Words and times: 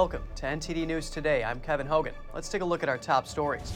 Welcome 0.00 0.22
to 0.36 0.46
NTD 0.46 0.86
News 0.86 1.10
Today. 1.10 1.44
I'm 1.44 1.60
Kevin 1.60 1.86
Hogan. 1.86 2.14
Let's 2.32 2.48
take 2.48 2.62
a 2.62 2.64
look 2.64 2.82
at 2.82 2.88
our 2.88 2.96
top 2.96 3.26
stories. 3.26 3.70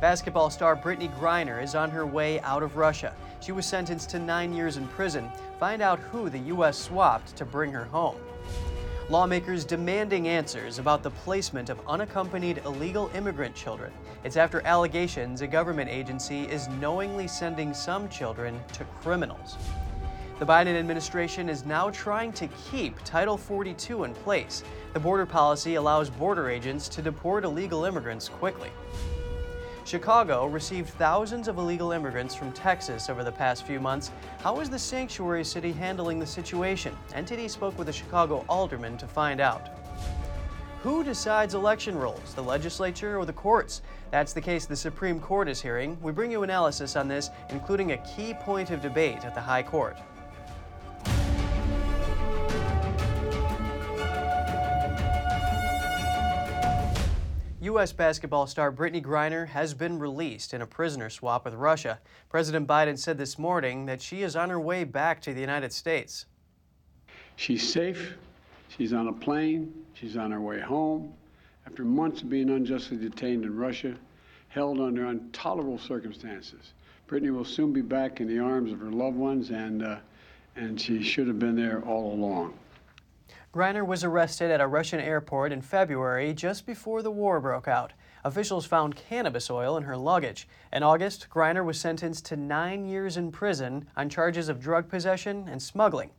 Basketball 0.00 0.48
star 0.48 0.74
Brittney 0.74 1.14
Griner 1.20 1.62
is 1.62 1.74
on 1.74 1.90
her 1.90 2.06
way 2.06 2.40
out 2.40 2.62
of 2.62 2.78
Russia. 2.78 3.14
She 3.42 3.52
was 3.52 3.66
sentenced 3.66 4.08
to 4.08 4.18
nine 4.18 4.54
years 4.54 4.78
in 4.78 4.88
prison. 4.88 5.30
Find 5.60 5.82
out 5.82 5.98
who 5.98 6.30
the 6.30 6.38
U.S. 6.38 6.78
swapped 6.78 7.36
to 7.36 7.44
bring 7.44 7.72
her 7.72 7.84
home. 7.84 8.16
Lawmakers 9.10 9.66
demanding 9.66 10.28
answers 10.28 10.78
about 10.78 11.02
the 11.02 11.10
placement 11.10 11.68
of 11.68 11.78
unaccompanied 11.86 12.62
illegal 12.64 13.10
immigrant 13.14 13.54
children. 13.54 13.92
It's 14.24 14.38
after 14.38 14.66
allegations 14.66 15.42
a 15.42 15.46
government 15.46 15.90
agency 15.90 16.44
is 16.44 16.68
knowingly 16.80 17.28
sending 17.28 17.74
some 17.74 18.08
children 18.08 18.58
to 18.72 18.84
criminals. 19.02 19.58
The 20.38 20.44
Biden 20.44 20.78
administration 20.78 21.48
is 21.48 21.64
now 21.64 21.88
trying 21.88 22.30
to 22.34 22.46
keep 22.70 23.02
Title 23.04 23.38
42 23.38 24.04
in 24.04 24.12
place. 24.12 24.62
The 24.92 25.00
border 25.00 25.24
policy 25.24 25.76
allows 25.76 26.10
border 26.10 26.50
agents 26.50 26.90
to 26.90 27.00
deport 27.00 27.44
illegal 27.44 27.86
immigrants 27.86 28.28
quickly. 28.28 28.68
Chicago 29.86 30.44
received 30.44 30.90
thousands 30.90 31.48
of 31.48 31.56
illegal 31.56 31.92
immigrants 31.92 32.34
from 32.34 32.52
Texas 32.52 33.08
over 33.08 33.24
the 33.24 33.32
past 33.32 33.66
few 33.66 33.80
months. 33.80 34.10
How 34.40 34.60
is 34.60 34.68
the 34.68 34.78
sanctuary 34.78 35.42
city 35.42 35.72
handling 35.72 36.18
the 36.18 36.26
situation? 36.26 36.94
NTD 37.14 37.48
spoke 37.48 37.78
with 37.78 37.88
a 37.88 37.92
Chicago 37.92 38.44
alderman 38.46 38.98
to 38.98 39.06
find 39.06 39.40
out. 39.40 39.70
Who 40.82 41.02
decides 41.02 41.54
election 41.54 41.96
rules, 41.96 42.34
the 42.34 42.42
legislature 42.42 43.18
or 43.18 43.24
the 43.24 43.32
courts? 43.32 43.80
That's 44.10 44.34
the 44.34 44.42
case 44.42 44.66
the 44.66 44.76
Supreme 44.76 45.18
Court 45.18 45.48
is 45.48 45.62
hearing. 45.62 45.96
We 46.02 46.12
bring 46.12 46.30
you 46.30 46.42
analysis 46.42 46.94
on 46.94 47.08
this, 47.08 47.30
including 47.48 47.92
a 47.92 48.06
key 48.14 48.34
point 48.34 48.70
of 48.70 48.82
debate 48.82 49.24
at 49.24 49.34
the 49.34 49.40
High 49.40 49.62
Court. 49.62 49.96
U.S. 57.66 57.92
basketball 57.92 58.46
star 58.46 58.70
Brittney 58.70 59.02
Griner 59.02 59.48
has 59.48 59.74
been 59.74 59.98
released 59.98 60.54
in 60.54 60.62
a 60.62 60.66
prisoner 60.66 61.10
swap 61.10 61.44
with 61.44 61.54
Russia. 61.54 61.98
President 62.28 62.68
Biden 62.68 62.96
said 62.96 63.18
this 63.18 63.40
morning 63.40 63.86
that 63.86 64.00
she 64.00 64.22
is 64.22 64.36
on 64.36 64.50
her 64.50 64.60
way 64.60 64.84
back 64.84 65.20
to 65.22 65.34
the 65.34 65.40
United 65.40 65.72
States. 65.72 66.26
She's 67.34 67.68
safe. 67.68 68.14
She's 68.68 68.92
on 68.92 69.08
a 69.08 69.12
plane. 69.12 69.74
She's 69.94 70.16
on 70.16 70.30
her 70.30 70.40
way 70.40 70.60
home. 70.60 71.12
After 71.66 71.84
months 71.84 72.22
of 72.22 72.30
being 72.30 72.50
unjustly 72.50 72.98
detained 72.98 73.44
in 73.44 73.56
Russia, 73.56 73.96
held 74.46 74.80
under 74.80 75.06
intolerable 75.06 75.78
circumstances, 75.78 76.72
Brittney 77.08 77.34
will 77.34 77.44
soon 77.44 77.72
be 77.72 77.82
back 77.82 78.20
in 78.20 78.28
the 78.28 78.38
arms 78.38 78.70
of 78.70 78.78
her 78.78 78.92
loved 78.92 79.16
ones, 79.16 79.50
and, 79.50 79.82
uh, 79.82 79.96
and 80.54 80.80
she 80.80 81.02
should 81.02 81.26
have 81.26 81.40
been 81.40 81.56
there 81.56 81.82
all 81.82 82.12
along. 82.12 82.54
Griner 83.56 83.86
was 83.86 84.04
arrested 84.04 84.50
at 84.50 84.60
a 84.60 84.66
Russian 84.66 85.00
airport 85.00 85.50
in 85.50 85.62
February 85.62 86.34
just 86.34 86.66
before 86.66 87.00
the 87.00 87.10
war 87.10 87.40
broke 87.40 87.66
out. 87.66 87.94
Officials 88.22 88.66
found 88.66 88.96
cannabis 88.96 89.48
oil 89.48 89.78
in 89.78 89.84
her 89.84 89.96
luggage. 89.96 90.46
In 90.74 90.82
August, 90.82 91.28
Griner 91.30 91.64
was 91.64 91.80
sentenced 91.80 92.26
to 92.26 92.36
nine 92.36 92.84
years 92.84 93.16
in 93.16 93.32
prison 93.32 93.88
on 93.96 94.10
charges 94.10 94.50
of 94.50 94.60
drug 94.60 94.90
possession 94.90 95.48
and 95.48 95.62
smuggling. 95.62 96.10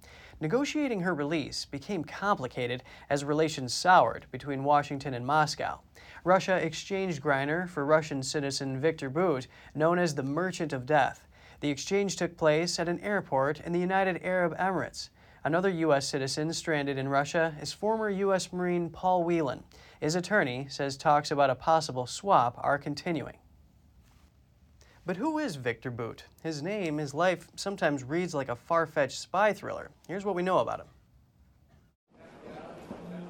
Negotiating 0.42 1.02
her 1.02 1.14
release 1.14 1.66
became 1.66 2.04
complicated 2.04 2.82
as 3.08 3.24
relations 3.24 3.72
soured 3.72 4.26
between 4.32 4.64
Washington 4.64 5.14
and 5.14 5.24
Moscow. 5.24 5.82
Russia 6.24 6.56
exchanged 6.56 7.22
Griner 7.22 7.70
for 7.70 7.86
Russian 7.86 8.24
citizen 8.24 8.82
Victor 8.82 9.12
Bout, 9.12 9.46
known 9.76 10.00
as 10.00 10.16
the 10.16 10.24
Merchant 10.24 10.74
of 10.74 10.88
Death. 10.88 11.28
The 11.60 11.70
exchange 11.70 12.16
took 12.16 12.36
place 12.36 12.80
at 12.80 12.90
an 12.90 13.00
airport 13.02 13.60
in 13.60 13.74
the 13.74 13.80
United 13.80 14.22
Arab 14.24 14.58
Emirates. 14.58 15.10
Another 15.48 15.70
U.S. 15.70 16.06
citizen 16.06 16.52
stranded 16.52 16.98
in 16.98 17.08
Russia 17.08 17.56
is 17.62 17.72
former 17.72 18.10
U.S. 18.10 18.52
Marine 18.52 18.90
Paul 18.90 19.24
Whelan. 19.24 19.64
His 20.02 20.14
attorney 20.14 20.68
says 20.70 20.98
talks 20.98 21.32
about 21.32 21.50
a 21.50 21.56
possible 21.56 22.06
swap 22.06 22.60
are 22.60 22.78
continuing. 22.78 23.38
But 25.06 25.16
who 25.16 25.38
is 25.38 25.56
Victor 25.56 25.90
Bout? 25.90 26.26
His 26.44 26.62
name, 26.62 26.98
his 26.98 27.14
life, 27.14 27.48
sometimes 27.56 28.04
reads 28.04 28.34
like 28.34 28.50
a 28.50 28.58
far 28.58 28.86
fetched 28.86 29.22
spy 29.22 29.54
thriller. 29.54 29.90
Here's 30.10 30.26
what 30.26 30.36
we 30.36 30.44
know 30.44 30.58
about 30.58 30.82
him. 30.82 30.88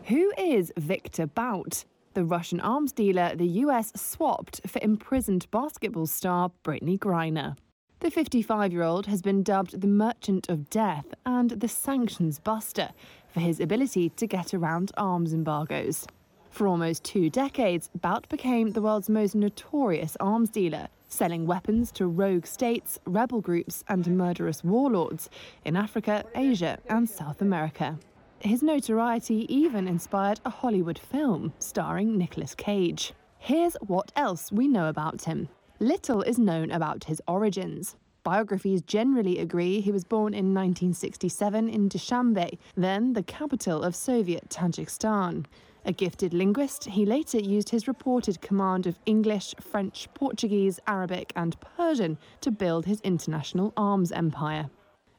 Who 0.05 0.33
is 0.39 0.73
Victor 0.75 1.27
Bout? 1.27 1.85
The 2.15 2.25
Russian 2.25 2.59
arms 2.59 2.93
dealer 2.93 3.35
the 3.35 3.61
US 3.61 3.91
swapped 3.95 4.61
for 4.65 4.79
imprisoned 4.81 5.45
basketball 5.51 6.07
star 6.07 6.51
Brittney 6.63 6.97
Griner. 6.97 7.57
The 7.99 8.11
55 8.11 8.71
year 8.71 8.83
old 8.83 9.07
has 9.07 9.23
been 9.23 9.41
dubbed 9.41 9.81
the 9.81 9.87
Merchant 9.87 10.49
of 10.49 10.69
Death 10.69 11.15
and 11.25 11.49
the 11.49 11.67
Sanctions 11.67 12.37
Buster 12.37 12.89
for 13.27 13.39
his 13.39 13.59
ability 13.59 14.09
to 14.09 14.27
get 14.27 14.53
around 14.53 14.91
arms 14.97 15.33
embargoes. 15.33 16.05
For 16.51 16.67
almost 16.67 17.03
two 17.03 17.31
decades, 17.31 17.89
Bout 17.99 18.29
became 18.29 18.69
the 18.69 18.83
world's 18.83 19.09
most 19.09 19.33
notorious 19.33 20.15
arms 20.19 20.51
dealer, 20.51 20.89
selling 21.07 21.47
weapons 21.47 21.91
to 21.93 22.05
rogue 22.05 22.45
states, 22.45 22.99
rebel 23.05 23.41
groups, 23.41 23.83
and 23.87 24.05
murderous 24.15 24.63
warlords 24.63 25.27
in 25.65 25.75
Africa, 25.75 26.23
Asia, 26.35 26.77
and 26.89 27.09
South 27.09 27.41
America. 27.41 27.97
His 28.37 28.61
notoriety 28.61 29.51
even 29.51 29.87
inspired 29.87 30.39
a 30.45 30.51
Hollywood 30.51 30.99
film 30.99 31.51
starring 31.57 32.15
Nicolas 32.15 32.53
Cage. 32.53 33.13
Here's 33.39 33.75
what 33.87 34.11
else 34.15 34.51
we 34.51 34.67
know 34.67 34.87
about 34.87 35.23
him. 35.23 35.49
Little 35.79 36.23
is 36.23 36.39
known 36.39 36.71
about 36.71 37.03
his 37.03 37.21
origins. 37.27 37.97
Biographies 38.23 38.81
generally 38.81 39.37
agree 39.37 39.79
he 39.79 39.91
was 39.91 40.03
born 40.03 40.33
in 40.33 40.51
1967 40.51 41.69
in 41.69 41.87
Dushanbe, 41.87 42.57
then 42.75 43.13
the 43.13 43.21
capital 43.21 43.83
of 43.83 43.95
Soviet 43.95 44.49
Tajikistan. 44.49 45.45
A 45.85 45.91
gifted 45.91 46.33
linguist, 46.33 46.85
he 46.85 47.05
later 47.05 47.37
used 47.37 47.69
his 47.69 47.87
reported 47.87 48.41
command 48.41 48.87
of 48.87 48.97
English, 49.05 49.53
French, 49.61 50.09
Portuguese, 50.15 50.79
Arabic, 50.87 51.31
and 51.35 51.55
Persian 51.61 52.17
to 52.41 52.49
build 52.49 52.87
his 52.87 52.99
international 53.01 53.71
arms 53.77 54.11
empire. 54.11 54.71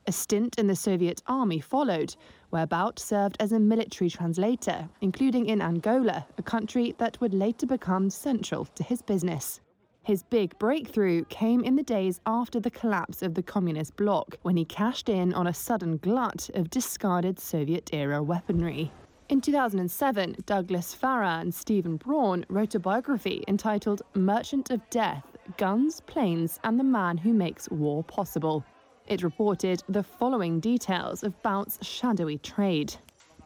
A 0.09 0.13
stint 0.13 0.59
in 0.59 0.67
the 0.67 0.75
Soviet 0.75 1.23
army 1.29 1.61
followed, 1.61 2.17
where 2.51 2.67
Bout 2.67 2.99
served 2.99 3.37
as 3.39 3.53
a 3.53 3.61
military 3.61 4.11
translator, 4.11 4.89
including 5.03 5.47
in 5.47 5.63
Angola, 5.63 6.27
a 6.37 6.43
country 6.43 6.97
that 6.99 7.21
would 7.21 7.33
later 7.33 7.67
become 7.67 8.11
central 8.11 8.65
to 8.75 8.83
his 8.83 9.03
business. 9.03 9.61
His 10.09 10.23
big 10.23 10.59
breakthrough 10.59 11.27
came 11.27 11.63
in 11.63 11.77
the 11.77 11.83
days 11.83 12.19
after 12.25 12.59
the 12.59 12.71
collapse 12.71 13.21
of 13.21 13.35
the 13.35 13.43
communist 13.43 13.95
bloc, 13.95 14.39
when 14.41 14.57
he 14.57 14.65
cashed 14.65 15.11
in 15.11 15.35
on 15.35 15.47
a 15.47 15.53
sudden 15.53 15.99
glut 15.99 16.49
of 16.55 16.71
discarded 16.71 17.39
Soviet 17.39 17.91
era 17.93 18.23
weaponry. 18.23 18.91
In 19.29 19.43
2007, 19.43 20.37
Douglas 20.47 20.97
Farah 20.99 21.43
and 21.43 21.55
Stephen 21.55 21.99
Braun 21.99 22.47
wrote 22.49 22.75
a 22.75 22.81
biography 22.81 23.45
entitled 23.49 24.01
Merchant 24.15 24.71
of 24.71 24.81
Death 24.89 25.27
Guns, 25.59 26.01
Planes, 26.01 26.59
and 26.65 26.81
the 26.81 26.85
Man 26.85 27.19
Who 27.19 27.35
Makes 27.35 27.69
War 27.69 28.03
Possible. 28.03 28.65
It 29.09 29.23
reported 29.23 29.83
the 29.91 30.03
following 30.03 30.59
details 30.59 31.23
of 31.23 31.43
Bout's 31.43 31.87
shadowy 31.87 32.39
trade. 32.39 32.95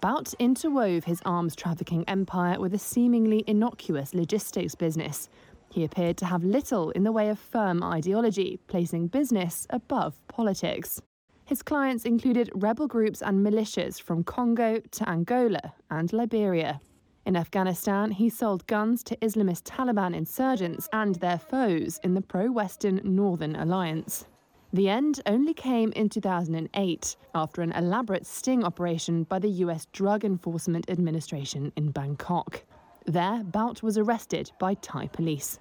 Bout 0.01 0.35
interwove 0.41 1.05
his 1.05 1.23
arms 1.25 1.55
trafficking 1.55 2.05
empire 2.09 2.61
with 2.61 2.75
a 2.75 2.79
seemingly 2.79 3.45
innocuous 3.47 4.15
logistics 4.15 4.75
business, 4.75 5.29
he 5.73 5.85
appeared 5.85 6.19
to 6.19 6.27
have 6.27 6.45
little 6.45 6.91
in 6.91 7.03
the 7.03 7.13
way 7.13 7.31
of 7.31 7.39
firm 7.39 7.83
ideology, 7.83 8.59
placing 8.67 9.07
business 9.07 9.67
above 9.71 10.15
politics. 10.29 11.01
His 11.47 11.63
clients 11.63 12.05
included 12.05 12.51
rebel 12.55 12.87
groups 12.87 13.23
and 13.23 13.45
militias 13.45 14.01
from 14.01 14.23
Congo 14.23 14.81
to 14.81 15.09
Angola 15.09 15.73
and 15.91 16.13
Liberia. 16.13 16.81
In 17.25 17.37
Afghanistan, 17.37 18.11
he 18.11 18.29
sold 18.29 18.67
guns 18.67 19.03
to 19.05 19.17
Islamist 19.17 19.63
Taliban 19.63 20.15
insurgents 20.15 20.89
and 20.93 21.15
their 21.17 21.39
foes 21.39 22.01
in 22.03 22.15
the 22.15 22.21
pro 22.21 22.51
Western 22.51 23.01
Northern 23.05 23.57
Alliance. 23.57 24.27
The 24.75 24.89
end 24.89 25.21
only 25.27 25.55
came 25.55 25.93
in 25.93 26.09
2008 26.09 27.17
after 27.35 27.63
an 27.63 27.73
elaborate 27.73 28.27
sting 28.27 28.65
operation 28.65 29.25
by 29.25 29.39
the 29.39 29.51
US 29.65 29.87
Drug 29.93 30.25
Enforcement 30.25 30.91
Administration 30.91 31.73
in 31.77 31.91
Bangkok. 31.91 32.65
There, 33.05 33.43
Bout 33.45 33.83
was 33.83 33.99
arrested 33.99 34.53
by 34.59 34.75
Thai 34.75 35.09
police. 35.09 35.59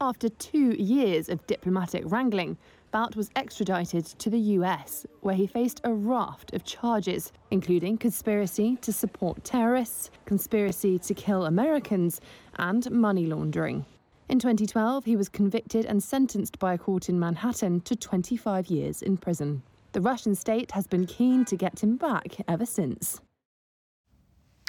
After 0.00 0.28
two 0.28 0.76
years 0.80 1.28
of 1.28 1.44
diplomatic 1.48 2.04
wrangling, 2.06 2.56
Bout 2.92 3.16
was 3.16 3.30
extradited 3.34 4.06
to 4.06 4.30
the 4.30 4.38
US, 4.38 5.04
where 5.22 5.34
he 5.34 5.48
faced 5.48 5.80
a 5.82 5.92
raft 5.92 6.54
of 6.54 6.64
charges, 6.64 7.32
including 7.50 7.98
conspiracy 7.98 8.76
to 8.76 8.92
support 8.92 9.42
terrorists, 9.42 10.10
conspiracy 10.24 11.00
to 11.00 11.14
kill 11.14 11.46
Americans, 11.46 12.20
and 12.56 12.88
money 12.92 13.26
laundering. 13.26 13.84
In 14.28 14.38
2012, 14.38 15.04
he 15.04 15.16
was 15.16 15.28
convicted 15.28 15.84
and 15.84 16.00
sentenced 16.00 16.60
by 16.60 16.74
a 16.74 16.78
court 16.78 17.08
in 17.08 17.18
Manhattan 17.18 17.80
to 17.80 17.96
25 17.96 18.68
years 18.68 19.02
in 19.02 19.16
prison. 19.16 19.62
The 19.92 20.00
Russian 20.00 20.36
state 20.36 20.70
has 20.72 20.86
been 20.86 21.06
keen 21.06 21.44
to 21.46 21.56
get 21.56 21.82
him 21.82 21.96
back 21.96 22.36
ever 22.46 22.66
since. 22.66 23.20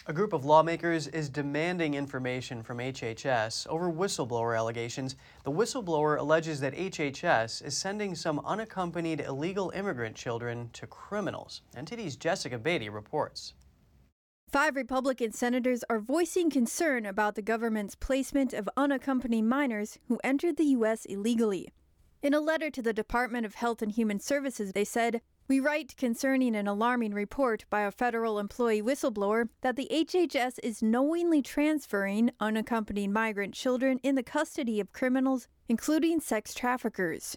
A 0.06 0.14
group 0.14 0.34
of 0.34 0.44
lawmakers 0.44 1.08
is 1.08 1.30
demanding 1.30 1.94
information 1.94 2.64
from 2.64 2.80
HHS 2.80 3.68
over 3.68 3.92
whistleblower 3.92 4.58
allegations. 4.58 5.16
The 5.44 5.52
whistleblower 5.52 6.18
alleges 6.18 6.60
that 6.62 6.74
HHS 6.74 7.64
is 7.64 7.78
sending 7.78 8.16
some 8.16 8.40
unaccompanied 8.40 9.20
illegal 9.20 9.70
immigrant 9.76 10.16
children 10.16 10.72
to 10.74 10.88
criminals. 10.88 11.62
NTD's 11.76 12.16
Jessica 12.16 12.58
Beatty 12.58 12.90
reports. 12.90 13.54
Five 14.50 14.76
Republican 14.76 15.32
senators 15.32 15.84
are 15.92 16.00
voicing 16.00 16.50
concern 16.50 17.06
about 17.06 17.36
the 17.36 17.44
government's 17.44 17.94
placement 17.94 18.52
of 18.52 18.68
unaccompanied 18.76 19.44
minors 19.44 20.00
who 20.08 20.20
entered 20.24 20.58
the 20.58 20.72
U.S. 20.80 21.06
illegally. 21.06 21.70
In 22.24 22.34
a 22.34 22.40
letter 22.40 22.72
to 22.72 22.82
the 22.82 22.94
Department 22.94 23.46
of 23.46 23.56
Health 23.56 23.84
and 23.84 23.92
Human 23.92 24.20
Services, 24.20 24.72
they 24.72 24.86
said, 24.86 25.22
We 25.50 25.60
write 25.60 25.98
concerning 25.98 26.56
an 26.56 26.68
alarming 26.68 27.16
report 27.16 27.66
by 27.72 27.82
a 27.82 27.90
federal 27.90 28.38
employee 28.38 28.84
whistleblower 28.84 29.50
that 29.62 29.76
the 29.76 29.88
HHS 29.92 30.60
is 30.62 30.84
knowingly 30.84 31.42
transferring 31.42 32.30
unaccompanied 32.40 33.10
migrant 33.10 33.56
children 33.56 34.00
in 34.04 34.14
the 34.14 34.22
custody 34.22 34.80
of 34.80 34.94
criminals, 34.94 35.48
including 35.68 36.20
sex 36.20 36.54
traffickers. 36.54 37.36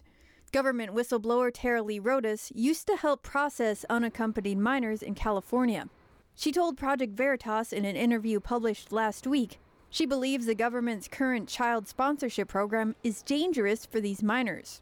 Government 0.51 0.93
whistleblower 0.93 1.49
Tara 1.51 1.81
Lee 1.81 1.99
Rodas 1.99 2.51
used 2.53 2.85
to 2.85 2.97
help 2.97 3.23
process 3.23 3.83
unaccompanied 3.89 4.59
minors 4.59 5.01
in 5.01 5.15
California. 5.15 5.89
She 6.35 6.51
told 6.51 6.77
Project 6.77 7.17
Veritas 7.17 7.73
in 7.73 7.83
an 7.83 7.95
interview 7.95 8.39
published 8.39 8.91
last 8.91 9.25
week 9.25 9.57
she 9.93 10.07
believes 10.07 10.47
the 10.47 10.55
government's 10.55 11.07
current 11.07 11.47
child 11.47 11.87
sponsorship 11.87 12.47
program 12.47 12.95
is 13.03 13.21
dangerous 13.21 13.85
for 13.85 13.99
these 13.99 14.23
minors. 14.23 14.81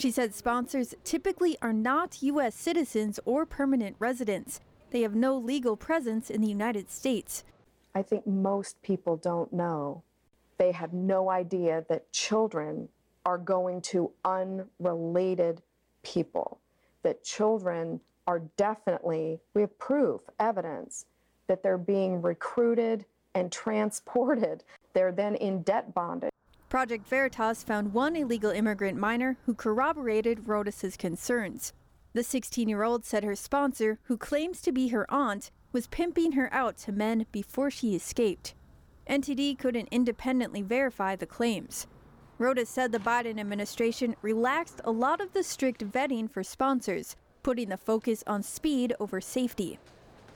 She 0.00 0.10
said 0.10 0.34
sponsors 0.34 0.94
typically 1.04 1.58
are 1.60 1.74
not 1.74 2.22
U.S. 2.22 2.54
citizens 2.54 3.20
or 3.26 3.44
permanent 3.44 3.96
residents. 3.98 4.58
They 4.92 5.02
have 5.02 5.14
no 5.14 5.36
legal 5.36 5.76
presence 5.76 6.30
in 6.30 6.40
the 6.40 6.48
United 6.48 6.90
States. 6.90 7.44
I 7.94 8.00
think 8.00 8.26
most 8.26 8.80
people 8.80 9.18
don't 9.18 9.52
know. 9.52 10.02
They 10.56 10.72
have 10.72 10.94
no 10.94 11.28
idea 11.28 11.84
that 11.90 12.10
children 12.12 12.88
are 13.26 13.36
going 13.36 13.82
to 13.92 14.10
unrelated 14.24 15.60
people, 16.02 16.60
that 17.02 17.22
children 17.22 18.00
are 18.26 18.40
definitely, 18.56 19.38
we 19.52 19.60
have 19.60 19.78
proof, 19.78 20.22
evidence 20.38 21.04
that 21.46 21.62
they're 21.62 21.76
being 21.76 22.22
recruited 22.22 23.04
and 23.34 23.52
transported. 23.52 24.64
They're 24.94 25.12
then 25.12 25.34
in 25.34 25.60
debt 25.60 25.92
bondage. 25.92 26.29
Project 26.70 27.08
Veritas 27.08 27.64
found 27.64 27.92
one 27.92 28.14
illegal 28.14 28.52
immigrant 28.52 28.96
minor 28.96 29.36
who 29.44 29.54
corroborated 29.54 30.46
Rodas's 30.46 30.96
concerns. 30.96 31.72
The 32.12 32.22
16 32.22 32.68
year 32.68 32.84
old 32.84 33.04
said 33.04 33.24
her 33.24 33.34
sponsor, 33.34 33.98
who 34.04 34.16
claims 34.16 34.62
to 34.62 34.70
be 34.70 34.86
her 34.88 35.04
aunt, 35.12 35.50
was 35.72 35.88
pimping 35.88 36.32
her 36.32 36.48
out 36.54 36.78
to 36.78 36.92
men 36.92 37.26
before 37.32 37.72
she 37.72 37.96
escaped. 37.96 38.54
NTD 39.08 39.58
couldn't 39.58 39.88
independently 39.90 40.62
verify 40.62 41.16
the 41.16 41.26
claims. 41.26 41.88
Rodas 42.38 42.68
said 42.68 42.92
the 42.92 42.98
Biden 42.98 43.40
administration 43.40 44.14
relaxed 44.22 44.80
a 44.84 44.92
lot 44.92 45.20
of 45.20 45.32
the 45.32 45.42
strict 45.42 45.84
vetting 45.90 46.30
for 46.30 46.44
sponsors, 46.44 47.16
putting 47.42 47.70
the 47.70 47.76
focus 47.76 48.22
on 48.28 48.44
speed 48.44 48.94
over 49.00 49.20
safety. 49.20 49.80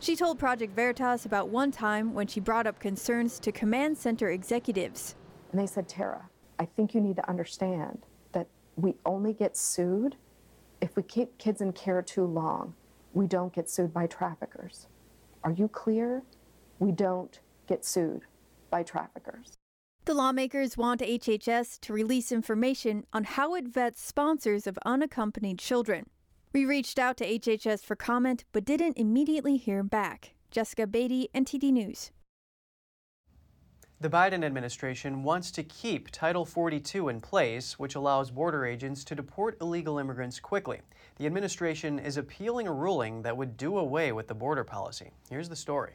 She 0.01 0.17
told 0.17 0.41
Project 0.41 0.75
Veritas 0.75 1.25
about 1.25 1.51
one 1.51 1.71
time 1.71 2.13
when 2.13 2.27
she 2.27 2.41
brought 2.41 2.67
up 2.67 2.81
concerns 2.81 3.39
to 3.39 3.53
command 3.53 3.97
center 3.99 4.31
executives. 4.31 5.15
And 5.55 5.63
they 5.63 5.69
said, 5.69 5.89
Tara, 5.89 6.31
I 6.59 6.65
think 6.65 6.97
you 6.97 7.01
need 7.01 7.15
to 7.15 7.31
understand 7.31 8.07
that 8.33 8.49
we 8.75 8.97
only 9.07 9.33
get 9.33 9.57
sued 9.57 10.17
if 10.81 10.97
we 10.97 11.05
keep 11.05 11.39
kids 11.39 11.61
in 11.61 11.73
care 11.73 12.03
too 12.03 12.25
long. 12.25 12.75
We 13.13 13.29
don't 13.29 13.53
get 13.53 13.71
sued 13.71 13.95
by 13.95 14.09
traffickers. 14.09 14.89
Are 15.45 15.53
you 15.53 15.69
clear? 15.69 16.25
We 16.81 16.91
don't 16.91 17.39
get 17.69 17.85
sued 17.85 18.23
by 18.69 18.83
traffickers. 18.83 19.53
The 20.07 20.15
lawmakers 20.15 20.77
want 20.77 21.03
HHS 21.03 21.79
to 21.83 21.93
release 21.93 22.33
information 22.33 23.05
on 23.13 23.23
how 23.23 23.55
it 23.55 23.69
vets 23.69 24.03
sponsors 24.03 24.67
of 24.67 24.77
unaccompanied 24.85 25.61
children. 25.61 26.11
We 26.53 26.65
reached 26.65 26.99
out 26.99 27.17
to 27.19 27.39
HHS 27.39 27.85
for 27.85 27.95
comment 27.95 28.43
but 28.51 28.65
didn't 28.65 28.99
immediately 28.99 29.57
hear 29.57 29.85
back. 29.85 30.35
Jessica 30.51 30.89
Beatty, 30.89 31.29
NTD 31.33 31.71
News. 31.71 32.11
The 34.01 34.11
Biden 34.11 34.45
administration 34.45 35.23
wants 35.23 35.53
to 35.53 35.63
keep 35.63 36.11
Title 36.11 36.45
42 36.45 37.09
in 37.09 37.21
place, 37.21 37.79
which 37.79 37.95
allows 37.95 38.31
border 38.31 38.67
agents 38.67 39.05
to 39.05 39.15
deport 39.15 39.57
illegal 39.61 39.99
immigrants 39.99 40.41
quickly. 40.41 40.81
The 41.17 41.27
administration 41.27 42.01
is 42.01 42.17
appealing 42.17 42.67
a 42.67 42.73
ruling 42.73 43.23
that 43.23 43.37
would 43.37 43.57
do 43.57 43.79
away 43.79 44.11
with 44.11 44.27
the 44.27 44.35
border 44.35 44.65
policy. 44.65 45.13
Here's 45.31 45.49
the 45.49 45.57
story. 45.57 45.93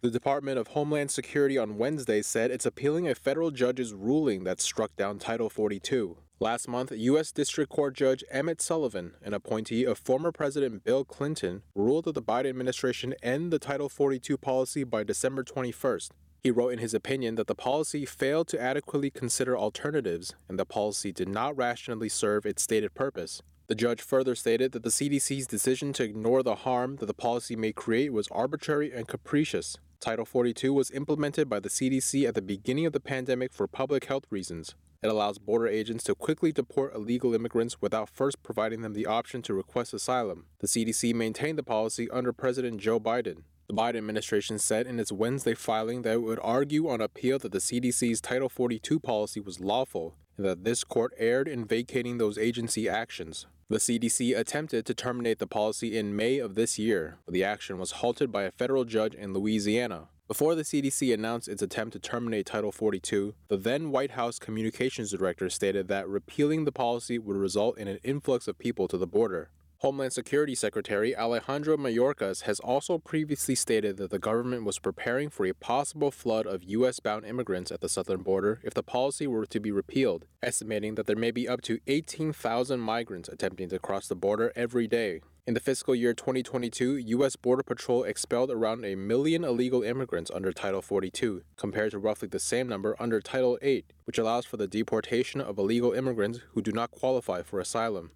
The 0.00 0.10
Department 0.10 0.58
of 0.58 0.68
Homeland 0.68 1.10
Security 1.10 1.58
on 1.58 1.76
Wednesday 1.76 2.22
said 2.22 2.50
it's 2.50 2.66
appealing 2.66 3.06
a 3.06 3.14
federal 3.14 3.50
judge's 3.50 3.92
ruling 3.92 4.42
that 4.44 4.60
struck 4.60 4.96
down 4.96 5.18
Title 5.18 5.50
42. 5.50 6.16
Last 6.40 6.66
month, 6.66 6.90
U.S. 6.90 7.30
District 7.30 7.70
Court 7.70 7.94
Judge 7.94 8.24
Emmett 8.30 8.60
Sullivan, 8.60 9.12
an 9.22 9.34
appointee 9.34 9.84
of 9.84 9.98
former 9.98 10.32
President 10.32 10.82
Bill 10.82 11.04
Clinton, 11.04 11.62
ruled 11.76 12.06
that 12.06 12.14
the 12.14 12.22
Biden 12.22 12.48
administration 12.48 13.14
end 13.22 13.52
the 13.52 13.60
Title 13.60 13.88
42 13.88 14.36
policy 14.38 14.82
by 14.82 15.04
December 15.04 15.44
21st. 15.44 16.08
He 16.42 16.50
wrote 16.50 16.72
in 16.72 16.80
his 16.80 16.92
opinion 16.92 17.36
that 17.36 17.46
the 17.46 17.54
policy 17.54 18.04
failed 18.04 18.48
to 18.48 18.60
adequately 18.60 19.10
consider 19.10 19.56
alternatives 19.56 20.34
and 20.48 20.58
the 20.58 20.64
policy 20.64 21.12
did 21.12 21.28
not 21.28 21.56
rationally 21.56 22.08
serve 22.08 22.44
its 22.44 22.64
stated 22.64 22.94
purpose. 22.94 23.42
The 23.68 23.76
judge 23.76 24.02
further 24.02 24.34
stated 24.34 24.72
that 24.72 24.82
the 24.82 24.90
CDC's 24.90 25.46
decision 25.46 25.92
to 25.92 26.02
ignore 26.02 26.42
the 26.42 26.56
harm 26.56 26.96
that 26.96 27.06
the 27.06 27.14
policy 27.14 27.54
may 27.54 27.72
create 27.72 28.12
was 28.12 28.26
arbitrary 28.32 28.92
and 28.92 29.06
capricious. 29.06 29.76
Title 30.00 30.24
42 30.24 30.74
was 30.74 30.90
implemented 30.90 31.48
by 31.48 31.60
the 31.60 31.68
CDC 31.68 32.26
at 32.26 32.34
the 32.34 32.42
beginning 32.42 32.86
of 32.86 32.92
the 32.92 32.98
pandemic 32.98 33.52
for 33.52 33.68
public 33.68 34.06
health 34.06 34.24
reasons. 34.28 34.74
It 35.00 35.10
allows 35.10 35.38
border 35.38 35.68
agents 35.68 36.02
to 36.04 36.16
quickly 36.16 36.50
deport 36.50 36.94
illegal 36.94 37.36
immigrants 37.36 37.80
without 37.80 38.10
first 38.10 38.42
providing 38.42 38.82
them 38.82 38.94
the 38.94 39.06
option 39.06 39.42
to 39.42 39.54
request 39.54 39.94
asylum. 39.94 40.46
The 40.58 40.66
CDC 40.66 41.14
maintained 41.14 41.56
the 41.56 41.62
policy 41.62 42.10
under 42.10 42.32
President 42.32 42.80
Joe 42.80 42.98
Biden. 42.98 43.44
The 43.72 43.80
Biden 43.80 43.96
administration 43.96 44.58
said 44.58 44.86
in 44.86 45.00
its 45.00 45.10
Wednesday 45.10 45.54
filing 45.54 46.02
that 46.02 46.12
it 46.12 46.22
would 46.22 46.38
argue 46.42 46.90
on 46.90 47.00
appeal 47.00 47.38
that 47.38 47.52
the 47.52 47.58
CDC's 47.58 48.20
Title 48.20 48.50
42 48.50 49.00
policy 49.00 49.40
was 49.40 49.60
lawful 49.60 50.14
and 50.36 50.44
that 50.44 50.64
this 50.64 50.84
court 50.84 51.14
erred 51.16 51.48
in 51.48 51.64
vacating 51.64 52.18
those 52.18 52.36
agency 52.36 52.86
actions. 52.86 53.46
The 53.70 53.78
CDC 53.78 54.38
attempted 54.38 54.84
to 54.84 54.94
terminate 54.94 55.38
the 55.38 55.46
policy 55.46 55.96
in 55.96 56.14
May 56.14 56.38
of 56.38 56.54
this 56.54 56.78
year, 56.78 57.16
but 57.24 57.32
the 57.32 57.44
action 57.44 57.78
was 57.78 57.92
halted 57.92 58.30
by 58.30 58.42
a 58.42 58.50
federal 58.50 58.84
judge 58.84 59.14
in 59.14 59.32
Louisiana. 59.32 60.08
Before 60.28 60.54
the 60.54 60.64
CDC 60.64 61.14
announced 61.14 61.48
its 61.48 61.62
attempt 61.62 61.94
to 61.94 61.98
terminate 61.98 62.44
Title 62.44 62.72
42, 62.72 63.32
the 63.48 63.56
then 63.56 63.90
White 63.90 64.10
House 64.10 64.38
communications 64.38 65.12
director 65.12 65.48
stated 65.48 65.88
that 65.88 66.06
repealing 66.06 66.66
the 66.66 66.72
policy 66.72 67.18
would 67.18 67.38
result 67.38 67.78
in 67.78 67.88
an 67.88 68.00
influx 68.04 68.46
of 68.46 68.58
people 68.58 68.86
to 68.88 68.98
the 68.98 69.06
border. 69.06 69.48
Homeland 69.82 70.12
Security 70.12 70.54
Secretary 70.54 71.16
Alejandro 71.16 71.76
Mayorkas 71.76 72.42
has 72.42 72.60
also 72.60 72.98
previously 72.98 73.56
stated 73.56 73.96
that 73.96 74.12
the 74.12 74.18
government 74.20 74.64
was 74.64 74.78
preparing 74.78 75.28
for 75.28 75.44
a 75.44 75.52
possible 75.52 76.12
flood 76.12 76.46
of 76.46 76.62
U.S. 76.62 77.00
bound 77.00 77.24
immigrants 77.24 77.72
at 77.72 77.80
the 77.80 77.88
southern 77.88 78.22
border 78.22 78.60
if 78.62 78.74
the 78.74 78.84
policy 78.84 79.26
were 79.26 79.44
to 79.44 79.58
be 79.58 79.72
repealed, 79.72 80.26
estimating 80.40 80.94
that 80.94 81.08
there 81.08 81.16
may 81.16 81.32
be 81.32 81.48
up 81.48 81.62
to 81.62 81.80
18,000 81.88 82.78
migrants 82.78 83.28
attempting 83.28 83.70
to 83.70 83.80
cross 83.80 84.06
the 84.06 84.14
border 84.14 84.52
every 84.54 84.86
day. 84.86 85.20
In 85.48 85.54
the 85.54 85.58
fiscal 85.58 85.96
year 85.96 86.14
2022, 86.14 86.98
U.S. 86.98 87.34
Border 87.34 87.64
Patrol 87.64 88.04
expelled 88.04 88.52
around 88.52 88.84
a 88.84 88.94
million 88.94 89.42
illegal 89.42 89.82
immigrants 89.82 90.30
under 90.32 90.52
Title 90.52 90.80
42, 90.80 91.42
compared 91.56 91.90
to 91.90 91.98
roughly 91.98 92.28
the 92.28 92.38
same 92.38 92.68
number 92.68 92.94
under 93.00 93.20
Title 93.20 93.58
8, 93.60 93.92
which 94.04 94.18
allows 94.18 94.46
for 94.46 94.58
the 94.58 94.68
deportation 94.68 95.40
of 95.40 95.58
illegal 95.58 95.90
immigrants 95.90 96.38
who 96.52 96.62
do 96.62 96.70
not 96.70 96.92
qualify 96.92 97.42
for 97.42 97.58
asylum. 97.58 98.12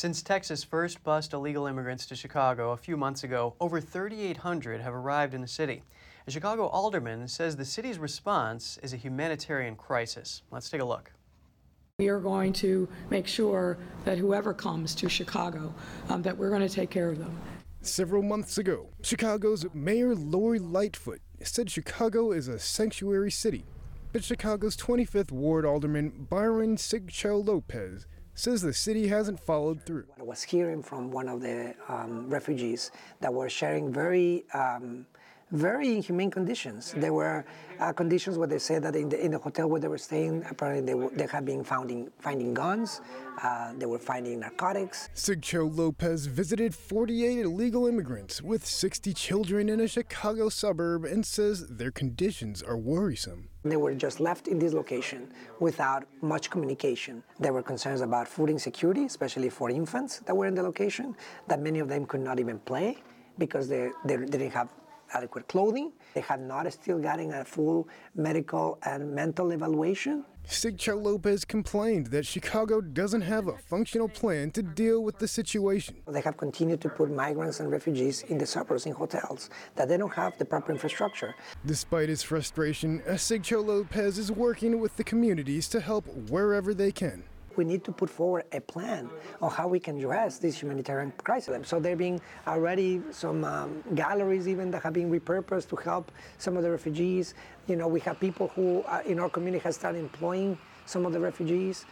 Since 0.00 0.22
Texas 0.22 0.64
first 0.64 1.04
bussed 1.04 1.34
illegal 1.34 1.66
immigrants 1.66 2.06
to 2.06 2.16
Chicago 2.16 2.70
a 2.70 2.76
few 2.78 2.96
months 2.96 3.22
ago, 3.22 3.54
over 3.60 3.82
3,800 3.82 4.80
have 4.80 4.94
arrived 4.94 5.34
in 5.34 5.42
the 5.42 5.46
city. 5.46 5.82
A 6.26 6.30
Chicago 6.30 6.68
alderman 6.68 7.28
says 7.28 7.54
the 7.54 7.66
city's 7.66 7.98
response 7.98 8.78
is 8.82 8.94
a 8.94 8.96
humanitarian 8.96 9.76
crisis. 9.76 10.40
Let's 10.50 10.70
take 10.70 10.80
a 10.80 10.86
look. 10.86 11.12
We 11.98 12.08
are 12.08 12.18
going 12.18 12.54
to 12.54 12.88
make 13.10 13.26
sure 13.26 13.76
that 14.06 14.16
whoever 14.16 14.54
comes 14.54 14.94
to 14.94 15.10
Chicago, 15.10 15.74
um, 16.08 16.22
that 16.22 16.34
we're 16.34 16.48
going 16.48 16.66
to 16.66 16.74
take 16.74 16.88
care 16.88 17.10
of 17.10 17.18
them. 17.18 17.38
Several 17.82 18.22
months 18.22 18.56
ago, 18.56 18.88
Chicago's 19.02 19.66
Mayor 19.74 20.14
Lori 20.14 20.60
Lightfoot 20.60 21.20
said 21.42 21.68
Chicago 21.68 22.32
is 22.32 22.48
a 22.48 22.58
sanctuary 22.58 23.30
city. 23.30 23.66
But 24.14 24.24
Chicago's 24.24 24.78
25th 24.78 25.30
Ward 25.30 25.66
Alderman 25.66 26.26
Byron 26.30 26.76
Sigcho 26.76 27.46
Lopez 27.46 28.06
says 28.34 28.62
the 28.62 28.72
city 28.72 29.08
hasn't 29.08 29.40
followed 29.40 29.84
through. 29.84 30.06
I 30.18 30.22
was 30.22 30.42
hearing 30.42 30.82
from 30.82 31.10
one 31.10 31.28
of 31.28 31.40
the 31.40 31.74
um, 31.88 32.28
refugees 32.28 32.90
that 33.20 33.32
were 33.32 33.48
sharing 33.48 33.92
very 33.92 34.44
um, 34.54 35.06
very 35.52 35.96
inhumane 35.96 36.30
conditions. 36.30 36.94
There 36.96 37.12
were 37.12 37.44
uh, 37.78 37.92
conditions 37.92 38.38
where 38.38 38.46
they 38.46 38.58
said 38.58 38.82
that 38.82 38.94
in 38.94 39.08
the, 39.08 39.24
in 39.24 39.32
the 39.32 39.38
hotel 39.38 39.68
where 39.68 39.80
they 39.80 39.88
were 39.88 39.98
staying, 39.98 40.44
apparently 40.48 40.92
they, 40.92 41.16
they 41.16 41.26
had 41.26 41.44
been 41.44 41.64
finding, 41.64 42.10
finding 42.18 42.54
guns, 42.54 43.00
uh, 43.42 43.72
they 43.76 43.86
were 43.86 43.98
finding 43.98 44.40
narcotics. 44.40 45.08
Sigcho 45.14 45.74
Lopez 45.74 46.26
visited 46.26 46.74
48 46.74 47.40
illegal 47.40 47.86
immigrants 47.86 48.42
with 48.42 48.64
60 48.64 49.12
children 49.14 49.68
in 49.68 49.80
a 49.80 49.88
Chicago 49.88 50.48
suburb 50.48 51.04
and 51.04 51.24
says 51.24 51.66
their 51.68 51.90
conditions 51.90 52.62
are 52.62 52.76
worrisome. 52.76 53.48
They 53.62 53.76
were 53.76 53.94
just 53.94 54.20
left 54.20 54.48
in 54.48 54.58
this 54.58 54.72
location 54.72 55.32
without 55.58 56.04
much 56.22 56.48
communication. 56.48 57.22
There 57.38 57.52
were 57.52 57.62
concerns 57.62 58.00
about 58.00 58.26
food 58.26 58.48
insecurity, 58.48 59.04
especially 59.04 59.50
for 59.50 59.68
infants 59.68 60.20
that 60.20 60.34
were 60.34 60.46
in 60.46 60.54
the 60.54 60.62
location, 60.62 61.14
that 61.48 61.60
many 61.60 61.78
of 61.78 61.88
them 61.88 62.06
could 62.06 62.20
not 62.20 62.40
even 62.40 62.58
play 62.60 62.98
because 63.38 63.68
they, 63.68 63.90
they, 64.04 64.16
they 64.16 64.38
didn't 64.38 64.52
have 64.52 64.68
adequate 65.12 65.48
clothing. 65.48 65.92
They 66.14 66.20
had 66.20 66.40
not 66.40 66.70
still 66.72 66.98
gotten 66.98 67.32
a 67.32 67.44
full 67.44 67.88
medical 68.14 68.78
and 68.84 69.12
mental 69.14 69.50
evaluation. 69.52 70.24
Sigcho 70.46 71.00
Lopez 71.00 71.44
complained 71.44 72.08
that 72.08 72.26
Chicago 72.26 72.80
doesn't 72.80 73.20
have 73.20 73.46
a 73.46 73.56
functional 73.56 74.08
plan 74.08 74.50
to 74.52 74.62
deal 74.62 75.02
with 75.02 75.18
the 75.18 75.28
situation. 75.28 76.02
They 76.08 76.22
have 76.22 76.36
continued 76.36 76.80
to 76.80 76.88
put 76.88 77.10
migrants 77.10 77.60
and 77.60 77.70
refugees 77.70 78.22
in 78.22 78.38
the 78.38 78.46
suburbs 78.46 78.86
in 78.86 78.92
hotels, 78.92 79.50
that 79.76 79.88
they 79.88 79.96
don't 79.96 80.12
have 80.12 80.36
the 80.38 80.44
proper 80.44 80.72
infrastructure. 80.72 81.34
Despite 81.66 82.08
his 82.08 82.22
frustration, 82.22 83.00
Sigcho 83.10 83.64
Lopez 83.64 84.18
is 84.18 84.32
working 84.32 84.80
with 84.80 84.96
the 84.96 85.04
communities 85.04 85.68
to 85.68 85.80
help 85.80 86.06
wherever 86.28 86.74
they 86.74 86.90
can 86.90 87.22
we 87.56 87.64
need 87.64 87.84
to 87.84 87.92
put 87.92 88.10
forward 88.10 88.44
a 88.52 88.60
plan 88.60 89.10
on 89.40 89.50
how 89.50 89.68
we 89.68 89.80
can 89.80 89.98
address 89.98 90.38
this 90.38 90.60
humanitarian 90.60 91.12
crisis. 91.24 91.68
So 91.68 91.80
there 91.80 91.96
being 91.96 92.20
already 92.46 93.02
some 93.10 93.44
um, 93.44 93.82
galleries 93.94 94.48
even 94.48 94.70
that 94.70 94.82
have 94.82 94.92
been 94.92 95.10
repurposed 95.10 95.68
to 95.70 95.76
help 95.76 96.12
some 96.38 96.56
of 96.56 96.62
the 96.62 96.70
refugees. 96.70 97.34
You 97.66 97.76
know, 97.76 97.88
we 97.88 98.00
have 98.00 98.18
people 98.20 98.48
who 98.54 98.82
uh, 98.82 99.02
in 99.06 99.18
our 99.18 99.28
community 99.28 99.62
have 99.64 99.74
started 99.74 99.98
employing 99.98 100.58
some 100.86 101.06
of 101.06 101.12
the 101.12 101.20
refugees. 101.20 101.86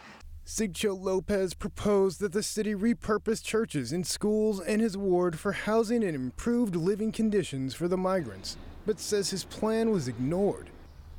Sigcho 0.45 0.99
Lopez 0.99 1.53
proposed 1.53 2.19
that 2.21 2.31
the 2.31 2.41
city 2.41 2.73
repurpose 2.73 3.43
churches 3.43 3.91
and 3.91 4.05
schools 4.05 4.59
in 4.59 4.79
his 4.79 4.97
ward 4.97 5.37
for 5.37 5.51
housing 5.51 6.03
and 6.03 6.15
improved 6.15 6.75
living 6.75 7.11
conditions 7.11 7.75
for 7.75 7.87
the 7.87 7.97
migrants, 7.97 8.57
but 8.85 8.99
says 8.99 9.29
his 9.29 9.43
plan 9.43 9.91
was 9.91 10.07
ignored. 10.07 10.71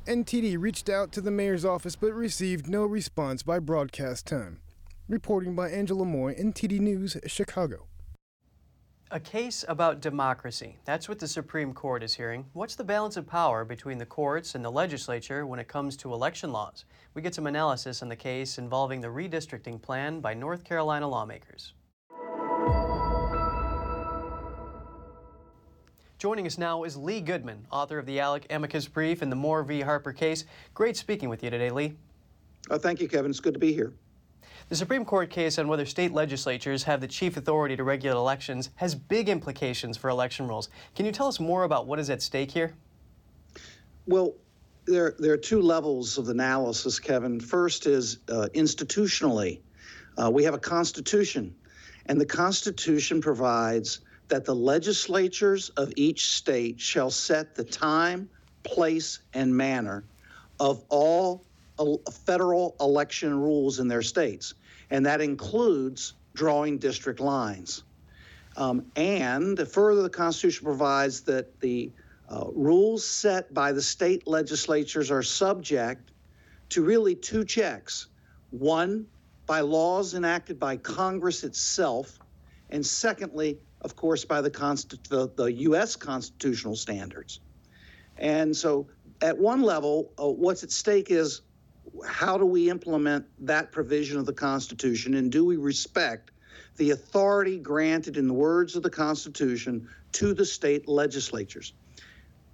NTD 0.07 0.57
reached 0.59 0.89
out 0.89 1.11
to 1.11 1.21
the 1.21 1.29
mayor's 1.29 1.63
office 1.63 1.95
but 1.95 2.11
received 2.13 2.67
no 2.67 2.85
response 2.85 3.43
by 3.43 3.59
broadcast 3.59 4.25
time. 4.25 4.59
Reporting 5.07 5.53
by 5.55 5.69
Angela 5.69 6.05
Moy, 6.05 6.33
NTD 6.33 6.79
News, 6.79 7.17
Chicago. 7.27 7.85
A 9.11 9.19
case 9.19 9.63
about 9.67 10.01
democracy. 10.01 10.79
That's 10.85 11.07
what 11.07 11.19
the 11.19 11.27
Supreme 11.27 11.71
Court 11.71 12.01
is 12.01 12.15
hearing. 12.15 12.45
What's 12.53 12.75
the 12.75 12.83
balance 12.83 13.15
of 13.15 13.27
power 13.27 13.63
between 13.63 13.99
the 13.99 14.05
courts 14.05 14.55
and 14.55 14.65
the 14.65 14.71
legislature 14.71 15.45
when 15.45 15.59
it 15.59 15.67
comes 15.67 15.95
to 15.97 16.13
election 16.13 16.51
laws? 16.51 16.85
We 17.13 17.21
get 17.21 17.35
some 17.35 17.45
analysis 17.45 18.01
on 18.01 18.09
the 18.09 18.15
case 18.15 18.57
involving 18.57 19.01
the 19.01 19.09
redistricting 19.09 19.79
plan 19.79 20.19
by 20.19 20.33
North 20.33 20.63
Carolina 20.63 21.07
lawmakers. 21.07 21.73
Joining 26.21 26.45
us 26.45 26.59
now 26.59 26.83
is 26.83 26.95
Lee 26.95 27.19
Goodman, 27.19 27.65
author 27.71 27.97
of 27.97 28.05
the 28.05 28.19
ALEC 28.19 28.45
amicus 28.51 28.87
brief 28.87 29.23
in 29.23 29.31
the 29.31 29.35
Moore 29.35 29.63
v. 29.63 29.81
Harper 29.81 30.13
case. 30.13 30.45
Great 30.75 30.95
speaking 30.95 31.29
with 31.29 31.41
you 31.41 31.49
today, 31.49 31.71
Lee. 31.71 31.95
Uh, 32.69 32.77
thank 32.77 33.01
you, 33.01 33.09
Kevin. 33.09 33.31
It's 33.31 33.39
good 33.39 33.55
to 33.55 33.59
be 33.59 33.73
here. 33.73 33.91
The 34.69 34.75
Supreme 34.75 35.03
Court 35.03 35.31
case 35.31 35.57
on 35.57 35.67
whether 35.67 35.83
state 35.83 36.11
legislatures 36.13 36.83
have 36.83 37.01
the 37.01 37.07
chief 37.07 37.37
authority 37.37 37.75
to 37.75 37.83
regulate 37.83 38.15
elections 38.15 38.69
has 38.75 38.93
big 38.93 39.29
implications 39.29 39.97
for 39.97 40.11
election 40.11 40.47
rules. 40.47 40.69
Can 40.93 41.07
you 41.07 41.11
tell 41.11 41.25
us 41.25 41.39
more 41.39 41.63
about 41.63 41.87
what 41.87 41.97
is 41.97 42.11
at 42.11 42.21
stake 42.21 42.51
here? 42.51 42.75
Well, 44.05 44.35
there, 44.85 45.15
there 45.17 45.33
are 45.33 45.37
two 45.37 45.63
levels 45.63 46.19
of 46.19 46.29
analysis, 46.29 46.99
Kevin. 46.99 47.39
First 47.39 47.87
is 47.87 48.19
uh, 48.29 48.47
institutionally. 48.53 49.61
Uh, 50.21 50.29
we 50.29 50.43
have 50.43 50.53
a 50.53 50.59
Constitution, 50.59 51.55
and 52.05 52.21
the 52.21 52.27
Constitution 52.27 53.21
provides 53.21 54.01
that 54.31 54.45
the 54.45 54.55
legislatures 54.55 55.69
of 55.71 55.91
each 55.97 56.29
state 56.29 56.79
shall 56.79 57.11
set 57.11 57.53
the 57.53 57.65
time, 57.65 58.29
place, 58.63 59.19
and 59.33 59.53
manner 59.55 60.05
of 60.57 60.83
all 60.87 61.43
federal 62.25 62.75
election 62.79 63.37
rules 63.37 63.79
in 63.79 63.89
their 63.89 64.01
states. 64.01 64.53
And 64.89 65.05
that 65.05 65.19
includes 65.19 66.13
drawing 66.33 66.77
district 66.77 67.19
lines. 67.19 67.83
Um, 68.55 68.85
and 68.95 69.67
further, 69.67 70.01
the 70.01 70.09
Constitution 70.09 70.63
provides 70.63 71.21
that 71.21 71.59
the 71.59 71.91
uh, 72.29 72.45
rules 72.53 73.05
set 73.05 73.53
by 73.53 73.73
the 73.73 73.81
state 73.81 74.27
legislatures 74.27 75.11
are 75.11 75.23
subject 75.23 76.11
to 76.69 76.83
really 76.83 77.15
two 77.15 77.43
checks. 77.43 78.07
One, 78.51 79.07
by 79.45 79.59
laws 79.59 80.13
enacted 80.13 80.57
by 80.57 80.77
Congress 80.77 81.43
itself, 81.43 82.17
and 82.69 82.85
secondly, 82.85 83.59
of 83.81 83.95
course, 83.95 84.25
by 84.25 84.41
the, 84.41 84.49
the, 85.09 85.31
the 85.35 85.51
U.S. 85.53 85.95
constitutional 85.95 86.75
standards. 86.75 87.39
And 88.17 88.55
so, 88.55 88.87
at 89.21 89.37
one 89.37 89.61
level, 89.61 90.11
uh, 90.19 90.27
what's 90.27 90.63
at 90.63 90.71
stake 90.71 91.11
is 91.11 91.41
how 92.07 92.37
do 92.37 92.45
we 92.45 92.69
implement 92.69 93.25
that 93.39 93.71
provision 93.71 94.19
of 94.19 94.25
the 94.25 94.33
Constitution, 94.33 95.15
and 95.15 95.31
do 95.31 95.45
we 95.45 95.57
respect 95.57 96.31
the 96.77 96.91
authority 96.91 97.57
granted 97.57 98.17
in 98.17 98.27
the 98.27 98.33
words 98.33 98.75
of 98.75 98.83
the 98.83 98.89
Constitution 98.89 99.87
to 100.13 100.33
the 100.33 100.45
state 100.45 100.87
legislatures? 100.87 101.73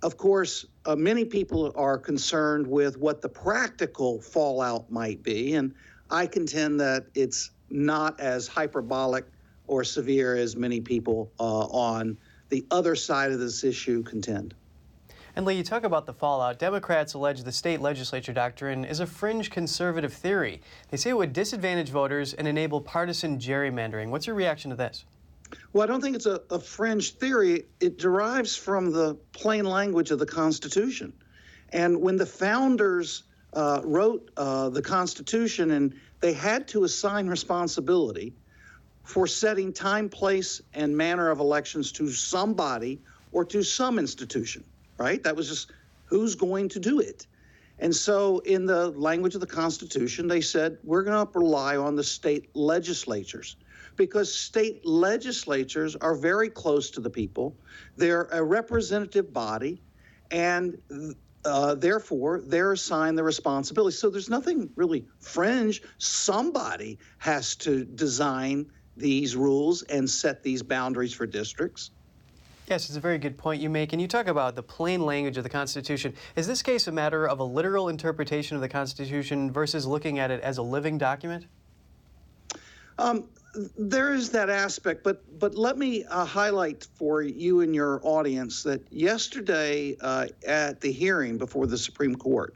Of 0.04 0.18
course, 0.18 0.66
uh, 0.86 0.96
many 0.96 1.26
people 1.26 1.72
are 1.76 1.98
concerned 1.98 2.68
with 2.68 2.98
what 2.98 3.22
the 3.22 3.30
practical 3.30 4.22
fallout 4.22 4.92
might 4.92 5.24
be, 5.24 5.56
and 5.56 5.74
I 6.10 6.28
contend 6.28 6.80
that 6.80 7.08
it's 7.16 7.52
not 7.70 8.20
as 8.20 8.48
hyperbolic 8.48 9.26
or 9.68 9.84
severe 9.84 10.36
as 10.36 10.56
many 10.56 10.82
people 10.82 11.32
uh, 11.40 11.44
on 11.44 12.18
the 12.50 12.66
other 12.72 12.96
side 12.96 13.32
of 13.32 13.40
this 13.40 13.64
issue 13.64 14.04
contend. 14.04 14.54
And 15.36 15.46
Lee, 15.46 15.54
you 15.54 15.64
talk 15.64 15.84
about 15.84 16.08
the 16.08 16.14
fallout. 16.14 16.58
Democrats 16.58 17.14
allege 17.14 17.44
the 17.44 17.52
state 17.52 17.80
legislature 17.80 18.34
doctrine 18.34 18.84
is 18.84 19.00
a 19.00 19.06
fringe 19.06 19.52
conservative 19.52 20.12
theory. 20.12 20.62
They 20.90 20.98
say 20.98 21.12
it 21.12 21.18
would 21.18 21.32
disadvantage 21.32 21.90
voters 21.90 22.34
and 22.34 22.48
enable 22.48 22.82
partisan 22.82 23.38
gerrymandering. 23.38 24.10
What's 24.10 24.26
your 24.26 24.36
reaction 24.36 24.72
to 24.72 24.76
this? 24.78 25.06
Well, 25.72 25.84
I 25.84 25.86
don't 25.86 26.02
think 26.02 26.16
it's 26.16 26.26
a, 26.26 26.42
a 26.50 26.60
fringe 26.60 27.14
theory. 27.14 27.66
It 27.80 28.00
derives 28.00 28.56
from 28.56 28.92
the 28.92 29.16
plain 29.32 29.66
language 29.66 30.10
of 30.10 30.18
the 30.18 30.26
Constitution. 30.26 31.14
And 31.70 32.02
when 32.02 32.18
the 32.18 32.26
founders 32.26 33.24
uh, 33.54 33.82
wrote 33.84 34.32
uh, 34.38 34.70
the 34.70 34.82
Constitution 34.82 35.72
and 35.72 35.94
they 36.20 36.34
had 36.34 36.68
to 36.70 36.84
assign 36.84 37.28
responsibility, 37.28 38.34
for 39.08 39.26
setting 39.26 39.72
time, 39.72 40.10
place, 40.10 40.62
and 40.74 40.96
manner 40.96 41.30
of 41.30 41.40
elections 41.40 41.94
to 41.94 42.10
somebody 42.10 43.00
or 43.32 43.46
to 43.46 43.64
some 43.64 43.98
institution, 43.98 44.66
right? 44.98 45.24
That 45.24 45.34
was 45.34 45.48
just 45.48 45.72
who's 46.04 46.36
going 46.36 46.68
to 46.68 46.80
do 46.80 47.00
it. 47.00 47.26
And 47.80 47.96
so, 47.96 48.40
in 48.40 48.66
the 48.66 48.90
language 48.90 49.34
of 49.34 49.40
the 49.40 49.48
Constitution, 49.48 50.28
they 50.28 50.42
said 50.42 50.78
we're 50.84 51.04
going 51.04 51.26
to 51.26 51.40
rely 51.40 51.78
on 51.78 51.96
the 51.96 52.04
state 52.04 52.50
legislatures 52.54 53.56
because 53.96 54.34
state 54.34 54.86
legislatures 54.86 55.96
are 55.96 56.14
very 56.14 56.50
close 56.50 56.92
to 56.92 57.00
the 57.00 57.10
people. 57.10 57.56
They're 57.96 58.28
a 58.34 58.44
representative 58.44 59.32
body, 59.32 59.82
and 60.32 60.78
uh, 61.46 61.76
therefore 61.76 62.42
they're 62.46 62.74
assigned 62.74 63.18
the 63.18 63.24
responsibility. 63.24 63.96
So, 63.96 64.10
there's 64.10 64.30
nothing 64.30 64.70
really 64.76 65.06
fringe. 65.22 65.82
Somebody 65.98 67.00
has 67.20 67.56
to 67.58 67.86
design 67.86 68.70
these 68.98 69.36
rules 69.36 69.84
and 69.84 70.10
set 70.10 70.44
these 70.44 70.64
boundaries 70.64 71.14
for 71.14 71.26
districts. 71.26 71.92
Yes, 72.68 72.90
it's 72.90 72.98
a 72.98 73.02
very 73.02 73.18
good 73.18 73.38
point 73.38 73.62
you 73.62 73.70
make. 73.70 73.94
And 73.94 74.02
you 74.02 74.10
talk 74.10 74.28
about 74.28 74.56
the 74.56 74.64
plain 74.64 75.02
language 75.02 75.38
of 75.38 75.44
the 75.44 75.50
Constitution. 75.50 76.14
Is 76.36 76.48
this 76.48 76.62
case 76.62 76.88
a 76.88 76.92
matter 76.92 77.26
of 77.26 77.40
a 77.40 77.44
literal 77.44 77.88
interpretation 77.88 78.56
of 78.56 78.62
the 78.62 78.68
Constitution 78.68 79.52
versus 79.52 79.86
looking 79.86 80.20
at 80.20 80.32
it 80.32 80.42
as 80.42 80.58
a 80.58 80.62
living 80.62 80.98
document? 80.98 81.46
Um, 83.00 83.30
there 83.78 84.14
is 84.14 84.32
that 84.32 84.50
aspect, 84.50 85.04
but 85.04 85.24
but 85.40 85.56
let 85.56 85.78
me 85.78 86.04
uh, 86.04 86.26
highlight 86.26 86.88
for 86.96 87.22
you 87.22 87.62
and 87.62 87.74
your 87.74 88.02
audience 88.04 88.64
that 88.64 88.92
yesterday 88.92 89.96
uh, 90.02 90.28
at 90.46 90.82
the 90.82 90.92
hearing 90.92 91.38
before 91.38 91.68
the 91.68 91.78
Supreme 91.78 92.16
Court, 92.16 92.56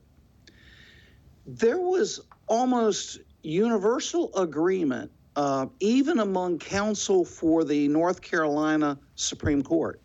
there 1.45 1.79
was 1.79 2.19
almost 2.47 3.19
universal 3.43 4.35
agreement 4.35 5.11
uh, 5.35 5.67
even 5.79 6.19
among 6.19 6.59
counsel 6.59 7.23
for 7.23 7.63
the 7.63 7.87
North 7.87 8.21
Carolina 8.21 8.97
Supreme 9.15 9.63
Court, 9.63 10.01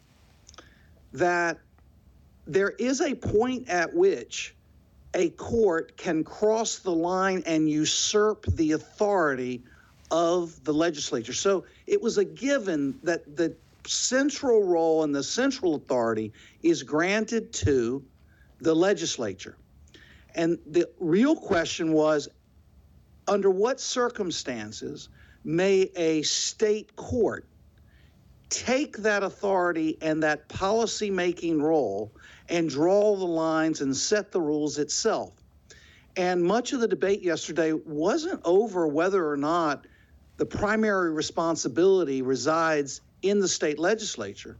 that 1.12 1.58
there 2.46 2.70
is 2.70 3.00
a 3.00 3.14
point 3.14 3.68
at 3.68 3.92
which 3.92 4.54
a 5.14 5.30
court 5.30 5.96
can 5.96 6.22
cross 6.22 6.78
the 6.78 6.92
line 6.92 7.42
and 7.46 7.68
usurp 7.68 8.44
the 8.46 8.72
authority 8.72 9.62
of 10.10 10.62
the 10.64 10.72
legislature. 10.72 11.32
So 11.32 11.64
it 11.86 12.00
was 12.00 12.18
a 12.18 12.24
given 12.24 12.98
that 13.02 13.36
the 13.36 13.56
central 13.86 14.62
role 14.64 15.04
and 15.04 15.14
the 15.14 15.22
central 15.22 15.74
authority 15.74 16.32
is 16.62 16.82
granted 16.82 17.52
to 17.52 18.04
the 18.60 18.74
legislature. 18.74 19.56
And 20.34 20.58
the 20.66 20.88
real 21.00 21.34
question 21.34 21.92
was 21.92 22.28
under 23.26 23.50
what 23.50 23.80
circumstances 23.80 25.08
may 25.46 25.82
a 25.96 26.22
state 26.22 26.96
court 26.96 27.48
take 28.50 28.98
that 28.98 29.22
authority 29.22 29.96
and 30.02 30.22
that 30.22 30.48
policy 30.48 31.10
making 31.10 31.62
role 31.62 32.12
and 32.48 32.68
draw 32.68 33.16
the 33.16 33.24
lines 33.24 33.80
and 33.80 33.96
set 33.96 34.32
the 34.32 34.40
rules 34.40 34.78
itself. 34.78 35.34
And 36.16 36.42
much 36.42 36.72
of 36.72 36.80
the 36.80 36.88
debate 36.88 37.22
yesterday 37.22 37.72
wasn't 37.72 38.40
over 38.44 38.88
whether 38.88 39.28
or 39.30 39.36
not 39.36 39.86
the 40.36 40.46
primary 40.46 41.12
responsibility 41.12 42.22
resides 42.22 43.00
in 43.22 43.40
the 43.40 43.48
state 43.48 43.78
legislature, 43.78 44.58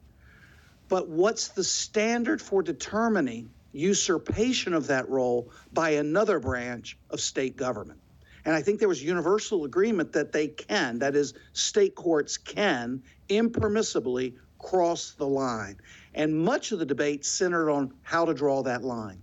But 0.89 1.09
what's 1.09 1.49
the 1.49 1.65
standard 1.65 2.41
for 2.41 2.63
determining 2.63 3.51
usurpation 3.73 4.73
of 4.75 4.87
that 4.89 5.09
role 5.09 5.51
by 5.73 5.91
another 5.91 6.39
branch 6.41 6.99
of 7.11 7.21
state 7.21 7.57
government? 7.57 8.01
And 8.47 8.55
I 8.55 8.63
think 8.63 8.79
there 8.79 8.89
was 8.89 9.03
universal 9.03 9.65
agreement 9.65 10.13
that 10.13 10.31
they 10.31 10.47
can, 10.47 11.01
that 11.01 11.17
is, 11.17 11.35
state 11.53 11.97
courts 11.97 12.39
can 12.39 13.03
impermissibly 13.29 14.35
cross 14.61 15.11
the 15.19 15.27
line. 15.27 15.77
And 16.15 16.33
much 16.35 16.71
of 16.71 16.79
the 16.79 16.87
debate 16.87 17.27
centered 17.27 17.69
on 17.69 17.93
how 18.03 18.25
to 18.25 18.33
draw 18.33 18.63
that 18.63 18.85
line. 18.85 19.21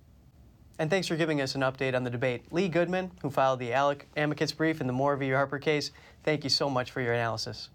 And 0.77 0.89
thanks 0.89 1.07
for 1.07 1.15
giving 1.15 1.39
us 1.39 1.55
an 1.55 1.61
update 1.61 1.95
on 1.95 2.03
the 2.03 2.09
debate. 2.09 2.51
Lee 2.51 2.67
Goodman, 2.67 3.11
who 3.21 3.29
filed 3.29 3.59
the 3.59 3.71
ALEC 3.71 4.01
amicus 4.17 4.51
brief 4.51 4.81
in 4.81 4.87
the 4.87 4.93
Moore 4.93 5.15
v. 5.15 5.29
Harper 5.31 5.57
case, 5.57 5.91
thank 6.23 6.43
you 6.43 6.49
so 6.49 6.69
much 6.69 6.91
for 6.91 6.99
your 6.99 7.13
analysis. 7.13 7.69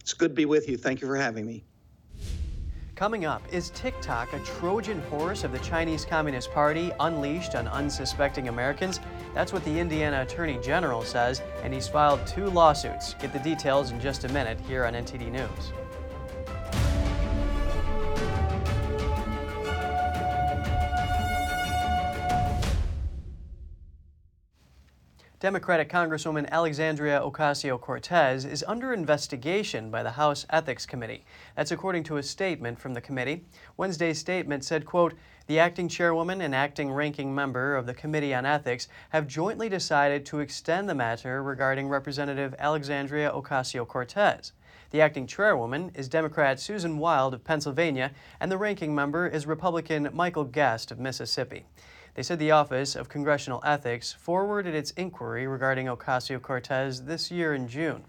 It's 0.00 0.12
good 0.12 0.32
to 0.32 0.34
be 0.34 0.44
with 0.44 0.68
you. 0.68 0.76
Thank 0.76 1.00
you 1.00 1.06
for 1.06 1.16
having 1.16 1.46
me. 1.46 1.64
Coming 2.94 3.24
up, 3.24 3.42
is 3.52 3.70
TikTok 3.70 4.32
a 4.32 4.40
Trojan 4.40 5.00
horse 5.02 5.44
of 5.44 5.52
the 5.52 5.60
Chinese 5.60 6.04
Communist 6.04 6.50
Party 6.50 6.90
unleashed 7.00 7.54
on 7.54 7.68
unsuspecting 7.68 8.48
Americans? 8.48 9.00
That's 9.38 9.52
what 9.52 9.64
the 9.64 9.78
Indiana 9.78 10.22
Attorney 10.22 10.58
General 10.60 11.04
says, 11.04 11.42
and 11.62 11.72
he's 11.72 11.86
filed 11.86 12.26
two 12.26 12.46
lawsuits. 12.46 13.14
Get 13.20 13.32
the 13.32 13.38
details 13.38 13.92
in 13.92 14.00
just 14.00 14.24
a 14.24 14.28
minute 14.30 14.58
here 14.66 14.84
on 14.84 14.94
NTD 14.94 15.30
News. 15.30 15.72
Democratic 25.38 25.88
Congresswoman 25.88 26.48
Alexandria 26.50 27.20
Ocasio 27.20 27.80
Cortez 27.80 28.44
is 28.44 28.64
under 28.66 28.92
investigation 28.92 29.88
by 29.88 30.02
the 30.02 30.10
House 30.10 30.46
Ethics 30.50 30.84
Committee. 30.84 31.24
That's 31.54 31.70
according 31.70 32.02
to 32.04 32.16
a 32.16 32.24
statement 32.24 32.80
from 32.80 32.92
the 32.92 33.00
committee. 33.00 33.44
Wednesday's 33.76 34.18
statement 34.18 34.64
said, 34.64 34.84
quote, 34.84 35.14
the 35.48 35.58
acting 35.58 35.88
chairwoman 35.88 36.42
and 36.42 36.54
acting 36.54 36.92
ranking 36.92 37.34
member 37.34 37.74
of 37.74 37.86
the 37.86 37.94
Committee 37.94 38.34
on 38.34 38.44
Ethics 38.44 38.86
have 39.08 39.26
jointly 39.26 39.70
decided 39.70 40.26
to 40.26 40.40
extend 40.40 40.86
the 40.86 40.94
matter 40.94 41.42
regarding 41.42 41.88
Representative 41.88 42.54
Alexandria 42.58 43.32
Ocasio 43.34 43.88
Cortez. 43.88 44.52
The 44.90 45.00
acting 45.00 45.26
chairwoman 45.26 45.90
is 45.94 46.06
Democrat 46.06 46.60
Susan 46.60 46.98
Wild 46.98 47.32
of 47.32 47.44
Pennsylvania, 47.44 48.12
and 48.40 48.52
the 48.52 48.58
ranking 48.58 48.94
member 48.94 49.26
is 49.26 49.46
Republican 49.46 50.10
Michael 50.12 50.44
Guest 50.44 50.90
of 50.90 50.98
Mississippi. 50.98 51.64
They 52.12 52.22
said 52.22 52.38
the 52.38 52.50
Office 52.50 52.94
of 52.94 53.08
Congressional 53.08 53.62
Ethics 53.64 54.12
forwarded 54.12 54.74
its 54.74 54.90
inquiry 54.92 55.46
regarding 55.46 55.86
Ocasio 55.86 56.42
Cortez 56.42 57.04
this 57.04 57.30
year 57.30 57.54
in 57.54 57.68
June. 57.68 58.04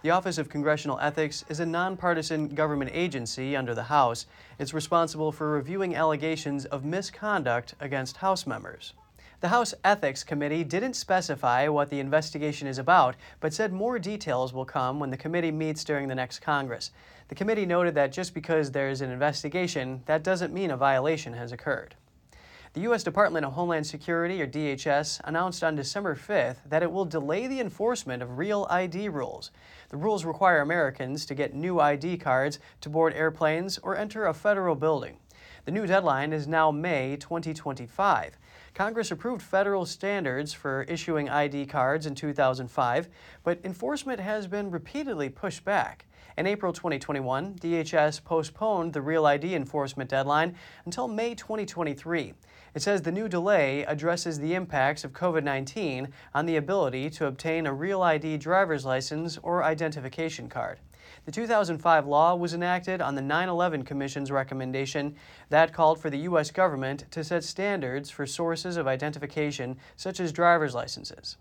The 0.00 0.10
Office 0.10 0.38
of 0.38 0.48
Congressional 0.48 1.00
Ethics 1.00 1.44
is 1.48 1.58
a 1.58 1.66
nonpartisan 1.66 2.46
government 2.46 2.92
agency 2.94 3.56
under 3.56 3.74
the 3.74 3.82
House. 3.82 4.26
It's 4.56 4.72
responsible 4.72 5.32
for 5.32 5.50
reviewing 5.50 5.96
allegations 5.96 6.66
of 6.66 6.84
misconduct 6.84 7.74
against 7.80 8.18
House 8.18 8.46
members. 8.46 8.92
The 9.40 9.48
House 9.48 9.74
Ethics 9.82 10.22
Committee 10.22 10.62
didn't 10.62 10.94
specify 10.94 11.66
what 11.66 11.90
the 11.90 11.98
investigation 11.98 12.68
is 12.68 12.78
about, 12.78 13.16
but 13.40 13.52
said 13.52 13.72
more 13.72 13.98
details 13.98 14.52
will 14.52 14.64
come 14.64 15.00
when 15.00 15.10
the 15.10 15.16
committee 15.16 15.50
meets 15.50 15.82
during 15.82 16.06
the 16.06 16.14
next 16.14 16.38
Congress. 16.38 16.92
The 17.26 17.34
committee 17.34 17.66
noted 17.66 17.96
that 17.96 18.12
just 18.12 18.34
because 18.34 18.70
there's 18.70 19.00
an 19.00 19.10
investigation, 19.10 20.04
that 20.06 20.22
doesn't 20.22 20.54
mean 20.54 20.70
a 20.70 20.76
violation 20.76 21.32
has 21.32 21.50
occurred. 21.50 21.96
The 22.74 22.82
U.S. 22.82 23.02
Department 23.02 23.46
of 23.46 23.54
Homeland 23.54 23.86
Security, 23.86 24.42
or 24.42 24.46
DHS, 24.46 25.20
announced 25.24 25.64
on 25.64 25.74
December 25.74 26.14
5th 26.14 26.58
that 26.68 26.82
it 26.82 26.92
will 26.92 27.06
delay 27.06 27.46
the 27.46 27.60
enforcement 27.60 28.22
of 28.22 28.36
real 28.36 28.66
ID 28.68 29.08
rules. 29.08 29.50
The 29.90 29.96
rules 29.96 30.24
require 30.24 30.60
Americans 30.60 31.24
to 31.26 31.34
get 31.34 31.54
new 31.54 31.80
ID 31.80 32.18
cards 32.18 32.58
to 32.82 32.90
board 32.90 33.14
airplanes 33.14 33.78
or 33.78 33.96
enter 33.96 34.26
a 34.26 34.34
federal 34.34 34.74
building. 34.74 35.16
The 35.64 35.70
new 35.70 35.86
deadline 35.86 36.32
is 36.32 36.46
now 36.46 36.70
May 36.70 37.16
2025. 37.16 38.36
Congress 38.78 39.10
approved 39.10 39.42
federal 39.42 39.84
standards 39.84 40.52
for 40.52 40.84
issuing 40.84 41.28
ID 41.28 41.66
cards 41.66 42.06
in 42.06 42.14
2005, 42.14 43.08
but 43.42 43.58
enforcement 43.64 44.20
has 44.20 44.46
been 44.46 44.70
repeatedly 44.70 45.28
pushed 45.28 45.64
back. 45.64 46.06
In 46.36 46.46
April 46.46 46.72
2021, 46.72 47.56
DHS 47.56 48.22
postponed 48.22 48.92
the 48.92 49.02
Real 49.02 49.26
ID 49.26 49.56
enforcement 49.56 50.08
deadline 50.08 50.54
until 50.84 51.08
May 51.08 51.34
2023. 51.34 52.34
It 52.76 52.80
says 52.80 53.02
the 53.02 53.10
new 53.10 53.26
delay 53.26 53.82
addresses 53.82 54.38
the 54.38 54.54
impacts 54.54 55.02
of 55.02 55.12
COVID 55.12 55.42
19 55.42 56.06
on 56.32 56.46
the 56.46 56.54
ability 56.54 57.10
to 57.10 57.26
obtain 57.26 57.66
a 57.66 57.74
Real 57.74 58.02
ID 58.02 58.36
driver's 58.36 58.84
license 58.84 59.38
or 59.38 59.64
identification 59.64 60.48
card. 60.48 60.78
The 61.28 61.32
2005 61.32 62.06
law 62.06 62.34
was 62.36 62.54
enacted 62.54 63.02
on 63.02 63.14
the 63.14 63.20
9 63.20 63.50
11 63.50 63.82
Commission's 63.82 64.30
recommendation 64.30 65.14
that 65.50 65.74
called 65.74 66.00
for 66.00 66.08
the 66.08 66.20
U.S. 66.20 66.50
government 66.50 67.04
to 67.10 67.22
set 67.22 67.44
standards 67.44 68.08
for 68.08 68.24
sources 68.24 68.78
of 68.78 68.86
identification, 68.86 69.76
such 69.94 70.20
as 70.20 70.32
driver's 70.32 70.74
licenses. 70.74 71.36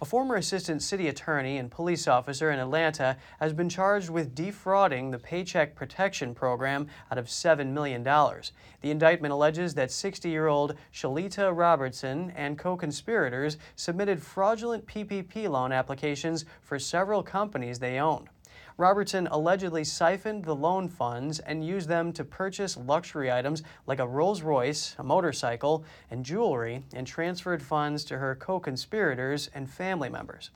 A 0.00 0.06
former 0.06 0.36
assistant 0.36 0.80
city 0.82 1.08
attorney 1.08 1.58
and 1.58 1.70
police 1.70 2.08
officer 2.08 2.50
in 2.50 2.58
Atlanta 2.58 3.18
has 3.38 3.52
been 3.52 3.68
charged 3.68 4.08
with 4.08 4.34
defrauding 4.34 5.10
the 5.10 5.18
Paycheck 5.18 5.74
Protection 5.74 6.34
Program 6.34 6.86
out 7.10 7.18
of 7.18 7.26
$7 7.26 7.66
million. 7.66 8.02
The 8.02 8.90
indictment 8.90 9.32
alleges 9.32 9.74
that 9.74 9.90
60 9.90 10.30
year 10.30 10.46
old 10.46 10.74
Shalita 10.90 11.54
Robertson 11.54 12.32
and 12.34 12.58
co 12.58 12.78
conspirators 12.78 13.58
submitted 13.76 14.22
fraudulent 14.22 14.86
PPP 14.86 15.50
loan 15.50 15.70
applications 15.70 16.46
for 16.62 16.78
several 16.78 17.22
companies 17.22 17.78
they 17.78 17.98
owned. 17.98 18.30
Robertson 18.82 19.28
allegedly 19.30 19.84
siphoned 19.84 20.44
the 20.44 20.56
loan 20.56 20.88
funds 20.88 21.38
and 21.38 21.64
used 21.64 21.88
them 21.88 22.12
to 22.14 22.24
purchase 22.24 22.76
luxury 22.76 23.30
items 23.30 23.62
like 23.86 24.00
a 24.00 24.08
Rolls 24.08 24.42
Royce, 24.42 24.96
a 24.98 25.04
motorcycle, 25.04 25.84
and 26.10 26.24
jewelry, 26.24 26.82
and 26.92 27.06
transferred 27.06 27.62
funds 27.62 28.02
to 28.06 28.18
her 28.18 28.34
co 28.34 28.58
conspirators 28.58 29.48
and 29.54 29.70
family 29.70 30.08
members. 30.08 30.50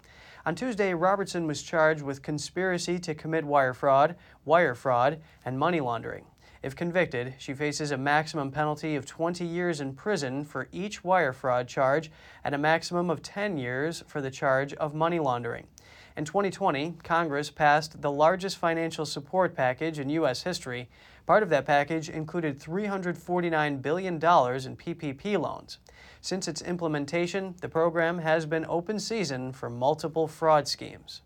On 0.45 0.57
Tuesday, 0.57 0.93
Robertson 0.93 1.47
was 1.47 1.63
charged 1.63 2.03
with 2.03 2.21
conspiracy 2.21 2.99
to 2.99 3.15
commit 3.15 3.45
wire 3.45 3.73
fraud, 3.73 4.17
wire 4.45 4.75
fraud, 4.75 5.21
and 5.45 5.57
money 5.57 5.79
laundering. 5.79 6.25
If 6.65 6.75
convicted, 6.75 7.35
she 7.39 7.55
faces 7.55 7.93
a 7.93 7.97
maximum 7.97 8.51
penalty 8.51 8.97
of 8.97 9.07
20 9.07 9.45
years 9.45 9.81
in 9.81 9.95
prison 9.95 10.45
for 10.45 10.67
each 10.73 11.05
wire 11.05 11.33
fraud 11.33 11.69
charge 11.69 12.11
and 12.43 12.57
a 12.57 12.59
maximum 12.59 13.09
of 13.09 13.23
10 13.23 13.57
years 13.57 14.03
for 14.09 14.21
the 14.21 14.33
charge 14.33 14.75
of 14.75 14.95
money 14.95 15.21
laundering. 15.21 15.69
In 16.17 16.25
2020, 16.25 16.95
Congress 17.05 17.51
passed 17.51 18.01
the 18.01 18.11
largest 18.11 18.57
financial 18.57 19.05
support 19.05 19.55
package 19.55 19.99
in 19.99 20.09
U.S. 20.09 20.45
history. 20.45 20.89
Part 21.27 21.43
of 21.43 21.51
that 21.51 21.67
package 21.67 22.09
included 22.09 22.59
$349 22.59 23.83
billion 23.83 24.15
in 24.15 24.21
PPP 24.21 25.39
loans. 25.39 25.77
Since 26.23 26.49
its 26.49 26.63
implementation, 26.63 27.55
the 27.61 27.69
program 27.69 28.21
has 28.21 28.47
been 28.47 28.65
open 28.67 28.99
season 28.99 29.53
for 29.53 29.69
multiple 29.69 30.27
fraud 30.27 30.67
schemes. 30.67 31.21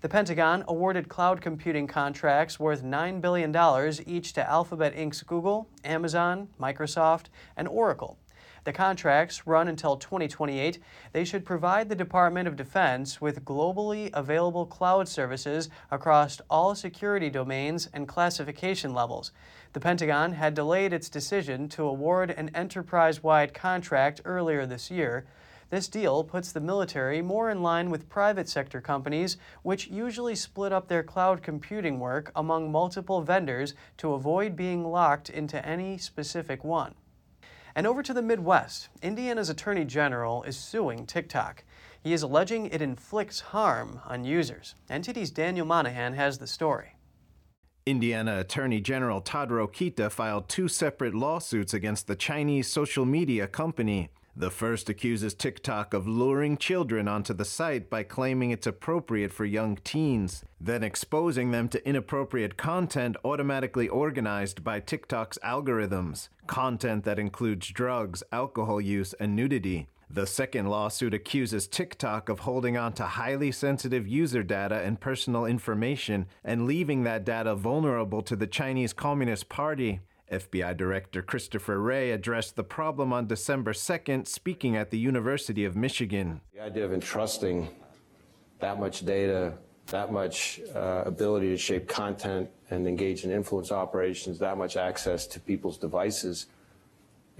The 0.00 0.08
Pentagon 0.08 0.64
awarded 0.66 1.10
cloud 1.10 1.42
computing 1.42 1.86
contracts 1.86 2.58
worth 2.58 2.82
$9 2.82 3.20
billion 3.20 3.54
each 4.06 4.32
to 4.32 4.48
Alphabet 4.48 4.96
Inc.'s 4.96 5.22
Google, 5.22 5.68
Amazon, 5.84 6.48
Microsoft, 6.58 7.26
and 7.58 7.68
Oracle. 7.68 8.16
The 8.64 8.72
contracts 8.72 9.44
run 9.44 9.66
until 9.66 9.96
2028. 9.96 10.78
They 11.12 11.24
should 11.24 11.44
provide 11.44 11.88
the 11.88 11.96
Department 11.96 12.46
of 12.46 12.54
Defense 12.54 13.20
with 13.20 13.44
globally 13.44 14.08
available 14.12 14.66
cloud 14.66 15.08
services 15.08 15.68
across 15.90 16.40
all 16.48 16.76
security 16.76 17.28
domains 17.28 17.88
and 17.92 18.06
classification 18.06 18.94
levels. 18.94 19.32
The 19.72 19.80
Pentagon 19.80 20.34
had 20.34 20.54
delayed 20.54 20.92
its 20.92 21.08
decision 21.08 21.68
to 21.70 21.82
award 21.82 22.30
an 22.30 22.50
enterprise 22.54 23.20
wide 23.20 23.52
contract 23.52 24.20
earlier 24.24 24.64
this 24.64 24.92
year. 24.92 25.26
This 25.70 25.88
deal 25.88 26.22
puts 26.22 26.52
the 26.52 26.60
military 26.60 27.20
more 27.20 27.50
in 27.50 27.62
line 27.62 27.90
with 27.90 28.10
private 28.10 28.48
sector 28.48 28.80
companies, 28.80 29.38
which 29.62 29.88
usually 29.88 30.36
split 30.36 30.70
up 30.70 30.86
their 30.86 31.02
cloud 31.02 31.42
computing 31.42 31.98
work 31.98 32.30
among 32.36 32.70
multiple 32.70 33.22
vendors 33.22 33.74
to 33.96 34.12
avoid 34.12 34.54
being 34.54 34.84
locked 34.84 35.30
into 35.30 35.66
any 35.66 35.98
specific 35.98 36.62
one. 36.62 36.94
And 37.74 37.86
over 37.86 38.02
to 38.02 38.12
the 38.12 38.22
Midwest, 38.22 38.88
Indiana's 39.00 39.48
Attorney 39.48 39.84
General 39.84 40.42
is 40.42 40.56
suing 40.56 41.06
TikTok. 41.06 41.64
He 42.02 42.12
is 42.12 42.22
alleging 42.22 42.66
it 42.66 42.82
inflicts 42.82 43.40
harm 43.40 44.00
on 44.06 44.24
users. 44.24 44.74
NTD's 44.90 45.30
Daniel 45.30 45.66
Monahan 45.66 46.14
has 46.14 46.38
the 46.38 46.46
story. 46.46 46.96
Indiana 47.86 48.38
Attorney 48.38 48.80
General 48.80 49.20
Todd 49.20 49.50
Rokita 49.50 50.10
filed 50.10 50.48
two 50.48 50.68
separate 50.68 51.14
lawsuits 51.14 51.74
against 51.74 52.06
the 52.06 52.14
Chinese 52.14 52.68
social 52.68 53.04
media 53.04 53.46
company. 53.46 54.10
The 54.34 54.50
first 54.50 54.88
accuses 54.88 55.34
TikTok 55.34 55.92
of 55.92 56.08
luring 56.08 56.56
children 56.56 57.06
onto 57.06 57.34
the 57.34 57.44
site 57.44 57.90
by 57.90 58.02
claiming 58.02 58.50
it's 58.50 58.66
appropriate 58.66 59.30
for 59.30 59.44
young 59.44 59.76
teens, 59.84 60.42
then 60.58 60.82
exposing 60.82 61.50
them 61.50 61.68
to 61.68 61.86
inappropriate 61.86 62.56
content 62.56 63.16
automatically 63.26 63.88
organized 63.88 64.64
by 64.64 64.80
TikTok's 64.80 65.38
algorithms, 65.44 66.30
content 66.46 67.04
that 67.04 67.18
includes 67.18 67.68
drugs, 67.68 68.22
alcohol 68.32 68.80
use, 68.80 69.12
and 69.20 69.36
nudity. 69.36 69.88
The 70.08 70.26
second 70.26 70.68
lawsuit 70.68 71.12
accuses 71.12 71.66
TikTok 71.66 72.30
of 72.30 72.40
holding 72.40 72.76
on 72.76 72.94
to 72.94 73.04
highly 73.04 73.52
sensitive 73.52 74.06
user 74.08 74.42
data 74.42 74.80
and 74.80 75.00
personal 75.00 75.44
information 75.44 76.26
and 76.42 76.66
leaving 76.66 77.02
that 77.04 77.24
data 77.24 77.54
vulnerable 77.54 78.22
to 78.22 78.36
the 78.36 78.46
Chinese 78.46 78.92
Communist 78.94 79.48
Party. 79.48 80.00
FBI 80.32 80.76
Director 80.76 81.22
Christopher 81.22 81.78
Wray 81.78 82.10
addressed 82.10 82.56
the 82.56 82.64
problem 82.64 83.12
on 83.12 83.26
December 83.26 83.72
2nd, 83.72 84.26
speaking 84.26 84.76
at 84.76 84.90
the 84.90 84.98
University 84.98 85.64
of 85.64 85.76
Michigan. 85.76 86.40
The 86.54 86.62
idea 86.62 86.84
of 86.84 86.92
entrusting 86.92 87.68
that 88.58 88.80
much 88.80 89.04
data, 89.04 89.52
that 89.86 90.10
much 90.12 90.60
uh, 90.74 91.02
ability 91.04 91.48
to 91.48 91.58
shape 91.58 91.86
content 91.86 92.48
and 92.70 92.86
engage 92.86 93.24
in 93.24 93.30
influence 93.30 93.70
operations, 93.70 94.38
that 94.38 94.56
much 94.56 94.76
access 94.76 95.26
to 95.26 95.38
people's 95.38 95.76
devices 95.76 96.46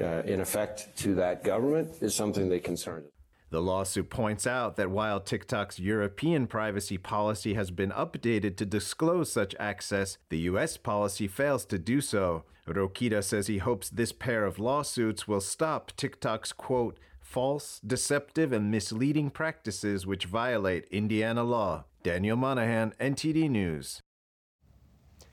uh, 0.00 0.22
in 0.24 0.40
effect 0.40 0.94
to 0.98 1.14
that 1.14 1.42
government 1.44 1.88
is 2.00 2.14
something 2.14 2.48
they 2.48 2.61
concern. 2.61 3.05
The 3.53 3.61
lawsuit 3.61 4.09
points 4.09 4.47
out 4.47 4.77
that 4.77 4.91
while 4.91 5.21
TikTok's 5.21 5.79
European 5.79 6.47
privacy 6.47 6.97
policy 6.97 7.53
has 7.53 7.71
been 7.71 7.91
updated 7.91 8.57
to 8.57 8.65
disclose 8.65 9.31
such 9.31 9.55
access, 9.61 10.17
the 10.31 10.38
US 10.53 10.79
policy 10.79 11.29
fails 11.29 11.67
to 11.67 11.79
do 11.79 12.01
so. 12.01 12.45
Rokita 12.67 13.23
says 13.23 13.49
he 13.49 13.59
hopes 13.59 13.91
this 13.91 14.11
pair 14.11 14.47
of 14.47 14.59
lawsuits 14.59 15.29
will 15.29 15.43
stop 15.43 15.93
TikTok's 15.99 16.55
quote, 16.55 16.99
false, 17.21 17.79
deceptive, 17.87 18.53
and 18.53 18.71
misleading 18.71 19.29
practices 19.29 20.07
which 20.07 20.25
violate 20.25 20.87
Indiana 20.91 21.45
law. 21.45 21.85
Daniel 22.03 22.38
Monahan, 22.38 22.95
NTD 22.99 23.51
News. 23.51 24.01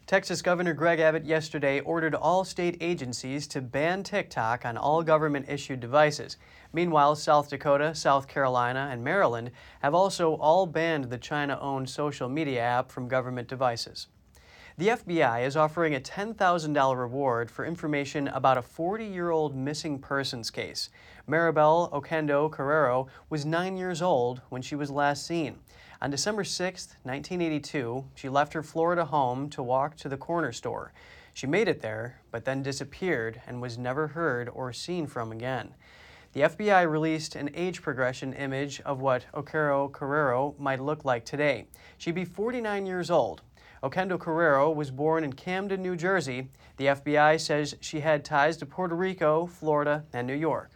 Texas 0.09 0.41
Governor 0.41 0.73
Greg 0.73 0.99
Abbott 0.99 1.23
yesterday 1.23 1.81
ordered 1.81 2.15
all 2.15 2.43
state 2.43 2.77
agencies 2.81 3.45
to 3.45 3.61
ban 3.61 4.01
TikTok 4.01 4.65
on 4.65 4.75
all 4.75 5.03
government 5.03 5.47
issued 5.47 5.79
devices. 5.79 6.37
Meanwhile, 6.73 7.15
South 7.17 7.47
Dakota, 7.47 7.93
South 7.93 8.27
Carolina, 8.27 8.89
and 8.91 9.03
Maryland 9.03 9.51
have 9.81 9.93
also 9.93 10.33
all 10.37 10.65
banned 10.65 11.11
the 11.11 11.19
China 11.19 11.59
owned 11.61 11.91
social 11.91 12.27
media 12.27 12.59
app 12.59 12.91
from 12.91 13.07
government 13.07 13.47
devices. 13.47 14.07
The 14.79 14.87
FBI 14.87 15.45
is 15.45 15.55
offering 15.55 15.93
a 15.93 15.99
$10,000 15.99 16.97
reward 16.97 17.51
for 17.51 17.63
information 17.63 18.29
about 18.29 18.57
a 18.57 18.63
40 18.63 19.05
year 19.05 19.29
old 19.29 19.55
missing 19.55 19.99
persons 19.99 20.49
case. 20.49 20.89
Maribel 21.27 21.91
Oquendo 21.91 22.49
Carrero 22.49 23.09
was 23.29 23.45
nine 23.45 23.77
years 23.77 24.01
old 24.01 24.41
when 24.49 24.63
she 24.63 24.75
was 24.75 24.89
last 24.89 25.27
seen. 25.27 25.59
On 26.01 26.09
December 26.09 26.45
6, 26.45 26.95
1982, 27.03 28.05
she 28.15 28.29
left 28.29 28.53
her 28.53 28.63
Florida 28.63 29.03
home 29.03 29.49
to 29.49 29.61
walk 29.61 29.97
to 29.97 30.07
the 30.07 30.15
corner 30.15 30.53
store. 30.53 30.93
She 31.33 31.45
made 31.45 31.67
it 31.67 31.81
there, 31.81 32.21
but 32.31 32.45
then 32.45 32.63
disappeared 32.63 33.41
and 33.45 33.61
was 33.61 33.77
never 33.77 34.07
heard 34.07 34.47
or 34.47 34.71
seen 34.71 35.07
from 35.07 35.33
again. 35.33 35.75
The 36.31 36.41
FBI 36.41 36.89
released 36.89 37.35
an 37.35 37.49
age 37.53 37.81
progression 37.81 38.31
image 38.31 38.79
of 38.81 39.01
what 39.01 39.25
Oquendo 39.33 39.91
Carrero 39.91 40.57
might 40.57 40.79
look 40.79 41.03
like 41.03 41.25
today. 41.25 41.67
She'd 41.97 42.15
be 42.15 42.23
49 42.23 42.85
years 42.85 43.11
old. 43.11 43.41
Oquendo 43.83 44.17
Carrero 44.17 44.73
was 44.73 44.91
born 44.91 45.25
in 45.25 45.33
Camden, 45.33 45.81
New 45.81 45.97
Jersey. 45.97 46.47
The 46.77 46.85
FBI 46.85 47.41
says 47.41 47.75
she 47.81 47.99
had 47.99 48.23
ties 48.23 48.55
to 48.57 48.65
Puerto 48.65 48.95
Rico, 48.95 49.47
Florida, 49.47 50.05
and 50.13 50.25
New 50.25 50.33
York. 50.33 50.71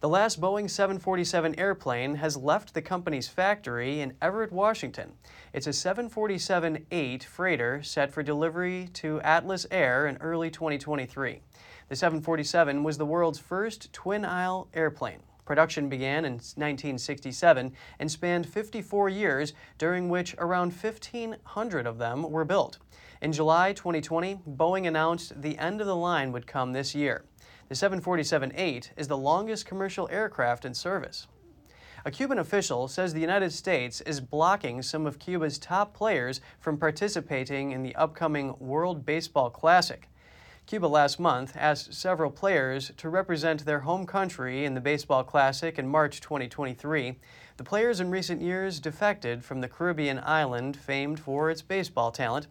The 0.00 0.08
last 0.08 0.40
Boeing 0.40 0.70
747 0.70 1.58
airplane 1.58 2.14
has 2.14 2.36
left 2.36 2.72
the 2.72 2.80
company's 2.80 3.26
factory 3.26 4.00
in 4.00 4.16
Everett, 4.22 4.52
Washington. 4.52 5.14
It's 5.52 5.66
a 5.66 5.72
747 5.72 6.86
8 6.88 7.24
freighter 7.24 7.82
set 7.82 8.12
for 8.12 8.22
delivery 8.22 8.90
to 8.92 9.20
Atlas 9.22 9.66
Air 9.72 10.06
in 10.06 10.16
early 10.18 10.52
2023. 10.52 11.40
The 11.88 11.96
747 11.96 12.84
was 12.84 12.96
the 12.96 13.06
world's 13.06 13.40
first 13.40 13.92
twin 13.92 14.24
aisle 14.24 14.68
airplane. 14.72 15.18
Production 15.44 15.88
began 15.88 16.24
in 16.24 16.34
1967 16.34 17.72
and 17.98 18.08
spanned 18.08 18.48
54 18.48 19.08
years, 19.08 19.52
during 19.78 20.08
which 20.08 20.36
around 20.38 20.74
1,500 20.74 21.86
of 21.88 21.98
them 21.98 22.30
were 22.30 22.44
built. 22.44 22.78
In 23.20 23.32
July 23.32 23.72
2020, 23.72 24.42
Boeing 24.48 24.86
announced 24.86 25.42
the 25.42 25.58
end 25.58 25.80
of 25.80 25.88
the 25.88 25.96
line 25.96 26.30
would 26.30 26.46
come 26.46 26.72
this 26.72 26.94
year. 26.94 27.24
The 27.68 27.74
747-8 27.74 28.92
is 28.96 29.08
the 29.08 29.18
longest 29.18 29.66
commercial 29.66 30.08
aircraft 30.10 30.64
in 30.64 30.72
service. 30.72 31.26
A 32.06 32.10
Cuban 32.10 32.38
official 32.38 32.88
says 32.88 33.12
the 33.12 33.20
United 33.20 33.52
States 33.52 34.00
is 34.00 34.22
blocking 34.22 34.80
some 34.80 35.04
of 35.04 35.18
Cuba's 35.18 35.58
top 35.58 35.92
players 35.92 36.40
from 36.58 36.78
participating 36.78 37.72
in 37.72 37.82
the 37.82 37.94
upcoming 37.94 38.54
World 38.58 39.04
Baseball 39.04 39.50
Classic. 39.50 40.08
Cuba 40.64 40.86
last 40.86 41.20
month 41.20 41.54
asked 41.58 41.92
several 41.92 42.30
players 42.30 42.90
to 42.96 43.10
represent 43.10 43.66
their 43.66 43.80
home 43.80 44.06
country 44.06 44.64
in 44.64 44.72
the 44.72 44.80
Baseball 44.80 45.22
Classic 45.22 45.78
in 45.78 45.86
March 45.86 46.22
2023. 46.22 47.16
The 47.58 47.64
players 47.64 48.00
in 48.00 48.10
recent 48.10 48.40
years 48.40 48.80
defected 48.80 49.44
from 49.44 49.60
the 49.60 49.68
Caribbean 49.68 50.20
island 50.20 50.74
famed 50.74 51.20
for 51.20 51.50
its 51.50 51.60
baseball 51.60 52.12
talent. 52.12 52.46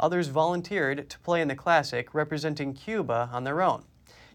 Others 0.00 0.28
volunteered 0.28 1.10
to 1.10 1.18
play 1.18 1.42
in 1.42 1.48
the 1.48 1.54
Classic 1.54 2.14
representing 2.14 2.72
Cuba 2.72 3.28
on 3.32 3.44
their 3.44 3.60
own. 3.60 3.84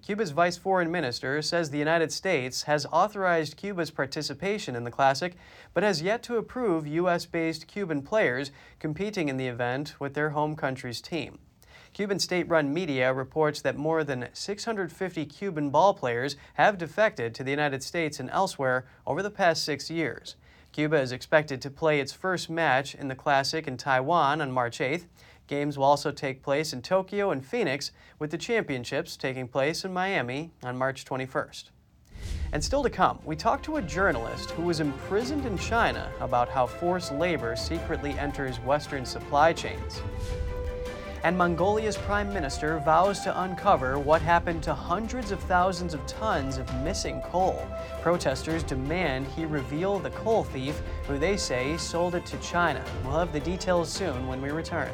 Cuba's 0.08 0.32
vice 0.32 0.56
foreign 0.56 0.90
minister 0.90 1.42
says 1.42 1.70
the 1.70 1.78
United 1.78 2.14
States 2.14 2.62
has 2.64 2.86
authorized 2.94 3.58
Cuba's 3.58 3.92
participation 3.92 4.74
in 4.74 4.86
the 4.86 4.90
Classic, 4.90 5.36
but 5.74 5.84
has 5.84 6.02
yet 6.02 6.24
to 6.24 6.38
approve 6.38 6.88
U.S. 6.88 7.26
based 7.26 7.68
Cuban 7.68 8.02
players 8.02 8.52
competing 8.80 9.28
in 9.28 9.36
the 9.36 9.50
event 9.50 9.96
with 10.00 10.14
their 10.14 10.30
home 10.30 10.56
country's 10.56 11.02
team. 11.02 11.40
Cuban 11.92 12.20
state 12.20 12.48
run 12.48 12.74
media 12.74 13.12
reports 13.12 13.60
that 13.60 13.76
more 13.76 14.06
than 14.06 14.30
650 14.32 15.26
Cuban 15.26 15.72
ball 15.72 15.94
players 15.94 16.38
have 16.54 16.78
defected 16.78 17.36
to 17.36 17.44
the 17.44 17.52
United 17.52 17.84
States 17.84 18.18
and 18.18 18.30
elsewhere 18.30 18.86
over 19.06 19.22
the 19.22 19.30
past 19.30 19.66
six 19.66 19.90
years. 19.90 20.38
Cuba 20.72 21.02
is 21.02 21.12
expected 21.12 21.62
to 21.62 21.70
play 21.70 22.00
its 22.00 22.14
first 22.14 22.50
match 22.50 22.96
in 22.96 23.10
the 23.10 23.16
Classic 23.16 23.68
in 23.68 23.76
Taiwan 23.76 24.40
on 24.40 24.54
March 24.54 24.80
8th. 24.80 25.04
Games 25.48 25.78
will 25.78 25.86
also 25.86 26.12
take 26.12 26.44
place 26.44 26.74
in 26.74 26.82
Tokyo 26.82 27.32
and 27.32 27.46
Phoenix, 27.46 27.92
with 28.20 28.32
the 28.32 28.38
championships 28.38 29.16
taking 29.16 29.48
place 29.48 29.86
in 29.86 29.94
Miami 29.94 30.52
on 30.64 30.78
March 30.78 31.06
21st. 31.06 31.72
And 32.52 32.64
still 32.64 32.84
to 32.84 32.90
come, 32.90 33.20
we 33.26 33.36
talked 33.36 33.66
to 33.66 33.78
a 33.78 33.82
journalist 33.82 34.52
who 34.52 34.64
was 34.64 34.80
imprisoned 34.80 35.46
in 35.46 35.58
China 35.58 36.12
about 36.20 36.50
how 36.50 36.66
forced 36.66 37.14
labor 37.14 37.56
secretly 37.56 38.12
enters 38.20 38.60
Western 38.60 39.06
supply 39.06 39.54
chains. 39.54 40.02
And 41.24 41.38
Mongolia's 41.38 41.98
prime 41.98 42.32
minister 42.32 42.80
vows 42.80 43.20
to 43.22 43.42
uncover 43.42 44.00
what 44.00 44.22
happened 44.22 44.64
to 44.64 44.74
hundreds 44.74 45.32
of 45.32 45.40
thousands 45.42 45.94
of 45.94 46.06
tons 46.06 46.58
of 46.58 46.74
missing 46.84 47.22
coal. 47.22 47.68
Protesters 48.02 48.64
demand 48.64 49.28
he 49.28 49.46
reveal 49.46 50.00
the 50.00 50.12
coal 50.12 50.44
thief 50.44 50.82
who 51.08 51.18
they 51.18 51.36
say 51.36 51.76
sold 51.76 52.16
it 52.16 52.26
to 52.28 52.38
China. 52.38 52.84
We'll 53.04 53.20
have 53.20 53.34
the 53.34 53.40
details 53.40 53.92
soon 53.92 54.28
when 54.28 54.42
we 54.42 54.52
return. 54.52 54.92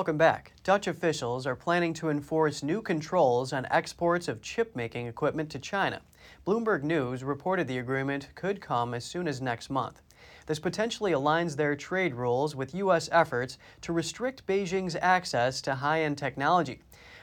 Welcome 0.00 0.16
back. 0.16 0.54
Dutch 0.64 0.86
officials 0.86 1.46
are 1.46 1.54
planning 1.54 1.92
to 1.92 2.08
enforce 2.08 2.62
new 2.62 2.80
controls 2.80 3.52
on 3.52 3.66
exports 3.70 4.28
of 4.28 4.40
chip 4.40 4.74
making 4.74 5.06
equipment 5.06 5.50
to 5.50 5.58
China. 5.58 6.00
Bloomberg 6.46 6.82
News 6.82 7.22
reported 7.22 7.68
the 7.68 7.76
agreement 7.76 8.30
could 8.34 8.62
come 8.62 8.94
as 8.94 9.04
soon 9.04 9.28
as 9.28 9.42
next 9.42 9.68
month. 9.68 10.00
This 10.46 10.58
potentially 10.58 11.12
aligns 11.12 11.54
their 11.54 11.76
trade 11.76 12.14
rules 12.14 12.56
with 12.56 12.74
U.S. 12.76 13.10
efforts 13.12 13.58
to 13.82 13.92
restrict 13.92 14.46
Beijing's 14.46 14.96
access 15.02 15.60
to 15.60 15.74
high 15.74 16.00
end 16.00 16.16
technology. 16.16 16.80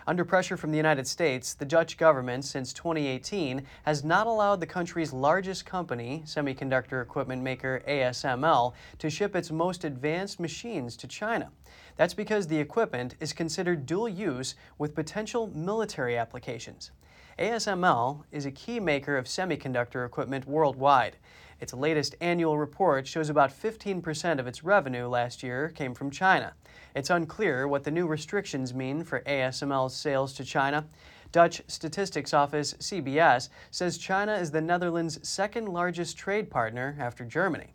Under 0.08 0.24
pressure 0.24 0.56
from 0.56 0.72
the 0.72 0.78
United 0.78 1.06
States, 1.06 1.54
the 1.54 1.65
Dutch 1.65 1.98
government 1.98 2.46
since 2.46 2.72
2018 2.72 3.63
has 3.84 4.06
not 4.06 4.26
allowed 4.26 4.62
the 4.62 4.65
country's 4.65 5.12
largest 5.12 5.65
company, 5.65 6.24
semiconductor 6.26 7.02
equipment 7.02 7.43
maker 7.43 7.84
ASML, 7.86 8.72
to 9.00 9.10
ship 9.10 9.36
its 9.36 9.52
most 9.52 9.84
advanced 9.84 10.39
machines 10.39 10.96
to 10.96 11.08
China. 11.08 11.52
That's 11.98 12.13
because 12.13 12.48
the 12.48 12.58
equipment 12.58 13.15
is 13.20 13.34
considered 13.34 13.86
dual 13.86 14.08
use 14.08 14.56
with 14.78 14.96
potential 14.96 15.52
military 15.54 16.17
applications. 16.17 16.91
ASML 17.38 18.24
is 18.32 18.46
a 18.46 18.52
key 18.52 18.80
maker 18.80 19.17
of 19.17 19.26
semiconductor 19.26 20.06
equipment 20.06 20.48
worldwide. 20.48 21.17
Its 21.60 21.74
latest 21.74 22.15
annual 22.22 22.58
report 22.58 23.08
shows 23.08 23.30
about 23.30 23.50
15% 23.50 24.39
of 24.39 24.46
its 24.46 24.63
revenue 24.63 25.08
last 25.08 25.41
year 25.41 25.70
came 25.70 25.96
from 25.96 26.12
China. 26.12 26.54
It's 26.96 27.10
unclear 27.10 27.67
what 27.67 27.84
the 27.84 27.91
new 27.91 28.06
restrictions 28.06 28.74
mean 28.74 29.04
for 29.04 29.22
ASML's 29.22 29.96
sales 29.96 30.34
to 30.34 30.46
China. 30.46 30.86
Dutch 31.32 31.62
statistics 31.67 32.34
office 32.34 32.76
CBS 32.76 33.50
says 33.72 33.98
China 33.98 34.36
is 34.36 34.52
the 34.52 34.62
Netherlands' 34.62 35.28
second 35.28 35.67
largest 35.67 36.17
trade 36.17 36.50
partner 36.50 36.96
after 37.00 37.26
Germany. 37.26 37.74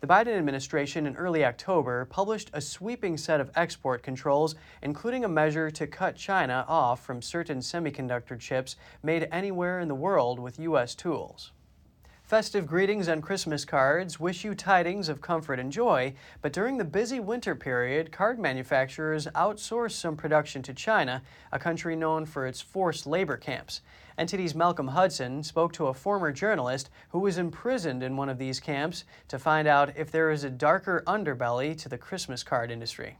The 0.00 0.06
Biden 0.06 0.36
administration 0.36 1.06
in 1.06 1.16
early 1.16 1.44
October 1.44 2.04
published 2.04 2.50
a 2.52 2.60
sweeping 2.60 3.16
set 3.16 3.40
of 3.40 3.50
export 3.56 4.02
controls, 4.02 4.54
including 4.82 5.24
a 5.24 5.28
measure 5.28 5.70
to 5.70 5.86
cut 5.86 6.14
China 6.14 6.64
off 6.68 7.04
from 7.04 7.20
certain 7.20 7.58
semiconductor 7.58 8.38
chips 8.38 8.76
made 9.02 9.26
anywhere 9.32 9.80
in 9.80 9.88
the 9.88 9.94
world 9.94 10.38
with 10.38 10.58
U.S. 10.60 10.94
tools. 10.94 11.52
Festive 12.24 12.66
greetings 12.66 13.06
and 13.06 13.22
Christmas 13.22 13.66
cards 13.66 14.18
wish 14.18 14.44
you 14.44 14.54
tidings 14.54 15.10
of 15.10 15.20
comfort 15.20 15.60
and 15.60 15.70
joy, 15.70 16.14
but 16.40 16.54
during 16.54 16.78
the 16.78 16.84
busy 16.84 17.20
winter 17.20 17.54
period, 17.54 18.10
card 18.10 18.38
manufacturers 18.38 19.26
outsource 19.34 19.90
some 19.90 20.16
production 20.16 20.62
to 20.62 20.72
China, 20.72 21.20
a 21.52 21.58
country 21.58 21.94
known 21.94 22.24
for 22.24 22.46
its 22.46 22.62
forced 22.62 23.06
labor 23.06 23.36
camps. 23.36 23.82
NTD's 24.18 24.54
Malcolm 24.54 24.88
Hudson 24.88 25.42
spoke 25.42 25.74
to 25.74 25.88
a 25.88 25.94
former 25.94 26.32
journalist 26.32 26.88
who 27.10 27.18
was 27.18 27.36
imprisoned 27.36 28.02
in 28.02 28.16
one 28.16 28.30
of 28.30 28.38
these 28.38 28.58
camps 28.58 29.04
to 29.28 29.38
find 29.38 29.68
out 29.68 29.94
if 29.94 30.10
there 30.10 30.30
is 30.30 30.44
a 30.44 30.50
darker 30.50 31.02
underbelly 31.06 31.76
to 31.76 31.90
the 31.90 31.98
Christmas 31.98 32.42
card 32.42 32.70
industry. 32.70 33.18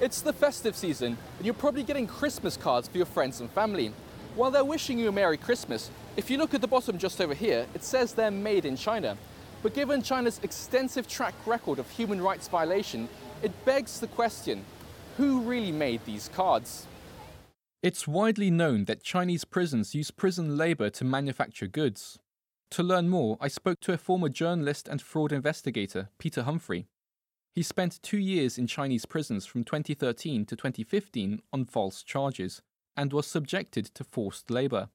It's 0.00 0.22
the 0.22 0.32
festive 0.32 0.74
season, 0.74 1.18
and 1.36 1.44
you're 1.44 1.52
probably 1.52 1.82
getting 1.82 2.06
Christmas 2.06 2.56
cards 2.56 2.88
for 2.88 2.96
your 2.96 3.04
friends 3.04 3.40
and 3.40 3.50
family. 3.50 3.92
While 4.34 4.50
they're 4.50 4.64
wishing 4.64 4.98
you 4.98 5.08
a 5.08 5.12
Merry 5.12 5.36
Christmas, 5.36 5.90
if 6.20 6.28
you 6.28 6.36
look 6.36 6.52
at 6.52 6.60
the 6.60 6.68
bottom 6.68 6.98
just 6.98 7.18
over 7.18 7.32
here, 7.32 7.66
it 7.74 7.82
says 7.82 8.12
they're 8.12 8.30
made 8.30 8.66
in 8.66 8.76
China. 8.76 9.16
But 9.62 9.72
given 9.72 10.02
China's 10.02 10.38
extensive 10.42 11.08
track 11.08 11.32
record 11.46 11.78
of 11.78 11.88
human 11.88 12.20
rights 12.20 12.46
violation, 12.46 13.08
it 13.42 13.64
begs 13.64 14.00
the 14.00 14.06
question, 14.06 14.62
who 15.16 15.40
really 15.40 15.72
made 15.72 16.04
these 16.04 16.28
cards? 16.28 16.86
It's 17.82 18.06
widely 18.06 18.50
known 18.50 18.84
that 18.84 19.02
Chinese 19.02 19.46
prisons 19.46 19.94
use 19.94 20.10
prison 20.10 20.58
labor 20.58 20.90
to 20.90 21.04
manufacture 21.06 21.66
goods. 21.66 22.18
To 22.72 22.82
learn 22.82 23.08
more, 23.08 23.38
I 23.40 23.48
spoke 23.48 23.80
to 23.80 23.94
a 23.94 23.96
former 23.96 24.28
journalist 24.28 24.88
and 24.88 25.00
fraud 25.00 25.32
investigator, 25.32 26.10
Peter 26.18 26.42
Humphrey. 26.42 26.86
He 27.54 27.62
spent 27.62 28.02
two 28.02 28.18
years 28.18 28.58
in 28.58 28.66
Chinese 28.66 29.06
prisons 29.06 29.46
from 29.46 29.64
2013 29.64 30.44
to 30.44 30.54
2015 30.54 31.40
on 31.50 31.64
false 31.64 32.02
charges 32.02 32.60
and 32.94 33.10
was 33.10 33.26
subjected 33.26 33.86
to 33.94 34.04
forced 34.04 34.50
labour. 34.50 34.90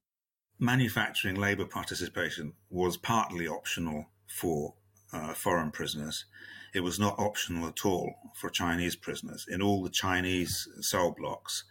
Manufacturing 0.59 1.35
labour 1.35 1.65
participation 1.65 2.53
was 2.69 2.95
partly 2.95 3.45
optional 3.45 4.05
for 4.27 4.73
uh, 5.11 5.33
foreign 5.33 5.69
prisoners. 5.69 6.25
It 6.73 6.79
was 6.79 6.97
not 6.97 7.19
optional 7.19 7.67
at 7.67 7.85
all 7.85 8.13
for 8.35 8.49
Chinese 8.49 8.95
prisoners. 8.95 9.45
In 9.49 9.61
all 9.61 9.83
the 9.83 9.89
Chinese 9.89 10.67
cell 10.79 11.13
blocks, 11.17 11.65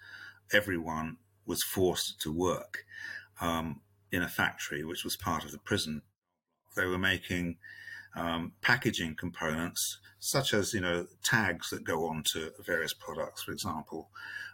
everyone 0.53 1.17
was 1.47 1.63
forced 1.63 2.21
to 2.23 2.33
work 2.33 2.85
um, 3.41 3.81
in 4.13 4.23
a 4.23 4.29
factory 4.29 4.85
which 4.85 5.03
was 5.03 5.17
part 5.17 5.45
of 5.45 5.53
the 5.53 5.59
prison. 5.59 6.03
They 6.77 6.85
were 6.85 6.99
making 6.99 7.57
um, 8.17 8.53
packaging 8.61 9.17
components, 9.17 9.99
such 10.21 10.53
as 10.53 10.75
you 10.75 10.81
know 10.81 11.07
tags 11.23 11.71
that 11.71 11.85
go 11.85 12.07
onto 12.07 12.51
various 12.63 12.93
products, 12.93 13.43
for 13.43 13.53
example, 13.53 14.11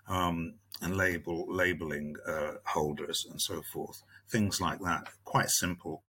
um, 0.08 0.54
and 0.80 0.96
label 0.96 1.46
labeling 1.48 2.14
uh, 2.26 2.52
holders 2.64 3.26
and 3.28 3.40
so 3.40 3.60
forth. 3.62 4.02
Things 4.30 4.60
like 4.60 4.80
that, 4.80 5.08
quite 5.24 5.50
simple. 5.50 6.04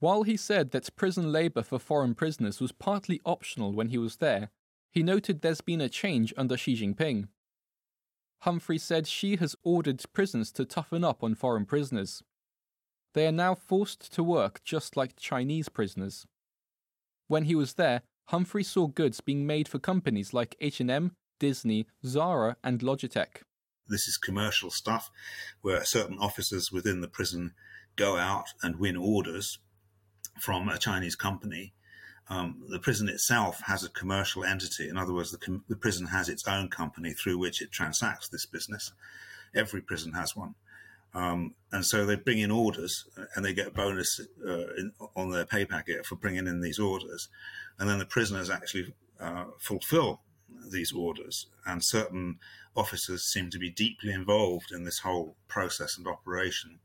While 0.00 0.22
he 0.22 0.36
said 0.36 0.70
that 0.70 0.94
prison 0.96 1.32
labour 1.32 1.62
for 1.62 1.78
foreign 1.78 2.14
prisoners 2.14 2.60
was 2.60 2.72
partly 2.72 3.20
optional 3.24 3.72
when 3.72 3.88
he 3.88 3.98
was 3.98 4.16
there, 4.16 4.50
he 4.92 5.02
noted 5.02 5.40
there's 5.42 5.60
been 5.60 5.80
a 5.80 5.88
change 5.88 6.32
under 6.36 6.56
Xi 6.56 6.74
Jinping. 6.74 7.28
Humphrey 8.42 8.78
said 8.78 9.06
Xi 9.06 9.36
has 9.36 9.56
ordered 9.64 10.02
prisons 10.12 10.52
to 10.52 10.64
toughen 10.64 11.02
up 11.02 11.24
on 11.24 11.34
foreign 11.34 11.66
prisoners. 11.66 12.22
They 13.14 13.26
are 13.26 13.32
now 13.32 13.54
forced 13.54 14.12
to 14.14 14.22
work 14.22 14.62
just 14.64 14.96
like 14.96 15.16
Chinese 15.16 15.68
prisoners. 15.68 16.26
When 17.26 17.44
he 17.44 17.54
was 17.54 17.74
there, 17.74 18.02
Humphrey 18.28 18.62
saw 18.62 18.86
goods 18.86 19.20
being 19.20 19.46
made 19.46 19.68
for 19.68 19.78
companies 19.78 20.32
like 20.32 20.56
H&M, 20.60 21.12
Disney, 21.40 21.86
Zara, 22.04 22.56
and 22.62 22.80
Logitech. 22.80 23.42
This 23.88 24.08
is 24.08 24.16
commercial 24.16 24.70
stuff 24.70 25.10
where 25.62 25.84
certain 25.84 26.18
officers 26.18 26.70
within 26.70 27.00
the 27.00 27.08
prison 27.08 27.52
go 27.96 28.16
out 28.16 28.46
and 28.62 28.76
win 28.76 28.96
orders 28.96 29.58
from 30.38 30.68
a 30.68 30.78
Chinese 30.78 31.16
company. 31.16 31.72
Um, 32.30 32.62
the 32.68 32.78
prison 32.78 33.08
itself 33.08 33.62
has 33.66 33.84
a 33.84 33.88
commercial 33.88 34.44
entity. 34.44 34.88
In 34.88 34.98
other 34.98 35.14
words, 35.14 35.30
the, 35.30 35.38
com- 35.38 35.64
the, 35.68 35.76
prison 35.76 36.08
has 36.08 36.28
its 36.28 36.46
own 36.46 36.68
company 36.68 37.12
through 37.12 37.38
which 37.38 37.62
it 37.62 37.72
transacts 37.72 38.28
this 38.28 38.44
business. 38.44 38.92
Every 39.54 39.80
prison 39.80 40.12
has 40.12 40.36
one. 40.36 40.54
Um, 41.14 41.54
and 41.72 41.86
so 41.86 42.04
they 42.04 42.16
bring 42.16 42.38
in 42.38 42.50
orders 42.50 43.06
and 43.34 43.44
they 43.44 43.54
get 43.54 43.68
a 43.68 43.70
bonus 43.70 44.20
uh, 44.46 44.74
in, 44.76 44.92
on 45.16 45.30
their 45.30 45.46
pay 45.46 45.64
packet 45.64 46.04
for 46.04 46.16
bringing 46.16 46.46
in 46.46 46.60
these 46.60 46.78
orders. 46.78 47.28
And 47.78 47.88
then 47.88 47.98
the 47.98 48.04
prisoners 48.04 48.50
actually 48.50 48.94
uh, 49.18 49.46
fulfill 49.58 50.20
these 50.70 50.92
orders. 50.92 51.46
And 51.66 51.84
certain 51.84 52.38
officers 52.76 53.24
seem 53.24 53.50
to 53.50 53.58
be 53.58 53.70
deeply 53.70 54.12
involved 54.12 54.72
in 54.72 54.84
this 54.84 55.00
whole 55.00 55.36
process 55.48 55.96
and 55.98 56.06
operation. 56.06 56.80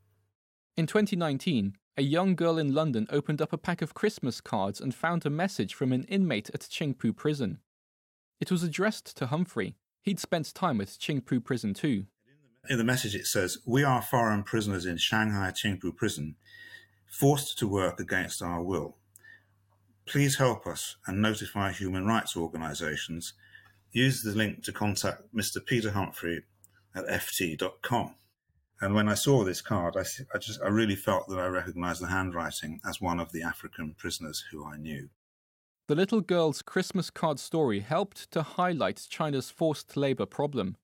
In 0.76 0.88
2019, 0.88 1.78
a 1.96 2.02
young 2.02 2.36
girl 2.36 2.58
in 2.58 2.74
London 2.74 3.06
opened 3.12 3.42
up 3.42 3.54
a 3.54 3.58
pack 3.58 3.82
of 3.82 3.94
Christmas 3.94 4.42
cards 4.42 4.82
and 4.82 4.96
found 4.96 5.26
a 5.26 5.30
message 5.30 5.76
from 5.76 5.94
an 5.94 6.04
inmate 6.06 6.50
at 6.54 6.62
Qingpu 6.62 7.16
prison. 7.16 7.60
It 8.40 8.50
was 8.50 8.64
addressed 8.64 9.16
to 9.18 9.28
Humphrey. 9.28 9.76
He'd 10.02 10.20
spent 10.20 10.54
time 10.56 10.82
at 10.82 10.88
Qingpu 10.88 11.44
prison 11.44 11.74
too. 11.74 12.08
In 12.70 12.78
the 12.78 12.84
message, 12.84 13.14
it 13.14 13.28
says, 13.28 13.60
We 13.66 13.84
are 13.84 14.02
foreign 14.02 14.44
prisoners 14.44 14.86
in 14.86 14.98
Shanghai 14.98 15.52
Qingpu 15.52 15.96
prison, 15.96 16.36
forced 17.06 17.60
to 17.60 17.68
work 17.68 18.00
against 18.00 18.42
our 18.42 18.64
will. 18.64 18.98
Please 20.06 20.38
help 20.38 20.66
us 20.66 20.96
and 21.06 21.22
notify 21.22 21.72
human 21.72 22.06
rights 22.06 22.36
organizations 22.36 23.34
use 23.94 24.24
the 24.24 24.32
link 24.32 24.64
to 24.64 24.74
contact 24.74 25.34
Mr. 25.34 25.64
Peter 25.66 25.92
Humphrey 25.92 26.44
at 26.96 27.08
ft.com. 27.08 28.16
And 28.82 28.94
when 28.94 29.08
I 29.08 29.14
saw 29.14 29.44
this 29.44 29.62
card, 29.62 29.96
I, 29.96 30.04
I, 30.34 30.38
just 30.40 30.62
I 30.62 30.68
really 30.68 30.96
felt 30.96 31.30
that 31.30 31.40
I 31.40 31.46
recognized 31.46 32.02
the 32.02 32.08
handwriting 32.08 32.82
as 32.86 33.00
one 33.00 33.20
of 33.20 33.32
the 33.32 33.44
African 33.44 33.96
prisoners 33.98 34.44
who 34.52 34.66
I 34.66 34.76
knew. 34.78 35.10
The 35.88 35.96
little 35.96 36.22
girl's 36.22 36.62
Christmas 36.62 37.10
card 37.10 37.40
story 37.40 37.82
helped 37.82 38.32
to 38.32 38.42
highlight 38.42 39.08
China's 39.10 39.50
forced 39.50 39.96
labor 39.96 40.26
problem. 40.26 40.76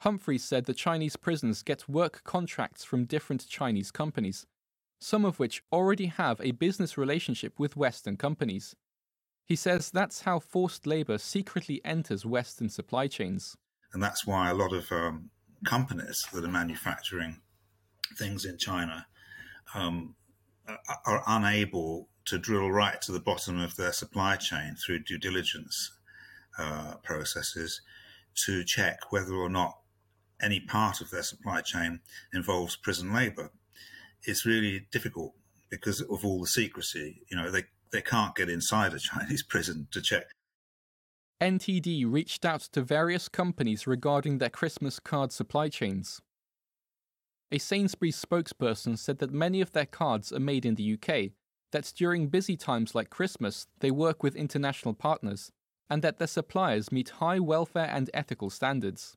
Humphrey 0.00 0.38
said 0.38 0.66
the 0.66 0.74
Chinese 0.74 1.16
prisons 1.16 1.62
get 1.62 1.88
work 1.88 2.22
contracts 2.22 2.84
from 2.84 3.06
different 3.06 3.48
Chinese 3.48 3.90
companies, 3.90 4.46
some 5.00 5.24
of 5.24 5.38
which 5.38 5.62
already 5.72 6.06
have 6.06 6.40
a 6.40 6.52
business 6.52 6.98
relationship 6.98 7.58
with 7.58 7.76
Western 7.76 8.16
companies. 8.16 8.76
He 9.46 9.56
says 9.56 9.90
that's 9.90 10.22
how 10.22 10.40
forced 10.40 10.86
labor 10.86 11.18
secretly 11.18 11.80
enters 11.84 12.26
Western 12.26 12.68
supply 12.68 13.06
chains. 13.06 13.56
And 13.92 14.02
that's 14.02 14.26
why 14.26 14.50
a 14.50 14.54
lot 14.54 14.72
of 14.72 14.90
um, 14.90 15.30
companies 15.64 16.26
that 16.32 16.44
are 16.44 16.48
manufacturing 16.48 17.40
things 18.18 18.44
in 18.44 18.58
China 18.58 19.06
um, 19.74 20.16
are 21.06 21.22
unable 21.28 22.08
to 22.24 22.38
drill 22.38 22.70
right 22.70 23.00
to 23.02 23.12
the 23.12 23.20
bottom 23.20 23.60
of 23.60 23.76
their 23.76 23.92
supply 23.92 24.36
chain 24.36 24.74
through 24.74 25.04
due 25.04 25.18
diligence 25.18 25.92
uh, 26.58 26.94
processes 27.04 27.80
to 28.34 28.64
check 28.64 29.12
whether 29.12 29.34
or 29.34 29.48
not 29.48 29.78
any 30.42 30.60
part 30.60 31.00
of 31.00 31.10
their 31.10 31.22
supply 31.22 31.60
chain 31.60 32.00
involves 32.34 32.76
prison 32.76 33.14
labor. 33.14 33.50
It's 34.24 34.44
really 34.44 34.86
difficult 34.90 35.34
because 35.70 36.00
of 36.00 36.24
all 36.24 36.40
the 36.40 36.46
secrecy. 36.46 37.22
You 37.30 37.36
know, 37.36 37.50
they 37.50 37.64
they 37.92 38.02
can't 38.02 38.34
get 38.34 38.48
inside 38.48 38.94
a 38.94 38.98
Chinese 38.98 39.42
prison 39.48 39.88
to 39.92 40.00
check. 40.00 40.26
NTD 41.40 42.10
reached 42.10 42.44
out 42.46 42.62
to 42.72 42.80
various 42.80 43.28
companies 43.28 43.86
regarding 43.86 44.38
their 44.38 44.48
Christmas 44.48 44.98
card 44.98 45.32
supply 45.32 45.68
chains. 45.68 46.22
A 47.52 47.58
Sainsbury's 47.58 48.22
spokesperson 48.22 48.98
said 48.98 49.18
that 49.18 49.32
many 49.32 49.60
of 49.60 49.72
their 49.72 49.86
cards 49.86 50.32
are 50.32 50.40
made 50.40 50.64
in 50.64 50.74
the 50.74 50.94
UK, 50.94 51.32
that 51.72 51.92
during 51.94 52.28
busy 52.28 52.56
times 52.56 52.94
like 52.94 53.10
Christmas 53.10 53.66
they 53.80 53.90
work 53.90 54.22
with 54.22 54.34
international 54.34 54.94
partners, 54.94 55.52
and 55.90 56.02
that 56.02 56.18
their 56.18 56.26
suppliers 56.26 56.90
meet 56.90 57.20
high 57.20 57.38
welfare 57.38 57.88
and 57.92 58.10
ethical 58.14 58.50
standards. 58.50 59.14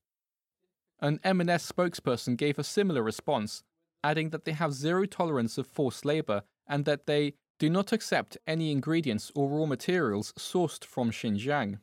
An 1.00 1.20
M&S 1.24 1.72
spokesperson 1.72 2.36
gave 2.36 2.60
a 2.60 2.64
similar 2.64 3.02
response, 3.02 3.64
adding 4.04 4.30
that 4.32 4.46
they 4.46 4.52
have 4.52 4.74
zero 4.74 5.06
tolerance 5.06 5.58
of 5.58 5.66
forced 5.66 6.06
labour 6.06 6.44
and 6.68 6.86
that 6.86 7.08
they 7.08 7.34
do 7.60 7.70
not 7.70 7.92
accept 7.92 8.38
any 8.48 8.72
ingredients 8.72 9.32
or 9.36 9.50
raw 9.50 9.66
materials 9.66 10.34
sourced 10.40 10.86
from 10.86 11.12
Xinjiang. 11.12 11.80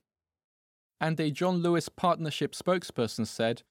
And 0.99 1.21
a 1.21 1.31
John 1.31 1.59
Lewis 1.59 1.91
Partnership 1.91 2.55
spokesperson 2.55 3.27
said, 3.27 3.63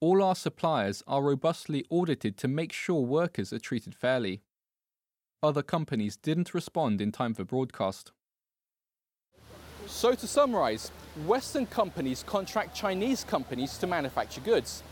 All 0.00 0.22
our 0.22 0.34
suppliers 0.34 1.02
are 1.06 1.22
robustly 1.22 1.84
audited 1.90 2.38
to 2.38 2.48
make 2.48 2.72
sure 2.72 3.02
workers 3.02 3.52
are 3.52 3.58
treated 3.58 3.94
fairly. 3.94 4.40
Other 5.42 5.62
companies 5.62 6.16
didn't 6.16 6.54
respond 6.54 7.02
in 7.02 7.12
time 7.12 7.34
for 7.34 7.44
broadcast. 7.44 8.12
So, 9.86 10.14
to 10.14 10.26
summarize, 10.26 10.90
Western 11.26 11.66
companies 11.66 12.22
contract 12.26 12.74
Chinese 12.74 13.24
companies 13.24 13.76
to 13.78 13.86
manufacture 13.86 14.40
goods. 14.40 14.82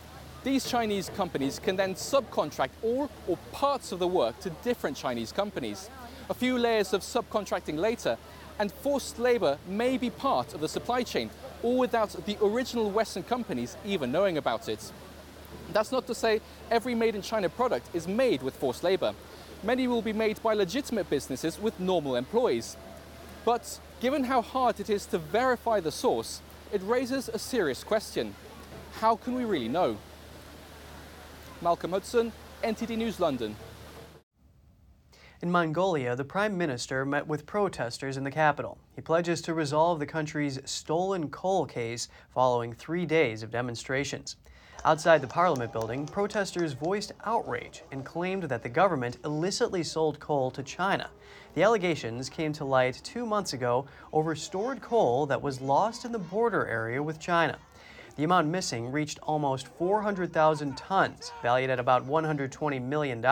These 0.45 0.69
Chinese 0.69 1.11
companies 1.11 1.59
can 1.59 1.77
then 1.77 1.95
subcontract 1.95 2.71
all 2.83 3.11
or 3.27 3.39
parts 3.53 3.93
of 3.93 3.99
the 3.99 4.09
work 4.09 4.39
to 4.41 4.51
different 4.63 4.97
Chinese 4.97 5.33
companies. 5.33 5.89
A 6.31 6.35
few 6.35 6.59
layers 6.59 6.93
of 6.93 7.01
subcontracting 7.01 7.79
later, 7.79 8.19
and 8.59 8.71
forced 8.71 9.19
labor 9.19 9.59
may 9.67 9.97
be 9.97 10.11
part 10.11 10.53
of 10.53 10.61
the 10.61 10.69
supply 10.69 11.03
chain, 11.03 11.31
all 11.63 11.79
without 11.79 12.11
the 12.27 12.37
original 12.43 12.91
Western 12.91 13.23
companies 13.23 13.77
even 13.85 14.13
knowing 14.13 14.37
about 14.37 14.69
it. 14.69 14.93
That's 15.73 15.93
not 15.93 16.07
to 16.07 16.15
say 16.15 16.41
every 16.71 16.95
made 16.95 17.15
in 17.15 17.23
China 17.23 17.49
product 17.49 17.89
is 17.95 18.07
made 18.07 18.43
with 18.43 18.57
forced 18.57 18.85
labor. 18.85 19.15
Many 19.63 19.89
will 19.89 20.03
be 20.03 20.13
made 20.13 20.43
by 20.43 20.55
legitimate 20.55 21.09
businesses 21.09 21.59
with 21.59 21.81
normal 21.81 22.17
employees. 22.17 22.77
But 23.45 23.81
given 24.01 24.25
how 24.25 24.43
hard 24.43 24.81
it 24.81 24.91
is 24.91 25.07
to 25.07 25.19
verify 25.19 25.81
the 25.81 25.91
source, 25.91 26.43
it 26.73 26.83
raises 26.83 27.29
a 27.29 27.39
serious 27.39 27.83
question. 27.83 28.35
How 29.01 29.17
can 29.17 29.35
we 29.35 29.45
really 29.45 29.69
know? 29.69 29.97
Malcolm 31.63 31.93
Hudson, 31.93 32.33
NTD 32.63 32.97
News 32.99 33.19
London. 33.19 33.57
In 35.41 35.53
Mongolia, 35.53 36.17
the 36.17 36.25
Prime 36.25 36.59
Minister 36.59 37.05
met 37.05 37.25
with 37.25 37.47
protesters 37.47 38.17
in 38.17 38.25
the 38.25 38.31
capital. 38.31 38.77
He 38.97 39.01
pledges 39.01 39.41
to 39.43 39.55
resolve 39.55 40.01
the 40.01 40.07
country's 40.07 40.59
stolen 40.65 41.31
coal 41.31 41.65
case 41.65 42.09
following 42.35 42.73
three 42.73 43.07
days 43.07 43.45
of 43.45 43.53
demonstrations. 43.53 44.35
Outside 44.85 45.21
the 45.21 45.29
Parliament 45.29 45.73
building, 45.73 46.07
protesters 46.07 46.73
voiced 46.73 47.13
outrage 47.25 47.85
and 47.93 48.05
claimed 48.05 48.45
that 48.45 48.65
the 48.65 48.69
government 48.69 49.19
illicitly 49.25 49.85
sold 49.85 50.19
coal 50.19 50.51
to 50.51 50.63
China. 50.65 51.09
The 51.55 51.63
allegations 51.63 52.29
came 52.29 52.53
to 52.55 52.65
light 52.65 53.01
two 53.05 53.25
months 53.25 53.53
ago 53.53 53.87
over 54.13 54.35
stored 54.35 54.83
coal 54.83 55.25
that 55.27 55.41
was 55.41 55.61
lost 55.61 56.05
in 56.05 56.11
the 56.11 56.19
border 56.19 56.67
area 56.67 57.01
with 57.01 57.21
China. 57.21 57.59
The 58.17 58.25
amount 58.25 58.49
missing 58.49 58.91
reached 58.91 59.21
almost 59.23 59.69
400,000 59.69 60.77
tons, 60.77 61.31
valued 61.43 61.71
at 61.71 61.79
about 61.79 62.09
$120 62.09 62.83
million. 62.83 63.25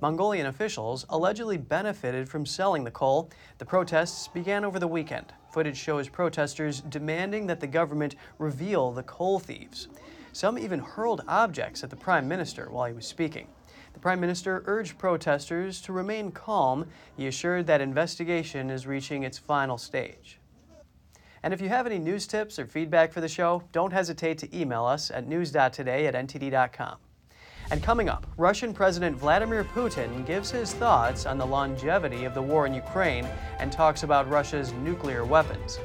Mongolian 0.00 0.46
officials 0.46 1.04
allegedly 1.10 1.58
benefited 1.58 2.28
from 2.28 2.46
selling 2.46 2.84
the 2.84 2.90
coal. 2.90 3.30
The 3.58 3.66
protests 3.66 4.28
began 4.28 4.64
over 4.64 4.78
the 4.78 4.88
weekend. 4.88 5.34
Footage 5.52 5.76
shows 5.76 6.08
protesters 6.08 6.80
demanding 6.80 7.46
that 7.48 7.60
the 7.60 7.66
government 7.66 8.16
reveal 8.38 8.92
the 8.92 9.02
coal 9.02 9.38
thieves. 9.38 9.88
Some 10.32 10.58
even 10.58 10.80
hurled 10.80 11.22
objects 11.28 11.84
at 11.84 11.90
the 11.90 11.96
prime 11.96 12.26
minister 12.26 12.70
while 12.70 12.86
he 12.86 12.94
was 12.94 13.06
speaking. 13.06 13.48
The 13.92 14.00
prime 14.00 14.20
minister 14.20 14.62
urged 14.66 14.96
protesters 14.96 15.82
to 15.82 15.92
remain 15.92 16.30
calm. 16.30 16.86
He 17.16 17.26
assured 17.26 17.66
that 17.66 17.80
investigation 17.80 18.70
is 18.70 18.86
reaching 18.86 19.24
its 19.24 19.36
final 19.36 19.76
stage. 19.76 20.38
And 21.42 21.52
if 21.52 21.60
you 21.60 21.68
have 21.68 21.86
any 21.86 21.98
news 21.98 22.26
tips 22.26 22.58
or 22.58 22.66
feedback 22.66 23.12
for 23.12 23.20
the 23.20 23.28
show, 23.28 23.64
don't 23.72 23.92
hesitate 23.92 24.38
to 24.38 24.58
email 24.58 24.84
us 24.84 25.10
at 25.10 25.26
news.today 25.26 26.06
at 26.06 26.14
ntd.com. 26.14 26.96
And 27.70 27.80
coming 27.84 28.08
up, 28.08 28.26
Russian 28.36 28.74
President 28.74 29.16
Vladimir 29.16 29.62
Putin 29.62 30.26
gives 30.26 30.50
his 30.50 30.74
thoughts 30.74 31.24
on 31.24 31.38
the 31.38 31.46
longevity 31.46 32.24
of 32.24 32.34
the 32.34 32.42
war 32.42 32.66
in 32.66 32.74
Ukraine 32.74 33.24
and 33.60 33.70
talks 33.70 34.02
about 34.02 34.28
Russia's 34.28 34.72
nuclear 34.72 35.24
weapons. 35.24 35.78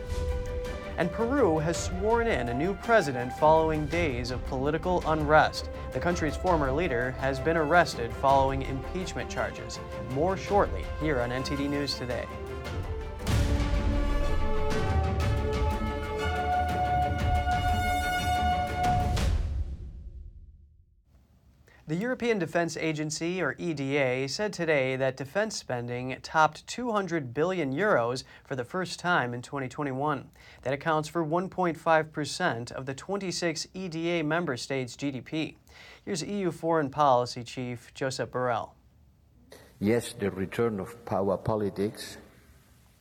And 0.97 1.11
Peru 1.11 1.59
has 1.59 1.77
sworn 1.77 2.25
in 2.25 2.49
a 2.49 2.53
new 2.53 2.73
president 2.73 3.33
following 3.33 3.85
days 3.87 4.31
of 4.31 4.43
political 4.47 5.03
unrest. 5.07 5.69
The 5.91 5.99
country's 5.99 6.35
former 6.35 6.71
leader 6.71 7.11
has 7.19 7.39
been 7.39 7.57
arrested 7.57 8.11
following 8.13 8.63
impeachment 8.63 9.29
charges. 9.29 9.79
More 10.11 10.37
shortly 10.37 10.85
here 10.99 11.19
on 11.19 11.29
NTD 11.29 11.69
News 11.69 11.95
Today. 11.95 12.25
The 21.87 21.95
European 21.95 22.39
Defence 22.39 22.77
Agency, 22.77 23.39
or 23.43 23.53
EDA, 23.59 24.27
said 24.27 24.51
today 24.51 24.95
that 24.95 25.17
defense 25.17 25.55
spending 25.55 26.17
topped 26.23 26.65
200 26.65 27.31
billion 27.31 27.75
euros 27.75 28.23
for 28.43 28.55
the 28.55 28.63
first 28.63 28.99
time 28.99 29.35
in 29.35 29.43
2021. 29.43 30.31
That 30.63 30.73
accounts 30.73 31.07
for 31.07 31.23
1.5% 31.23 32.71
of 32.71 32.87
the 32.87 32.95
26 32.95 33.67
EDA 33.75 34.23
member 34.23 34.57
states' 34.57 34.95
GDP. 34.95 35.57
Here's 36.03 36.23
EU 36.23 36.49
Foreign 36.49 36.89
Policy 36.89 37.43
Chief 37.43 37.91
Josep 37.93 38.29
Borrell. 38.29 38.71
Yes, 39.79 40.13
the 40.13 40.31
return 40.31 40.79
of 40.79 41.05
power 41.05 41.37
politics 41.37 42.17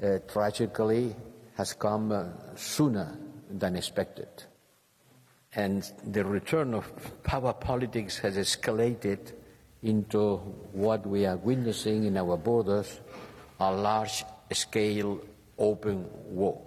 uh, 0.02 0.18
tragically 0.28 1.16
has 1.56 1.72
come 1.72 2.12
uh, 2.12 2.24
sooner 2.54 3.16
than 3.48 3.76
expected 3.76 4.28
and 5.56 5.90
the 6.04 6.24
return 6.24 6.74
of 6.74 6.90
power 7.22 7.52
politics 7.52 8.18
has 8.18 8.36
escalated 8.36 9.32
into 9.82 10.36
what 10.72 11.06
we 11.06 11.26
are 11.26 11.36
witnessing 11.36 12.04
in 12.04 12.16
our 12.16 12.36
borders 12.36 13.00
a 13.60 13.70
large 13.70 14.24
scale 14.52 15.20
open 15.58 16.06
war. 16.26 16.60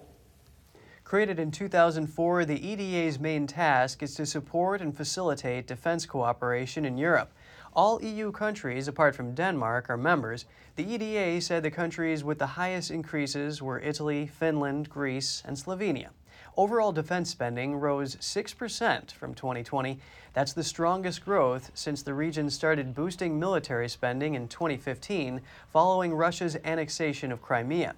Created 1.04 1.40
in 1.40 1.52
2004, 1.52 2.46
the 2.46 2.68
EDA's 2.68 3.20
main 3.20 3.48
task 3.48 4.04
is 4.04 4.14
to 4.16 4.26
support 4.26 4.82
and 4.82 4.96
facilitate 4.96 5.68
defense 5.68 6.06
cooperation 6.06 6.86
in 6.86 6.98
Europe. 6.98 7.32
All 7.74 8.02
EU 8.02 8.32
countries, 8.32 8.88
apart 8.88 9.16
from 9.16 9.34
Denmark, 9.34 9.90
are 9.90 9.98
members. 9.98 10.46
The 10.76 10.84
EDA 10.84 11.42
said 11.42 11.64
the 11.64 11.72
countries 11.72 12.24
with 12.24 12.40
the 12.40 12.48
highest 12.48 12.92
increases 12.92 13.62
were 13.62 13.80
Italy, 13.80 14.28
Finland, 14.28 14.90
Greece, 14.90 15.44
and 15.46 15.56
Slovenia. 15.56 16.10
Overall 16.58 16.92
defense 16.92 17.30
spending 17.30 17.76
rose 17.76 18.16
6% 18.16 19.12
from 19.12 19.36
2020. 19.36 20.00
That's 20.34 20.54
the 20.54 20.64
strongest 20.64 21.24
growth 21.24 21.70
since 21.76 22.02
the 22.02 22.16
region 22.16 22.50
started 22.50 22.96
boosting 22.96 23.40
military 23.40 23.88
spending 23.88 24.34
in 24.34 24.48
2015 24.48 25.42
following 25.72 26.16
Russia's 26.16 26.58
annexation 26.66 27.32
of 27.32 27.44
Crimea. 27.44 27.94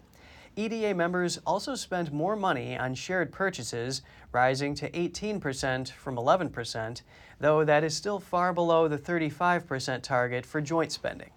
EDA 0.58 0.94
members 0.94 1.40
also 1.46 1.74
spent 1.74 2.12
more 2.12 2.36
money 2.36 2.78
on 2.78 2.96
shared 2.96 3.32
purchases, 3.32 4.02
rising 4.34 4.76
to 4.76 4.92
18% 4.92 5.92
from 5.92 6.18
11%, 6.18 7.02
though 7.40 7.64
that 7.64 7.86
is 7.86 7.96
still 7.96 8.20
far 8.20 8.52
below 8.52 8.90
the 8.90 8.98
35% 8.98 10.02
target 10.02 10.46
for 10.46 10.60
joint 10.60 10.92
spending. 10.92 11.30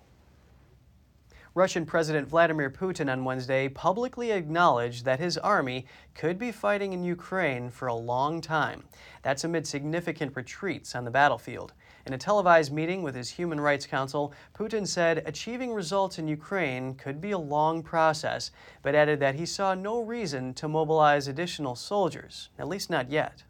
Russian 1.54 1.84
President 1.84 2.28
Vladimir 2.28 2.70
Putin 2.70 3.12
on 3.12 3.26
Wednesday 3.26 3.68
publicly 3.68 4.30
acknowledged 4.30 5.04
that 5.04 5.20
his 5.20 5.36
army 5.36 5.84
could 6.14 6.38
be 6.38 6.50
fighting 6.50 6.94
in 6.94 7.04
Ukraine 7.04 7.68
for 7.68 7.88
a 7.88 7.94
long 7.94 8.40
time. 8.40 8.84
That's 9.22 9.44
amid 9.44 9.66
significant 9.66 10.34
retreats 10.34 10.94
on 10.94 11.04
the 11.04 11.10
battlefield. 11.10 11.74
In 12.06 12.14
a 12.14 12.18
televised 12.18 12.72
meeting 12.72 13.02
with 13.02 13.14
his 13.14 13.28
Human 13.28 13.60
Rights 13.60 13.84
Council, 13.84 14.32
Putin 14.58 14.86
said 14.86 15.22
achieving 15.26 15.74
results 15.74 16.18
in 16.18 16.26
Ukraine 16.26 16.94
could 16.94 17.20
be 17.20 17.32
a 17.32 17.38
long 17.38 17.82
process, 17.82 18.50
but 18.80 18.94
added 18.94 19.20
that 19.20 19.34
he 19.34 19.44
saw 19.44 19.74
no 19.74 20.00
reason 20.00 20.54
to 20.54 20.68
mobilize 20.68 21.28
additional 21.28 21.76
soldiers, 21.76 22.48
at 22.58 22.66
least 22.66 22.88
not 22.88 23.10
yet. 23.10 23.44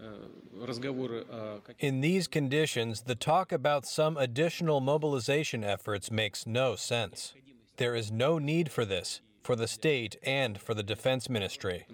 Uh, 0.00 0.28
In 1.78 2.00
these 2.00 2.28
conditions, 2.28 3.02
the 3.02 3.14
talk 3.14 3.52
about 3.52 3.86
some 3.86 4.16
additional 4.16 4.80
mobilization 4.80 5.64
efforts 5.64 6.10
makes 6.10 6.46
no 6.46 6.76
sense. 6.76 7.34
There 7.78 7.94
is 7.94 8.12
no 8.12 8.38
need 8.38 8.70
for 8.70 8.84
this, 8.84 9.20
for 9.42 9.56
the 9.56 9.66
state 9.66 10.16
and 10.22 10.60
for 10.60 10.74
the 10.74 10.82
defense 10.82 11.28
ministry. 11.30 11.86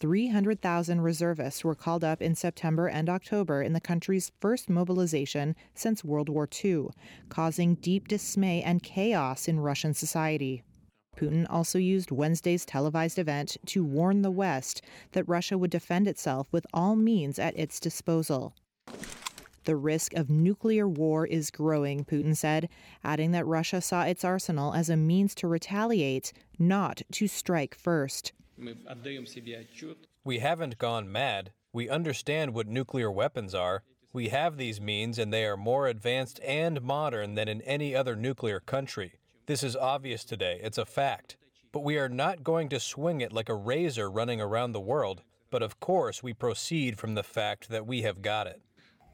300,000 0.00 1.00
reservists 1.00 1.64
were 1.64 1.76
called 1.76 2.02
up 2.02 2.20
in 2.20 2.34
September 2.34 2.88
and 2.88 3.08
October 3.08 3.62
in 3.62 3.72
the 3.72 3.80
country's 3.80 4.32
first 4.40 4.68
mobilization 4.68 5.54
since 5.74 6.04
World 6.04 6.28
War 6.28 6.48
II, 6.64 6.88
causing 7.28 7.76
deep 7.76 8.08
dismay 8.08 8.62
and 8.62 8.82
chaos 8.82 9.46
in 9.46 9.60
Russian 9.60 9.94
society. 9.94 10.64
Putin 11.16 11.46
also 11.50 11.78
used 11.78 12.10
Wednesday's 12.10 12.64
televised 12.64 13.18
event 13.18 13.56
to 13.66 13.84
warn 13.84 14.22
the 14.22 14.30
West 14.30 14.82
that 15.12 15.28
Russia 15.28 15.58
would 15.58 15.70
defend 15.70 16.08
itself 16.08 16.46
with 16.50 16.66
all 16.72 16.96
means 16.96 17.38
at 17.38 17.58
its 17.58 17.78
disposal. 17.78 18.54
The 19.64 19.76
risk 19.76 20.14
of 20.14 20.28
nuclear 20.28 20.88
war 20.88 21.24
is 21.24 21.50
growing, 21.50 22.04
Putin 22.04 22.36
said, 22.36 22.68
adding 23.04 23.30
that 23.30 23.46
Russia 23.46 23.80
saw 23.80 24.02
its 24.02 24.24
arsenal 24.24 24.74
as 24.74 24.88
a 24.88 24.96
means 24.96 25.36
to 25.36 25.46
retaliate, 25.46 26.32
not 26.58 27.02
to 27.12 27.28
strike 27.28 27.76
first. 27.76 28.32
We 30.24 30.38
haven't 30.38 30.78
gone 30.78 31.12
mad. 31.12 31.52
We 31.72 31.88
understand 31.88 32.54
what 32.54 32.66
nuclear 32.66 33.10
weapons 33.10 33.54
are. 33.54 33.84
We 34.12 34.28
have 34.28 34.56
these 34.56 34.80
means, 34.80 35.18
and 35.18 35.32
they 35.32 35.46
are 35.46 35.56
more 35.56 35.86
advanced 35.86 36.40
and 36.44 36.82
modern 36.82 37.34
than 37.34 37.48
in 37.48 37.62
any 37.62 37.94
other 37.94 38.16
nuclear 38.16 38.60
country. 38.60 39.14
This 39.46 39.64
is 39.64 39.74
obvious 39.74 40.22
today, 40.24 40.60
it's 40.62 40.78
a 40.78 40.86
fact. 40.86 41.36
But 41.72 41.82
we 41.82 41.98
are 41.98 42.08
not 42.08 42.44
going 42.44 42.68
to 42.68 42.78
swing 42.78 43.20
it 43.20 43.32
like 43.32 43.48
a 43.48 43.54
razor 43.54 44.08
running 44.08 44.40
around 44.40 44.70
the 44.70 44.80
world. 44.80 45.22
But 45.50 45.62
of 45.62 45.80
course, 45.80 46.22
we 46.22 46.32
proceed 46.32 46.98
from 46.98 47.14
the 47.14 47.24
fact 47.24 47.68
that 47.68 47.84
we 47.84 48.02
have 48.02 48.22
got 48.22 48.46
it. 48.46 48.62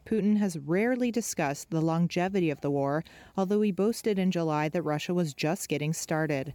Putin 0.04 0.36
has 0.36 0.58
rarely 0.58 1.10
discussed 1.10 1.70
the 1.70 1.80
longevity 1.80 2.50
of 2.50 2.60
the 2.60 2.70
war, 2.70 3.04
although 3.38 3.62
he 3.62 3.72
boasted 3.72 4.18
in 4.18 4.30
July 4.30 4.68
that 4.68 4.82
Russia 4.82 5.14
was 5.14 5.32
just 5.32 5.66
getting 5.68 5.94
started. 5.94 6.52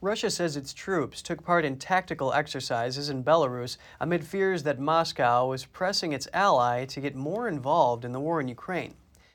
Russia 0.00 0.30
says 0.30 0.56
its 0.56 0.72
troops 0.72 1.20
took 1.20 1.42
part 1.42 1.64
in 1.64 1.78
tactical 1.78 2.32
exercises 2.32 3.08
in 3.08 3.24
Belarus 3.24 3.76
amid 4.00 4.24
fears 4.24 4.62
that 4.62 4.78
Moscow 4.78 5.48
was 5.48 5.64
pressing 5.64 6.12
its 6.12 6.28
ally 6.32 6.84
to 6.84 7.00
get 7.00 7.16
more 7.16 7.48
involved 7.48 8.04
in 8.04 8.12
the 8.12 8.20
war 8.20 8.40
in 8.40 8.46
Ukraine. 8.46 8.94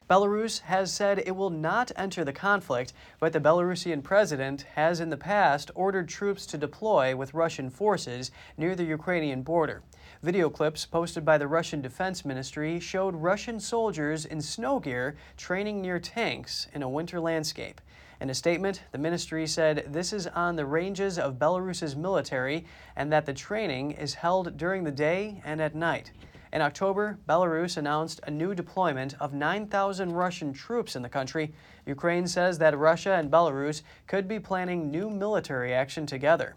Belarus 0.09 0.61
has 0.61 0.91
said 0.91 1.19
it 1.19 1.35
will 1.35 1.51
not 1.51 1.91
enter 1.95 2.23
the 2.23 2.33
conflict, 2.33 2.93
but 3.19 3.31
the 3.31 3.39
Belarusian 3.39 4.01
president 4.01 4.63
has 4.73 4.99
in 4.99 5.11
the 5.11 5.17
past 5.17 5.69
ordered 5.75 6.09
troops 6.09 6.47
to 6.47 6.57
deploy 6.57 7.15
with 7.15 7.35
Russian 7.35 7.69
forces 7.69 8.31
near 8.57 8.75
the 8.75 8.85
Ukrainian 8.85 9.43
border. 9.43 9.83
Video 10.23 10.49
clips 10.49 10.83
posted 10.87 11.23
by 11.23 11.37
the 11.37 11.47
Russian 11.47 11.79
Defense 11.79 12.25
Ministry 12.25 12.79
showed 12.79 13.13
Russian 13.13 13.59
soldiers 13.59 14.25
in 14.25 14.41
snow 14.41 14.79
gear 14.79 15.15
training 15.37 15.79
near 15.79 15.99
tanks 15.99 16.65
in 16.73 16.81
a 16.81 16.89
winter 16.89 17.19
landscape. 17.19 17.79
In 18.19 18.31
a 18.31 18.33
statement, 18.33 18.81
the 18.91 18.97
ministry 18.97 19.45
said 19.45 19.93
this 19.93 20.11
is 20.11 20.25
on 20.25 20.55
the 20.55 20.65
ranges 20.65 21.19
of 21.19 21.37
Belarus's 21.37 21.95
military 21.95 22.65
and 22.95 23.13
that 23.13 23.27
the 23.27 23.33
training 23.33 23.91
is 23.91 24.15
held 24.15 24.57
during 24.57 24.83
the 24.83 24.91
day 24.91 25.39
and 25.45 25.61
at 25.61 25.75
night. 25.75 26.11
In 26.51 26.61
October, 26.61 27.19
Belarus 27.27 27.77
announced 27.77 28.19
a 28.23 28.31
new 28.31 28.55
deployment 28.55 29.13
of 29.19 29.33
9,000 29.33 30.13
Russian 30.13 30.51
troops 30.51 30.95
in 30.95 31.03
the 31.03 31.09
country. 31.09 31.53
Ukraine 31.85 32.27
says 32.27 32.57
that 32.57 32.77
Russia 32.77 33.13
and 33.13 33.29
Belarus 33.29 33.83
could 34.07 34.27
be 34.27 34.39
planning 34.39 34.89
new 34.89 35.11
military 35.11 35.73
action 35.73 36.07
together. 36.07 36.55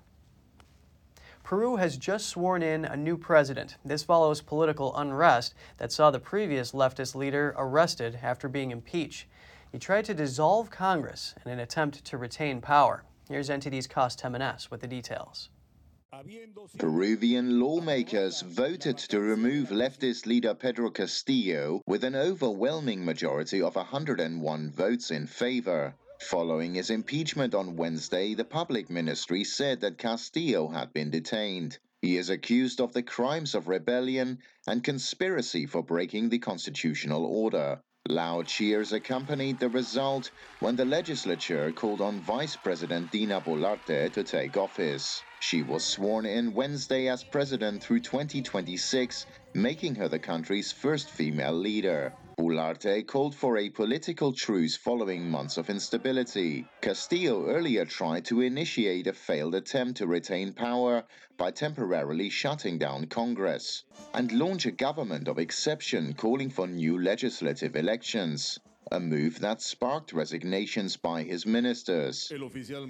Peru 1.42 1.76
has 1.76 1.98
just 1.98 2.28
sworn 2.28 2.62
in 2.62 2.84
a 2.86 2.96
new 2.96 3.18
president. 3.18 3.76
This 3.84 4.02
follows 4.02 4.40
political 4.40 4.96
unrest 4.96 5.54
that 5.76 5.92
saw 5.92 6.10
the 6.10 6.20
previous 6.20 6.72
leftist 6.72 7.14
leader 7.14 7.54
arrested 7.58 8.18
after 8.22 8.48
being 8.48 8.70
impeached. 8.70 9.26
He 9.70 9.78
tried 9.78 10.06
to 10.06 10.14
dissolve 10.14 10.70
Congress 10.70 11.34
in 11.44 11.50
an 11.50 11.58
attempt 11.58 12.04
to 12.06 12.16
retain 12.16 12.60
power. 12.60 13.04
Here's 13.28 13.50
NTD's 13.50 13.86
Cost 13.86 14.20
Jimenez 14.20 14.70
with 14.70 14.80
the 14.80 14.86
details. 14.86 15.50
Peruvian 16.76 17.58
lawmakers 17.58 18.42
voted 18.42 18.98
to 18.98 19.18
remove 19.18 19.70
leftist 19.70 20.26
leader 20.26 20.52
Pedro 20.54 20.90
Castillo 20.90 21.80
with 21.86 22.04
an 22.04 22.14
overwhelming 22.14 23.02
majority 23.02 23.62
of 23.62 23.76
101 23.76 24.70
votes 24.72 25.10
in 25.10 25.26
favor. 25.26 25.94
Following 26.20 26.74
his 26.74 26.90
impeachment 26.90 27.54
on 27.54 27.76
Wednesday, 27.76 28.34
the 28.34 28.44
public 28.44 28.90
ministry 28.90 29.42
said 29.42 29.80
that 29.80 29.96
Castillo 29.96 30.68
had 30.68 30.92
been 30.92 31.08
detained. 31.08 31.78
He 32.02 32.18
is 32.18 32.28
accused 32.28 32.82
of 32.82 32.92
the 32.92 33.02
crimes 33.02 33.54
of 33.54 33.66
rebellion 33.66 34.40
and 34.66 34.84
conspiracy 34.84 35.64
for 35.64 35.82
breaking 35.82 36.28
the 36.28 36.40
constitutional 36.40 37.24
order. 37.24 37.80
Loud 38.06 38.48
cheers 38.48 38.92
accompanied 38.92 39.58
the 39.60 39.70
result 39.70 40.30
when 40.60 40.76
the 40.76 40.84
legislature 40.84 41.72
called 41.72 42.02
on 42.02 42.20
Vice 42.20 42.56
President 42.56 43.10
Dina 43.10 43.40
Boluarte 43.40 44.12
to 44.12 44.22
take 44.22 44.58
office. 44.58 45.22
She 45.44 45.64
was 45.64 45.84
sworn 45.84 46.24
in 46.24 46.54
Wednesday 46.54 47.08
as 47.08 47.24
president 47.24 47.82
through 47.82 47.98
2026, 47.98 49.26
making 49.54 49.96
her 49.96 50.06
the 50.06 50.20
country's 50.20 50.70
first 50.70 51.10
female 51.10 51.52
leader. 51.52 52.12
Boluarte 52.38 53.04
called 53.08 53.34
for 53.34 53.58
a 53.58 53.68
political 53.68 54.32
truce 54.32 54.76
following 54.76 55.28
months 55.28 55.56
of 55.56 55.68
instability. 55.68 56.68
Castillo 56.80 57.48
earlier 57.48 57.84
tried 57.84 58.24
to 58.26 58.40
initiate 58.40 59.08
a 59.08 59.12
failed 59.12 59.56
attempt 59.56 59.96
to 59.96 60.06
retain 60.06 60.52
power 60.52 61.02
by 61.36 61.50
temporarily 61.50 62.30
shutting 62.30 62.78
down 62.78 63.06
Congress 63.06 63.82
and 64.14 64.30
launch 64.30 64.64
a 64.64 64.70
government 64.70 65.26
of 65.26 65.40
exception 65.40 66.14
calling 66.14 66.50
for 66.50 66.68
new 66.68 67.02
legislative 67.02 67.74
elections 67.74 68.60
a 68.92 69.00
move 69.00 69.40
that 69.40 69.62
sparked 69.62 70.12
resignations 70.12 70.98
by 70.98 71.22
his 71.22 71.46
ministers, 71.46 72.30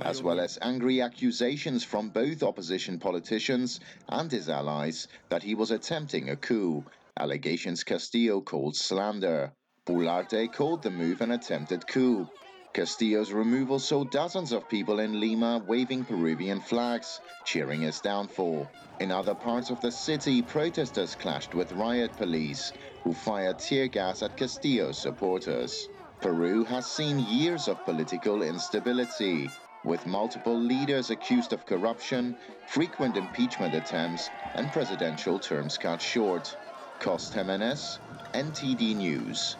as 0.01 0.21
well 0.21 0.41
as 0.41 0.59
angry 0.61 1.01
accusations 1.01 1.85
from 1.85 2.09
both 2.09 2.43
opposition 2.43 2.99
politicians 2.99 3.79
and 4.09 4.31
his 4.31 4.49
allies 4.49 5.07
that 5.29 5.45
he 5.45 5.55
was 5.55 5.71
attempting 5.71 6.31
a 6.31 6.37
coup, 6.37 6.85
allegations 7.21 7.85
Castillo 7.85 8.41
called 8.41 8.75
slander. 8.75 9.53
Boluarte 9.87 10.53
called 10.53 10.83
the 10.83 10.91
move 10.91 11.21
an 11.21 11.31
attempted 11.31 11.87
coup. 11.87 12.29
Castillo's 12.73 13.33
removal 13.33 13.79
saw 13.79 14.03
dozens 14.03 14.51
of 14.51 14.67
people 14.67 15.01
in 15.01 15.21
Lima 15.21 15.63
waving 15.67 16.07
Peruvian 16.07 16.59
flags, 16.59 17.21
cheering 17.45 17.83
his 17.83 18.01
downfall. 18.01 18.67
In 18.99 19.11
other 19.11 19.35
parts 19.35 19.69
of 19.69 19.81
the 19.83 19.93
city, 19.93 20.41
protesters 20.41 21.15
clashed 21.15 21.55
with 21.55 21.73
riot 21.73 22.17
police, 22.17 22.73
who 23.05 23.13
fired 23.13 23.59
tear 23.59 23.89
gas 23.89 24.23
at 24.23 24.39
Castillo's 24.39 24.97
supporters. 24.97 25.89
Peru 26.23 26.65
has 26.65 26.87
seen 26.87 27.19
years 27.19 27.69
of 27.69 27.85
political 27.85 28.43
instability, 28.43 29.51
with 29.85 30.07
multiple 30.07 30.59
leaders 30.59 31.11
accused 31.11 31.53
of 31.53 31.67
corruption, 31.67 32.35
frequent 32.67 33.19
impeachment 33.19 33.75
attempts, 33.75 34.31
and 34.55 34.73
presidential 34.73 35.39
terms 35.39 35.77
cut 35.77 36.01
short. 36.01 36.57
Cost 37.01 37.35
Jimenez, 37.35 37.99
NTD 38.33 38.97
News. 38.97 39.57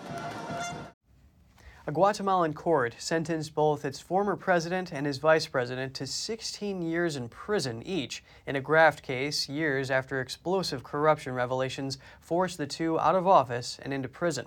A 1.85 1.91
Guatemalan 1.91 2.55
court 2.55 2.95
sentenced 2.99 3.57
both 3.57 3.85
its 3.85 3.99
former 3.99 4.37
president 4.37 4.93
and 4.93 5.05
his 5.05 5.19
vice 5.19 5.49
president 5.49 5.95
to 5.95 6.07
16 6.07 6.81
years 6.81 7.17
in 7.17 7.29
prison 7.29 7.83
each 7.83 8.23
in 8.47 8.55
a 8.55 8.61
graft 8.61 9.03
case 9.03 9.49
years 9.49 9.91
after 9.91 10.21
explosive 10.21 10.85
corruption 10.85 11.35
revelations 11.35 11.99
forced 12.21 12.57
the 12.57 12.69
two 12.69 13.01
out 13.01 13.17
of 13.17 13.27
office 13.27 13.81
and 13.83 13.93
into 13.93 14.09
prison. 14.09 14.47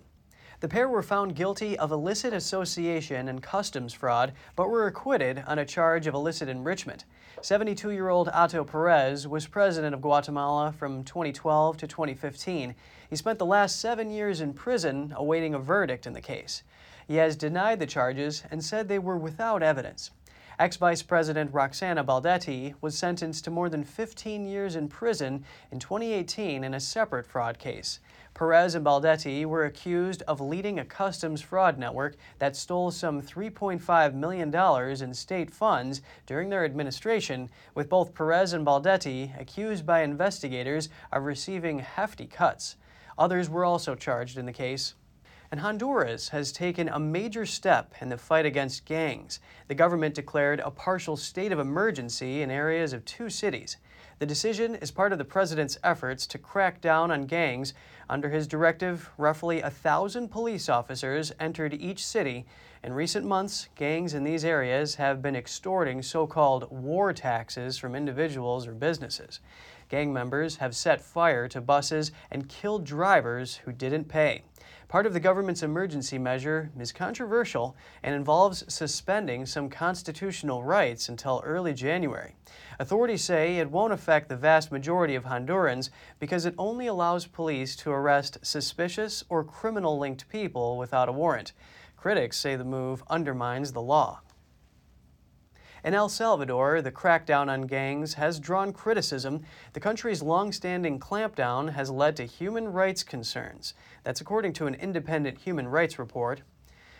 The 0.61 0.69
pair 0.69 0.88
were 0.88 1.03
found 1.03 1.36
guilty 1.36 1.77
of 1.77 1.91
illicit 1.91 2.31
association 2.31 3.27
and 3.27 3.43
customs 3.43 3.93
fraud, 3.93 4.31
but 4.55 4.69
were 4.69 4.88
acquitted 4.88 5.43
on 5.45 5.59
a 5.59 5.65
charge 5.65 6.07
of 6.07 6.13
illicit 6.13 6.47
enrichment. 6.47 7.03
72 7.41 7.91
year 7.91 8.07
old 8.07 8.29
Otto 8.29 8.63
Perez 8.63 9.27
was 9.27 9.45
president 9.45 9.93
of 9.93 10.01
Guatemala 10.01 10.71
from 10.71 11.03
2012 11.03 11.75
to 11.75 11.86
2015. 11.86 12.75
He 13.09 13.15
spent 13.17 13.39
the 13.39 13.45
last 13.45 13.81
seven 13.81 14.09
years 14.09 14.39
in 14.39 14.53
prison 14.53 15.13
awaiting 15.17 15.53
a 15.53 15.59
verdict 15.59 16.07
in 16.07 16.13
the 16.13 16.21
case. 16.21 16.63
He 17.07 17.17
has 17.17 17.35
denied 17.35 17.79
the 17.79 17.85
charges 17.85 18.43
and 18.49 18.63
said 18.63 18.87
they 18.87 18.99
were 18.99 19.17
without 19.17 19.61
evidence. 19.61 20.11
Ex 20.57 20.77
Vice 20.77 21.01
President 21.01 21.53
Roxana 21.53 22.03
Baldetti 22.03 22.75
was 22.79 22.97
sentenced 22.97 23.43
to 23.43 23.51
more 23.51 23.67
than 23.67 23.83
15 23.83 24.47
years 24.47 24.77
in 24.77 24.87
prison 24.87 25.43
in 25.69 25.79
2018 25.79 26.63
in 26.63 26.73
a 26.73 26.79
separate 26.79 27.25
fraud 27.25 27.59
case. 27.59 27.99
Perez 28.33 28.73
and 28.73 28.85
Baldetti 28.85 29.45
were 29.45 29.65
accused 29.65 30.21
of 30.23 30.39
leading 30.39 30.79
a 30.79 30.85
customs 30.85 31.41
fraud 31.41 31.77
network 31.77 32.15
that 32.39 32.55
stole 32.55 32.89
some 32.89 33.21
$3.5 33.21 34.13
million 34.13 35.03
in 35.03 35.13
state 35.13 35.51
funds 35.51 36.01
during 36.25 36.49
their 36.49 36.63
administration, 36.63 37.49
with 37.73 37.89
both 37.89 38.13
Perez 38.13 38.53
and 38.53 38.65
Baldetti 38.65 39.37
accused 39.39 39.85
by 39.85 40.01
investigators 40.01 40.87
of 41.11 41.23
receiving 41.23 41.79
hefty 41.79 42.27
cuts. 42.27 42.77
Others 43.17 43.49
were 43.49 43.65
also 43.65 43.93
charged 43.93 44.37
in 44.37 44.45
the 44.45 44.53
case. 44.53 44.95
And 45.55 45.61
Honduras 45.61 46.27
has 46.27 46.51
taken 46.51 46.89
a 46.89 46.99
major 46.99 47.45
step 47.45 47.95
in 48.01 48.09
the 48.09 48.17
fight 48.17 48.45
against 48.45 48.83
gangs. 48.83 49.39
The 49.69 49.73
government 49.73 50.13
declared 50.13 50.59
a 50.59 50.69
partial 50.69 51.15
state 51.15 51.53
of 51.53 51.59
emergency 51.59 52.41
in 52.41 52.51
areas 52.51 52.91
of 52.91 53.05
two 53.05 53.29
cities. 53.29 53.77
The 54.19 54.25
decision 54.25 54.75
is 54.75 54.91
part 54.91 55.13
of 55.13 55.17
the 55.17 55.23
president's 55.23 55.77
efforts 55.81 56.27
to 56.27 56.37
crack 56.37 56.81
down 56.81 57.09
on 57.09 57.25
gangs. 57.25 57.73
Under 58.09 58.27
his 58.27 58.47
directive, 58.47 59.09
roughly 59.17 59.61
a 59.61 59.69
thousand 59.69 60.27
police 60.27 60.67
officers 60.67 61.31
entered 61.39 61.73
each 61.73 62.05
city. 62.05 62.45
In 62.83 62.91
recent 62.91 63.25
months, 63.25 63.69
gangs 63.75 64.13
in 64.13 64.25
these 64.25 64.43
areas 64.43 64.95
have 64.95 65.21
been 65.21 65.37
extorting 65.37 66.01
so 66.01 66.27
called 66.27 66.69
war 66.69 67.13
taxes 67.13 67.77
from 67.77 67.95
individuals 67.95 68.67
or 68.67 68.73
businesses. 68.73 69.39
Gang 69.87 70.11
members 70.11 70.57
have 70.57 70.75
set 70.75 70.99
fire 70.99 71.47
to 71.47 71.61
buses 71.61 72.11
and 72.29 72.49
killed 72.49 72.83
drivers 72.83 73.55
who 73.55 73.71
didn't 73.71 74.09
pay. 74.09 74.43
Part 74.88 75.07
of 75.07 75.13
the 75.13 75.19
government's 75.19 75.63
emergency 75.63 76.19
measure 76.19 76.69
is 76.79 76.91
controversial 76.91 77.75
and 78.03 78.13
involves 78.13 78.71
suspending 78.71 79.47
some 79.47 79.67
constitutional 79.67 80.63
rights 80.63 81.09
until 81.09 81.41
early 81.43 81.73
January. 81.73 82.36
Authorities 82.77 83.23
say 83.23 83.57
it 83.57 83.71
won't 83.71 83.93
affect 83.93 84.29
the 84.29 84.38
vast 84.38 84.71
majority 84.71 85.15
of 85.15 85.23
Hondurans 85.23 85.89
because 86.19 86.45
it 86.45 86.53
only 86.59 86.86
allows 86.86 87.25
police 87.25 87.75
to 87.77 87.89
arrest 87.89 88.38
suspicious 88.43 89.23
or 89.27 89.43
criminal 89.43 89.97
linked 89.97 90.29
people 90.29 90.77
without 90.77 91.09
a 91.09 91.13
warrant. 91.13 91.53
Critics 91.97 92.38
say 92.38 92.55
the 92.55 92.63
move 92.63 93.03
undermines 93.09 93.73
the 93.73 93.81
law. 93.81 94.21
In 95.86 95.93
El 95.93 96.09
Salvador, 96.09 96.81
the 96.81 96.91
crackdown 96.91 97.47
on 97.47 97.67
gangs 97.67 98.15
has 98.15 98.39
drawn 98.39 98.73
criticism. 98.73 99.43
The 99.73 99.79
country's 99.79 100.23
long-standing 100.23 100.99
clampdown 100.99 101.73
has 101.73 101.91
led 101.91 102.15
to 102.15 102.25
human 102.25 102.73
rights 102.73 103.03
concerns. 103.03 103.75
That's 104.03 104.19
according 104.19 104.53
to 104.53 104.65
an 104.65 104.73
independent 104.73 105.38
human 105.38 105.67
rights 105.67 105.99
report. 105.99 106.41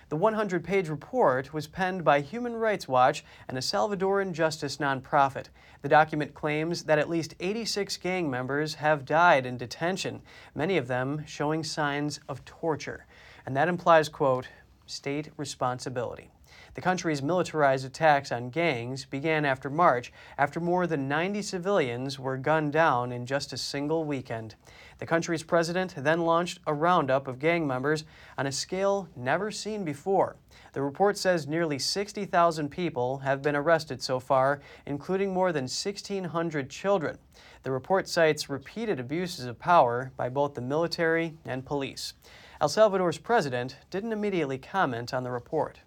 The 0.10 0.16
100 0.16 0.64
page 0.64 0.88
report 0.88 1.52
was 1.52 1.66
penned 1.66 2.04
by 2.04 2.22
Human 2.22 2.58
Rights 2.58 2.88
Watch 2.88 3.26
and 3.50 3.58
a 3.58 3.62
Salvadoran 3.62 4.34
justice 4.34 4.78
nonprofit. 4.78 5.46
The 5.82 5.90
document 5.90 6.36
claims 6.36 6.84
that 6.84 7.00
at 7.00 7.10
least 7.10 7.34
86 7.40 7.98
gang 7.98 8.30
members 8.30 8.76
have 8.76 9.04
died 9.04 9.48
in 9.48 9.58
detention, 9.58 10.22
many 10.54 10.78
of 10.78 10.88
them 10.88 11.24
showing 11.26 11.64
signs 11.64 12.20
of 12.30 12.46
torture. 12.46 13.08
And 13.48 13.58
that 13.58 13.68
implies, 13.68 14.10
quote, 14.10 14.48
state 14.86 15.32
responsibility. 15.38 16.30
The 16.76 16.82
country's 16.82 17.24
militarized 17.24 17.86
attacks 17.86 18.34
on 18.34 18.50
gangs 18.50 19.06
began 19.06 19.46
after 19.46 19.70
March, 19.70 20.12
after 20.38 20.60
more 20.60 20.86
than 20.86 21.08
90 21.08 21.42
civilians 21.42 22.20
were 22.20 22.36
gunned 22.36 22.74
down 22.74 23.14
in 23.14 23.26
just 23.26 23.54
a 23.54 23.58
single 23.58 24.04
weekend. 24.04 24.56
The 24.98 25.06
country's 25.06 25.42
president 25.42 25.96
then 25.98 26.26
launched 26.26 26.60
a 26.68 26.74
roundup 26.74 27.30
of 27.30 27.40
gang 27.40 27.66
members 27.66 28.04
on 28.38 28.46
a 28.46 28.52
scale 28.52 29.08
never 29.16 29.52
seen 29.52 29.86
before. 29.86 30.36
The 30.74 30.82
report 30.82 31.18
says 31.18 31.48
nearly 31.48 31.80
60,000 31.80 32.68
people 32.68 33.20
have 33.20 33.42
been 33.42 33.56
arrested 33.56 34.04
so 34.04 34.20
far, 34.20 34.60
including 34.86 35.34
more 35.34 35.54
than 35.54 35.64
1,600 35.64 36.70
children. 36.70 37.18
The 37.64 37.72
report 37.72 38.10
cites 38.10 38.50
repeated 38.50 39.00
abuses 39.00 39.46
of 39.46 39.60
power 39.60 40.12
by 40.18 40.28
both 40.28 40.56
the 40.56 40.62
military 40.62 41.38
and 41.46 41.66
police. 41.66 42.16
El 42.60 42.68
Salvador's 42.68 43.18
president 43.18 43.78
didn't 43.90 44.12
immediately 44.12 44.58
comment 44.58 45.14
on 45.14 45.24
the 45.24 45.32
report. 45.32 45.80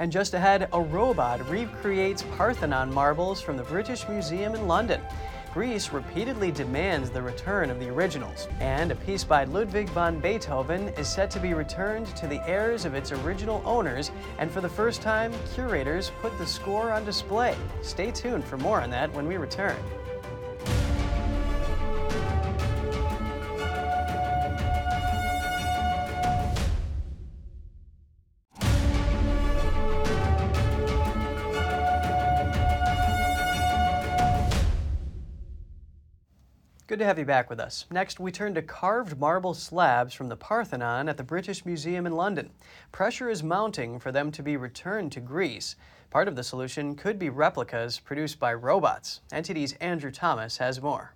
And 0.00 0.12
just 0.12 0.34
ahead, 0.34 0.68
a 0.72 0.80
robot 0.80 1.48
recreates 1.50 2.22
Parthenon 2.36 2.92
marbles 2.92 3.40
from 3.40 3.56
the 3.56 3.64
British 3.64 4.08
Museum 4.08 4.54
in 4.54 4.68
London. 4.68 5.00
Greece 5.52 5.90
repeatedly 5.90 6.52
demands 6.52 7.10
the 7.10 7.20
return 7.20 7.68
of 7.68 7.80
the 7.80 7.88
originals, 7.88 8.46
and 8.60 8.92
a 8.92 8.94
piece 8.94 9.24
by 9.24 9.44
Ludwig 9.44 9.88
van 9.88 10.20
Beethoven 10.20 10.88
is 10.90 11.08
set 11.08 11.30
to 11.32 11.40
be 11.40 11.54
returned 11.54 12.06
to 12.16 12.28
the 12.28 12.40
heirs 12.48 12.84
of 12.84 12.94
its 12.94 13.10
original 13.10 13.60
owners, 13.64 14.12
and 14.38 14.50
for 14.52 14.60
the 14.60 14.68
first 14.68 15.02
time, 15.02 15.32
curators 15.54 16.12
put 16.20 16.36
the 16.38 16.46
score 16.46 16.92
on 16.92 17.04
display. 17.04 17.56
Stay 17.82 18.12
tuned 18.12 18.44
for 18.44 18.58
more 18.58 18.80
on 18.80 18.90
that 18.90 19.12
when 19.14 19.26
we 19.26 19.36
return. 19.36 19.76
Good 36.98 37.04
to 37.04 37.08
have 37.10 37.18
you 37.20 37.26
back 37.26 37.48
with 37.48 37.60
us. 37.60 37.86
Next, 37.92 38.18
we 38.18 38.32
turn 38.32 38.54
to 38.54 38.62
carved 38.62 39.20
marble 39.20 39.54
slabs 39.54 40.12
from 40.14 40.28
the 40.28 40.36
Parthenon 40.36 41.08
at 41.08 41.16
the 41.16 41.22
British 41.22 41.64
Museum 41.64 42.06
in 42.06 42.12
London. 42.12 42.50
Pressure 42.90 43.30
is 43.30 43.40
mounting 43.40 44.00
for 44.00 44.10
them 44.10 44.32
to 44.32 44.42
be 44.42 44.56
returned 44.56 45.12
to 45.12 45.20
Greece. 45.20 45.76
Part 46.10 46.26
of 46.26 46.34
the 46.34 46.42
solution 46.42 46.96
could 46.96 47.16
be 47.16 47.30
replicas 47.30 48.00
produced 48.00 48.40
by 48.40 48.52
robots. 48.52 49.20
NTD's 49.30 49.74
Andrew 49.74 50.10
Thomas 50.10 50.56
has 50.56 50.82
more. 50.82 51.14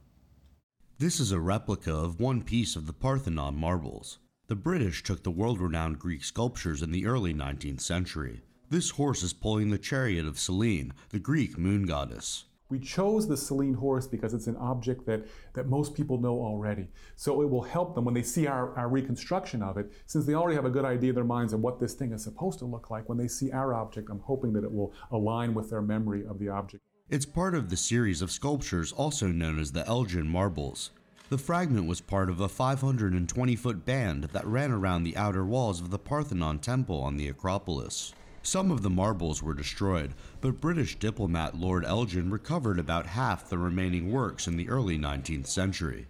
This 1.01 1.18
is 1.18 1.33
a 1.33 1.41
replica 1.41 1.93
of 1.93 2.20
one 2.20 2.43
piece 2.43 2.76
of 2.76 2.87
the 2.87 2.93
Parthenon 2.93 3.57
marbles. 3.57 4.20
The 4.47 4.55
British 4.55 5.03
took 5.03 5.24
the 5.24 5.33
world 5.33 5.61
renowned 5.61 5.99
Greek 5.99 6.22
sculptures 6.22 6.83
in 6.83 6.93
the 6.93 7.07
early 7.07 7.35
19th 7.35 7.80
century. 7.80 8.43
This 8.70 8.91
horse 8.91 9.24
is 9.24 9.33
pulling 9.33 9.70
the 9.70 9.78
chariot 9.78 10.26
of 10.28 10.39
Selene, 10.39 10.93
the 11.09 11.18
Greek 11.18 11.59
moon 11.59 11.87
goddess. 11.87 12.45
We 12.72 12.78
chose 12.78 13.28
the 13.28 13.36
Selene 13.36 13.74
horse 13.74 14.06
because 14.06 14.32
it's 14.32 14.46
an 14.46 14.56
object 14.56 15.04
that, 15.04 15.26
that 15.52 15.68
most 15.68 15.92
people 15.92 16.16
know 16.18 16.40
already. 16.40 16.88
So 17.16 17.42
it 17.42 17.50
will 17.50 17.60
help 17.60 17.94
them 17.94 18.06
when 18.06 18.14
they 18.14 18.22
see 18.22 18.46
our, 18.46 18.74
our 18.78 18.88
reconstruction 18.88 19.62
of 19.62 19.76
it, 19.76 19.92
since 20.06 20.24
they 20.24 20.32
already 20.32 20.56
have 20.56 20.64
a 20.64 20.70
good 20.70 20.86
idea 20.86 21.10
in 21.10 21.14
their 21.14 21.22
minds 21.22 21.52
of 21.52 21.60
what 21.60 21.78
this 21.78 21.92
thing 21.92 22.12
is 22.12 22.24
supposed 22.24 22.58
to 22.60 22.64
look 22.64 22.88
like. 22.88 23.10
When 23.10 23.18
they 23.18 23.28
see 23.28 23.52
our 23.52 23.74
object, 23.74 24.08
I'm 24.10 24.20
hoping 24.20 24.54
that 24.54 24.64
it 24.64 24.72
will 24.72 24.94
align 25.10 25.52
with 25.52 25.68
their 25.68 25.82
memory 25.82 26.24
of 26.26 26.38
the 26.38 26.48
object. 26.48 26.82
It's 27.10 27.26
part 27.26 27.54
of 27.54 27.68
the 27.68 27.76
series 27.76 28.22
of 28.22 28.30
sculptures 28.30 28.90
also 28.90 29.26
known 29.26 29.58
as 29.58 29.72
the 29.72 29.86
Elgin 29.86 30.26
Marbles. 30.26 30.92
The 31.28 31.36
fragment 31.36 31.86
was 31.86 32.00
part 32.00 32.30
of 32.30 32.40
a 32.40 32.48
520 32.48 33.54
foot 33.54 33.84
band 33.84 34.24
that 34.32 34.46
ran 34.46 34.70
around 34.70 35.02
the 35.02 35.18
outer 35.18 35.44
walls 35.44 35.82
of 35.82 35.90
the 35.90 35.98
Parthenon 35.98 36.58
Temple 36.58 37.02
on 37.02 37.18
the 37.18 37.28
Acropolis. 37.28 38.14
Some 38.45 38.72
of 38.72 38.82
the 38.82 38.90
marbles 38.90 39.40
were 39.40 39.55
destroyed, 39.55 40.14
but 40.40 40.61
British 40.61 40.99
diplomat 40.99 41.57
Lord 41.57 41.84
Elgin 41.84 42.28
recovered 42.28 42.78
about 42.78 43.07
half 43.07 43.49
the 43.49 43.57
remaining 43.57 44.11
works 44.11 44.49
in 44.49 44.57
the 44.57 44.68
early 44.68 44.99
19th 44.99 45.47
century. 45.47 46.09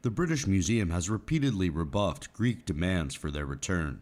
The 0.00 0.10
British 0.10 0.46
Museum 0.46 0.88
has 0.88 1.10
repeatedly 1.10 1.68
rebuffed 1.68 2.32
Greek 2.32 2.64
demands 2.64 3.14
for 3.14 3.30
their 3.30 3.44
return. 3.44 4.00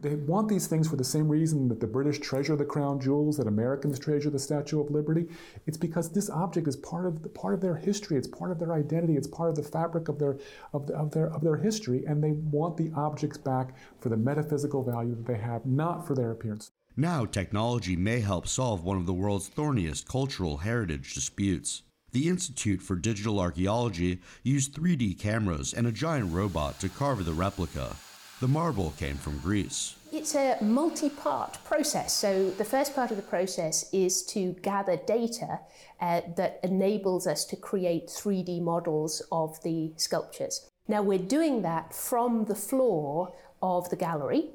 They 0.00 0.14
want 0.14 0.48
these 0.48 0.68
things 0.68 0.88
for 0.88 0.94
the 0.94 1.02
same 1.02 1.28
reason 1.28 1.66
that 1.68 1.80
the 1.80 1.86
British 1.88 2.20
treasure 2.20 2.54
the 2.54 2.64
crown 2.64 3.00
jewels, 3.00 3.36
that 3.38 3.48
Americans 3.48 3.98
treasure 3.98 4.30
the 4.30 4.38
Statue 4.38 4.80
of 4.80 4.92
Liberty. 4.92 5.26
It's 5.66 5.76
because 5.76 6.10
this 6.10 6.30
object 6.30 6.68
is 6.68 6.76
part 6.76 7.04
of 7.06 7.22
the, 7.22 7.28
part 7.28 7.54
of 7.54 7.60
their 7.60 7.74
history. 7.74 8.16
It's 8.16 8.28
part 8.28 8.52
of 8.52 8.60
their 8.60 8.74
identity. 8.74 9.16
It's 9.16 9.26
part 9.26 9.50
of 9.50 9.56
the 9.56 9.62
fabric 9.64 10.08
of 10.08 10.20
their 10.20 10.38
of, 10.72 10.86
the, 10.86 10.94
of 10.94 11.10
their 11.10 11.32
of 11.34 11.40
their 11.42 11.56
history, 11.56 12.04
and 12.06 12.22
they 12.22 12.32
want 12.32 12.76
the 12.76 12.92
objects 12.94 13.38
back 13.38 13.74
for 13.98 14.08
the 14.08 14.16
metaphysical 14.16 14.84
value 14.84 15.16
that 15.16 15.26
they 15.26 15.38
have, 15.38 15.66
not 15.66 16.06
for 16.06 16.14
their 16.14 16.30
appearance. 16.30 16.70
Now, 17.00 17.26
technology 17.26 17.94
may 17.94 18.18
help 18.18 18.48
solve 18.48 18.82
one 18.82 18.96
of 18.96 19.06
the 19.06 19.14
world's 19.14 19.48
thorniest 19.48 20.08
cultural 20.08 20.56
heritage 20.56 21.14
disputes. 21.14 21.82
The 22.10 22.28
Institute 22.28 22.82
for 22.82 22.96
Digital 22.96 23.38
Archaeology 23.38 24.20
used 24.42 24.74
3D 24.74 25.16
cameras 25.16 25.72
and 25.72 25.86
a 25.86 25.92
giant 25.92 26.32
robot 26.32 26.80
to 26.80 26.88
carve 26.88 27.24
the 27.24 27.32
replica. 27.32 27.94
The 28.40 28.48
marble 28.48 28.94
came 28.98 29.14
from 29.14 29.38
Greece. 29.38 29.94
It's 30.10 30.34
a 30.34 30.58
multi 30.60 31.08
part 31.08 31.58
process. 31.62 32.12
So, 32.12 32.50
the 32.50 32.64
first 32.64 32.96
part 32.96 33.12
of 33.12 33.16
the 33.16 33.22
process 33.22 33.88
is 33.92 34.24
to 34.34 34.54
gather 34.62 34.96
data 34.96 35.60
uh, 36.00 36.22
that 36.36 36.58
enables 36.64 37.28
us 37.28 37.44
to 37.44 37.54
create 37.54 38.08
3D 38.08 38.60
models 38.60 39.22
of 39.30 39.62
the 39.62 39.92
sculptures. 39.94 40.68
Now, 40.88 41.02
we're 41.02 41.20
doing 41.20 41.62
that 41.62 41.94
from 41.94 42.46
the 42.46 42.56
floor 42.56 43.34
of 43.62 43.88
the 43.88 43.96
gallery 43.96 44.50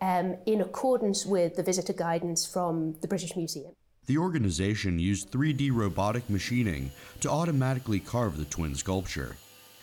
um, 0.00 0.36
in 0.46 0.60
accordance 0.60 1.26
with 1.26 1.56
the 1.56 1.62
visitor 1.62 1.92
guidance 1.92 2.46
from 2.46 2.96
the 3.00 3.08
British 3.08 3.36
Museum. 3.36 3.72
The 4.06 4.18
organization 4.18 4.98
used 4.98 5.30
3D 5.30 5.70
robotic 5.72 6.30
machining 6.30 6.90
to 7.20 7.30
automatically 7.30 8.00
carve 8.00 8.38
the 8.38 8.46
twin 8.46 8.74
sculpture. 8.74 9.36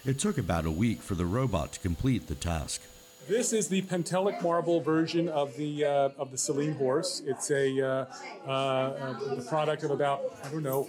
It 0.04 0.20
took 0.20 0.38
about 0.38 0.66
a 0.66 0.72
week 0.72 1.02
for 1.02 1.16
the 1.16 1.26
robot 1.26 1.74
to 1.74 1.80
complete 1.80 2.28
the 2.28 2.36
task. 2.36 2.82
This 3.28 3.54
is 3.54 3.68
the 3.68 3.82
Pentelic 3.82 4.42
marble 4.44 4.82
version 4.82 5.30
of 5.30 5.56
the 5.58 5.84
uh, 5.84 6.10
of 6.18 6.30
the 6.30 6.38
Selene 6.38 6.74
horse. 6.74 7.24
It's 7.26 7.50
a 7.50 7.82
uh, 7.82 8.06
uh, 8.48 9.42
product 9.48 9.84
of 9.84 9.90
about 9.90 10.22
I 10.44 10.50
don't 10.50 10.62
know 10.62 10.88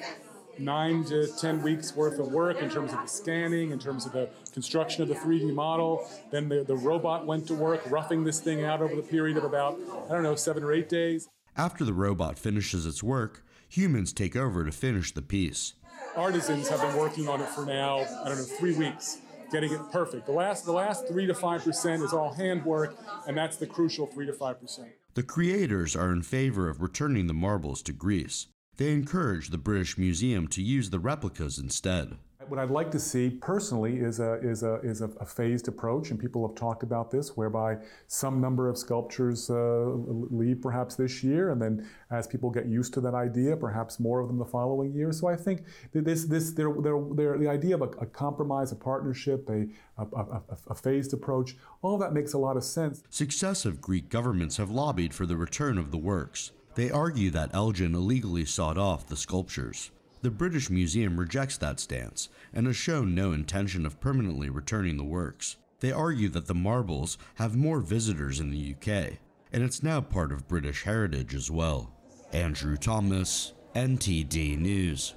nine 0.58 1.04
to 1.04 1.26
10 1.26 1.62
weeks 1.62 1.94
worth 1.94 2.18
of 2.18 2.32
work 2.32 2.60
in 2.60 2.70
terms 2.70 2.92
of 2.92 3.00
the 3.00 3.06
scanning, 3.06 3.70
in 3.70 3.78
terms 3.78 4.06
of 4.06 4.12
the 4.12 4.28
construction 4.52 5.02
of 5.02 5.08
the 5.08 5.14
3D 5.14 5.52
model. 5.52 6.08
Then 6.30 6.48
the, 6.48 6.64
the 6.64 6.76
robot 6.76 7.26
went 7.26 7.46
to 7.48 7.54
work 7.54 7.82
roughing 7.90 8.24
this 8.24 8.40
thing 8.40 8.64
out 8.64 8.80
over 8.80 8.94
the 8.94 9.02
period 9.02 9.36
of 9.36 9.44
about, 9.44 9.78
I 10.08 10.12
don't 10.12 10.22
know, 10.22 10.34
seven 10.34 10.62
or 10.62 10.72
eight 10.72 10.88
days. 10.88 11.28
After 11.56 11.84
the 11.84 11.92
robot 11.92 12.38
finishes 12.38 12.84
its 12.86 13.02
work, 13.02 13.44
humans 13.68 14.12
take 14.12 14.36
over 14.36 14.64
to 14.64 14.72
finish 14.72 15.12
the 15.12 15.22
piece. 15.22 15.74
Artisans 16.14 16.68
have 16.68 16.80
been 16.80 16.96
working 16.96 17.28
on 17.28 17.40
it 17.40 17.48
for 17.48 17.64
now, 17.64 17.98
I 18.24 18.28
don't 18.28 18.38
know, 18.38 18.44
three 18.44 18.74
weeks, 18.74 19.18
getting 19.50 19.72
it 19.72 19.80
perfect. 19.92 20.26
The 20.26 20.32
last, 20.32 20.64
the 20.64 20.72
last 20.72 21.08
three 21.08 21.26
to 21.26 21.34
five 21.34 21.64
percent 21.64 22.02
is 22.02 22.12
all 22.12 22.32
handwork, 22.32 22.96
and 23.26 23.36
that's 23.36 23.56
the 23.56 23.66
crucial 23.66 24.06
three 24.06 24.26
to 24.26 24.32
five 24.32 24.60
percent. 24.60 24.88
The 25.14 25.22
creators 25.22 25.96
are 25.96 26.12
in 26.12 26.22
favor 26.22 26.68
of 26.68 26.82
returning 26.82 27.26
the 27.26 27.34
marbles 27.34 27.82
to 27.82 27.92
Greece. 27.92 28.48
They 28.76 28.92
encourage 28.92 29.48
the 29.48 29.58
British 29.58 29.96
Museum 29.96 30.48
to 30.48 30.62
use 30.62 30.90
the 30.90 30.98
replicas 30.98 31.58
instead. 31.58 32.18
What 32.48 32.60
I'd 32.60 32.70
like 32.70 32.92
to 32.92 33.00
see 33.00 33.30
personally 33.30 33.96
is 33.96 34.20
a, 34.20 34.34
is 34.34 34.62
a, 34.62 34.74
is 34.82 35.00
a, 35.00 35.06
a 35.18 35.26
phased 35.26 35.66
approach, 35.66 36.10
and 36.10 36.20
people 36.20 36.46
have 36.46 36.54
talked 36.54 36.84
about 36.84 37.10
this, 37.10 37.36
whereby 37.36 37.78
some 38.06 38.40
number 38.40 38.68
of 38.68 38.78
sculptures 38.78 39.50
uh, 39.50 39.86
leave 40.30 40.60
perhaps 40.60 40.94
this 40.94 41.24
year, 41.24 41.50
and 41.50 41.60
then 41.60 41.88
as 42.12 42.28
people 42.28 42.50
get 42.50 42.66
used 42.66 42.94
to 42.94 43.00
that 43.00 43.14
idea, 43.14 43.56
perhaps 43.56 43.98
more 43.98 44.20
of 44.20 44.28
them 44.28 44.38
the 44.38 44.44
following 44.44 44.92
year. 44.92 45.10
So 45.10 45.26
I 45.26 45.34
think 45.34 45.64
this, 45.92 46.26
this, 46.26 46.52
the 46.52 47.48
idea 47.50 47.74
of 47.74 47.82
a, 47.82 47.88
a 47.98 48.06
compromise, 48.06 48.70
a 48.70 48.76
partnership, 48.76 49.48
a, 49.50 49.66
a, 49.98 50.40
a 50.68 50.74
phased 50.74 51.14
approach, 51.14 51.56
all 51.82 51.98
that 51.98 52.12
makes 52.12 52.34
a 52.34 52.38
lot 52.38 52.56
of 52.56 52.62
sense. 52.62 53.02
Successive 53.10 53.80
Greek 53.80 54.08
governments 54.08 54.58
have 54.58 54.70
lobbied 54.70 55.14
for 55.14 55.26
the 55.26 55.36
return 55.36 55.78
of 55.78 55.90
the 55.90 55.98
works. 55.98 56.52
They 56.76 56.90
argue 56.90 57.30
that 57.30 57.54
Elgin 57.54 57.94
illegally 57.94 58.44
sawed 58.44 58.76
off 58.76 59.06
the 59.06 59.16
sculptures. 59.16 59.90
The 60.20 60.30
British 60.30 60.68
Museum 60.68 61.18
rejects 61.18 61.56
that 61.56 61.80
stance 61.80 62.28
and 62.52 62.66
has 62.66 62.76
shown 62.76 63.14
no 63.14 63.32
intention 63.32 63.86
of 63.86 63.98
permanently 63.98 64.50
returning 64.50 64.98
the 64.98 65.04
works. 65.04 65.56
They 65.80 65.90
argue 65.90 66.28
that 66.28 66.46
the 66.46 66.54
marbles 66.54 67.16
have 67.36 67.56
more 67.56 67.80
visitors 67.80 68.40
in 68.40 68.50
the 68.50 68.74
UK, 68.74 69.14
and 69.52 69.62
it's 69.62 69.82
now 69.82 70.02
part 70.02 70.32
of 70.32 70.48
British 70.48 70.82
heritage 70.82 71.34
as 71.34 71.50
well. 71.50 71.92
Andrew 72.32 72.76
Thomas, 72.76 73.54
NTD 73.74 74.58
News. 74.58 75.14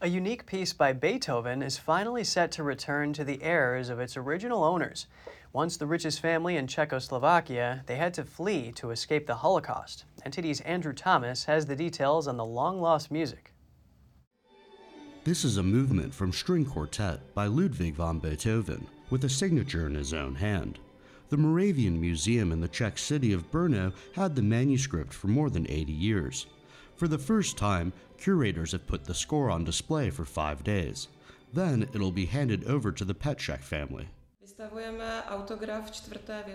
A 0.00 0.08
unique 0.08 0.46
piece 0.46 0.72
by 0.72 0.92
Beethoven 0.92 1.60
is 1.60 1.76
finally 1.76 2.22
set 2.22 2.52
to 2.52 2.62
return 2.62 3.12
to 3.14 3.24
the 3.24 3.42
heirs 3.42 3.88
of 3.88 3.98
its 3.98 4.16
original 4.16 4.62
owners. 4.62 5.08
Once 5.54 5.78
the 5.78 5.86
richest 5.86 6.20
family 6.20 6.56
in 6.56 6.66
Czechoslovakia, 6.66 7.82
they 7.86 7.96
had 7.96 8.12
to 8.12 8.22
flee 8.22 8.70
to 8.70 8.90
escape 8.90 9.26
the 9.26 9.36
Holocaust. 9.36 10.04
NTD's 10.26 10.60
Andrew 10.60 10.92
Thomas 10.92 11.44
has 11.44 11.64
the 11.64 11.74
details 11.74 12.28
on 12.28 12.36
the 12.36 12.44
long 12.44 12.82
lost 12.82 13.10
music. 13.10 13.52
This 15.24 15.46
is 15.46 15.56
a 15.56 15.62
movement 15.62 16.12
from 16.12 16.34
String 16.34 16.66
Quartet 16.66 17.34
by 17.34 17.46
Ludwig 17.46 17.94
van 17.94 18.18
Beethoven, 18.18 18.86
with 19.08 19.24
a 19.24 19.28
signature 19.30 19.86
in 19.86 19.94
his 19.94 20.12
own 20.12 20.34
hand. 20.34 20.78
The 21.30 21.38
Moravian 21.38 21.98
Museum 21.98 22.52
in 22.52 22.60
the 22.60 22.68
Czech 22.68 22.98
city 22.98 23.32
of 23.32 23.50
Brno 23.50 23.94
had 24.14 24.36
the 24.36 24.42
manuscript 24.42 25.14
for 25.14 25.28
more 25.28 25.48
than 25.48 25.70
80 25.70 25.92
years. 25.92 26.46
For 26.96 27.08
the 27.08 27.18
first 27.18 27.56
time, 27.56 27.94
curators 28.18 28.72
have 28.72 28.86
put 28.86 29.04
the 29.04 29.14
score 29.14 29.50
on 29.50 29.64
display 29.64 30.10
for 30.10 30.26
five 30.26 30.62
days. 30.62 31.08
Then 31.54 31.88
it'll 31.94 32.12
be 32.12 32.26
handed 32.26 32.64
over 32.64 32.92
to 32.92 33.04
the 33.04 33.14
Petschek 33.14 33.60
family. 33.62 34.08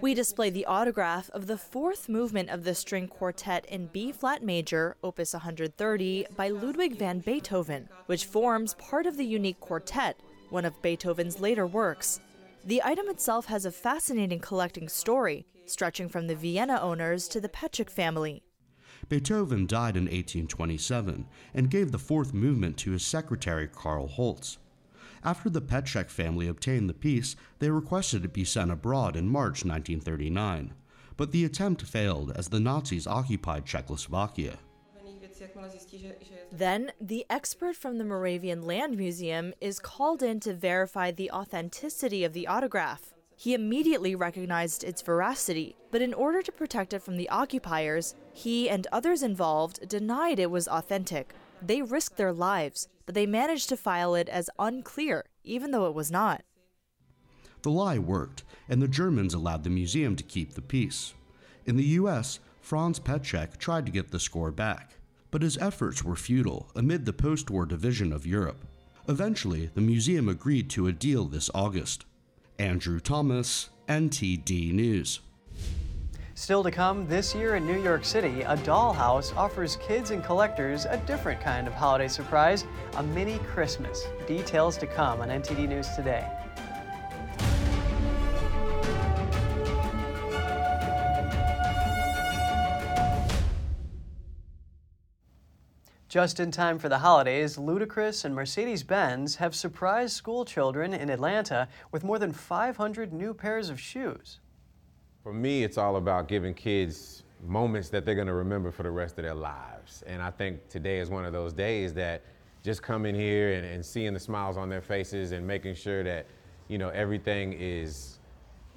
We 0.02 0.14
display 0.14 0.50
the 0.50 0.66
autograph 0.66 1.30
of 1.30 1.48
the 1.48 1.58
fourth 1.58 2.10
movement 2.10 2.50
of 2.50 2.66
the 2.66 2.76
string 2.76 3.08
quartet 3.08 3.66
in 3.68 3.88
B 3.88 4.12
flat 4.12 4.44
major, 4.44 4.98
opus 5.04 5.34
130, 5.34 6.26
by 6.36 6.50
Ludwig 6.50 6.98
van 6.98 7.20
Beethoven, 7.20 7.88
which 8.08 8.26
forms 8.26 8.74
part 8.74 9.06
of 9.06 9.16
the 9.16 9.26
unique 9.26 9.60
quartet, 9.62 10.20
one 10.50 10.66
of 10.66 10.82
Beethoven's 10.82 11.40
later 11.40 11.66
works. 11.66 12.20
The 12.66 12.82
item 12.84 13.08
itself 13.08 13.46
has 13.46 13.66
a 13.66 13.72
fascinating 13.72 14.40
collecting 14.40 14.90
story, 14.90 15.46
stretching 15.66 16.10
from 16.10 16.28
the 16.28 16.36
Vienna 16.36 16.80
owners 16.82 17.30
to 17.30 17.40
the 17.40 17.50
Petschek 17.50 17.90
family. 17.90 18.44
Beethoven 19.08 19.66
died 19.66 19.96
in 19.96 20.04
1827 20.04 21.26
and 21.54 21.70
gave 21.70 21.92
the 21.92 22.00
fourth 22.00 22.34
movement 22.34 22.78
to 22.80 22.92
his 22.92 23.06
secretary 23.06 23.68
Karl 23.68 24.08
Holz. 24.08 24.58
After 25.26 25.50
the 25.50 25.62
Petschek 25.62 26.10
family 26.10 26.48
obtained 26.48 26.90
the 26.90 26.94
piece, 26.94 27.38
they 27.60 27.70
requested 27.70 28.26
it 28.26 28.34
be 28.34 28.44
sent 28.44 28.72
abroad 28.72 29.16
in 29.16 29.30
March 29.30 29.64
1939. 29.64 30.74
But 31.16 31.32
the 31.32 31.46
attempt 31.46 31.84
failed 31.84 32.34
as 32.36 32.50
the 32.50 32.60
Nazis 32.60 33.08
occupied 33.08 33.66
Czechoslovakia. 33.66 34.58
Then, 36.52 36.92
the 37.00 37.26
expert 37.30 37.76
from 37.76 37.98
the 37.98 38.04
Moravian 38.04 38.64
Land 38.64 38.98
Museum 38.98 39.54
is 39.62 39.80
called 39.80 40.22
in 40.22 40.40
to 40.42 40.54
verify 40.54 41.12
the 41.12 41.32
authenticity 41.32 42.24
of 42.24 42.34
the 42.34 42.48
autograph. 42.48 43.14
He 43.36 43.54
immediately 43.54 44.16
recognized 44.16 44.84
its 44.84 45.02
veracity, 45.02 45.76
but 45.90 46.02
in 46.02 46.14
order 46.14 46.42
to 46.42 46.52
protect 46.52 46.94
it 46.94 47.02
from 47.02 47.18
the 47.18 47.30
occupiers, 47.30 48.16
he 48.34 48.70
and 48.70 48.88
others 48.92 49.24
involved 49.24 49.88
denied 49.88 50.40
it 50.40 50.52
was 50.52 50.68
authentic. 50.68 51.34
They 51.66 51.82
risked 51.82 52.18
their 52.18 52.34
lives, 52.34 52.88
but 53.06 53.16
they 53.16 53.26
managed 53.26 53.70
to 53.70 53.78
file 53.78 54.16
it 54.16 54.30
as 54.30 54.50
unclear, 54.60 55.26
even 55.44 55.72
though 55.72 55.88
it 55.88 55.94
was 55.94 56.12
not. 56.12 56.44
The 57.62 57.72
lie 57.72 58.00
worked, 58.00 58.44
and 58.68 58.82
the 58.82 58.88
Germans 58.88 59.34
allowed 59.34 59.64
the 59.64 59.70
museum 59.70 60.16
to 60.18 60.24
keep 60.24 60.54
the 60.54 60.62
piece. 60.62 61.14
In 61.66 61.78
the 61.78 61.98
US, 62.02 62.40
Franz 62.62 63.00
Petschek 63.00 63.58
tried 63.58 63.86
to 63.86 63.92
get 63.92 64.12
the 64.12 64.20
score 64.20 64.52
back 64.52 64.98
but 65.34 65.42
his 65.42 65.58
efforts 65.58 66.04
were 66.04 66.16
futile 66.16 66.70
amid 66.76 67.06
the 67.06 67.12
post 67.12 67.50
war 67.50 67.66
division 67.66 68.14
of 68.14 68.24
Europe. 68.24 68.64
Eventually, 69.10 69.72
the 69.74 69.82
museum 69.82 70.30
agreed 70.30 70.70
to 70.70 70.86
a 70.86 70.94
deal 70.94 71.26
this 71.26 71.50
August. 71.56 72.06
Andrew 72.60 73.00
Thomas, 73.00 73.72
NTD 73.90 74.72
News. 74.72 75.22
Still 76.36 76.64
to 76.64 76.72
come, 76.72 77.08
this 77.08 77.36
year 77.36 77.56
in 77.58 77.68
New 77.68 77.80
York 77.80 78.04
City, 78.04 78.42
a 78.42 78.58
dollhouse 78.58 79.36
offers 79.38 79.76
kids 79.76 80.10
and 80.10 80.24
collectors 80.24 80.86
a 80.86 80.98
different 81.06 81.40
kind 81.40 81.68
of 81.68 81.76
holiday 81.76 82.08
surprise 82.08 82.66
a 82.98 83.04
mini 83.04 83.38
Christmas. 83.40 84.08
Details 84.26 84.76
to 84.78 84.88
come 84.88 85.22
on 85.22 85.30
NTD 85.30 85.70
News 85.70 85.88
today. 85.96 86.28
Just 96.10 96.40
in 96.40 96.50
time 96.50 96.80
for 96.80 96.90
the 96.90 97.00
holidays, 97.00 97.58
Ludacris 97.58 98.26
and 98.26 98.34
Mercedes 98.34 98.82
Benz 98.82 99.36
have 99.36 99.56
surprised 99.56 100.14
school 100.14 100.46
children 100.46 100.96
in 100.96 101.12
Atlanta 101.12 101.68
with 101.92 102.04
more 102.04 102.18
than 102.18 102.32
500 102.32 103.14
new 103.14 103.36
pairs 103.36 103.70
of 103.70 103.80
shoes. 103.80 104.40
For 105.24 105.32
me, 105.32 105.64
it's 105.64 105.78
all 105.78 105.96
about 105.96 106.28
giving 106.28 106.54
kids 106.54 107.24
moments 107.48 107.88
that 107.90 108.04
they're 108.04 108.14
going 108.14 108.28
to 108.28 108.34
remember 108.34 108.72
for 108.72 108.84
the 108.84 108.92
rest 108.92 109.18
of 109.18 109.24
their 109.24 109.34
lives. 109.34 110.04
And 110.06 110.22
I 110.22 110.30
think 110.30 110.68
today 110.68 111.00
is 111.00 111.10
one 111.10 111.24
of 111.24 111.32
those 111.32 111.54
days 111.54 111.94
that 111.94 112.24
just 112.62 112.82
coming 112.82 113.16
here 113.16 113.54
and, 113.54 113.66
and 113.66 113.86
seeing 113.86 114.14
the 114.14 114.20
smiles 114.20 114.58
on 114.58 114.68
their 114.68 114.82
faces 114.82 115.32
and 115.32 115.48
making 115.48 115.76
sure 115.76 116.04
that, 116.04 116.26
you 116.68 116.78
know, 116.78 116.90
everything 116.90 117.54
is 117.54 118.20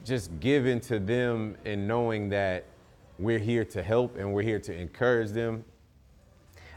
just 0.04 0.38
given 0.38 0.78
to 0.82 1.00
them 1.00 1.56
and 1.64 1.88
knowing 1.88 2.28
that 2.28 2.64
we're 3.18 3.40
here 3.40 3.64
to 3.64 3.82
help 3.82 4.16
and 4.16 4.32
we're 4.32 4.42
here 4.42 4.60
to 4.60 4.72
encourage 4.72 5.30
them 5.30 5.64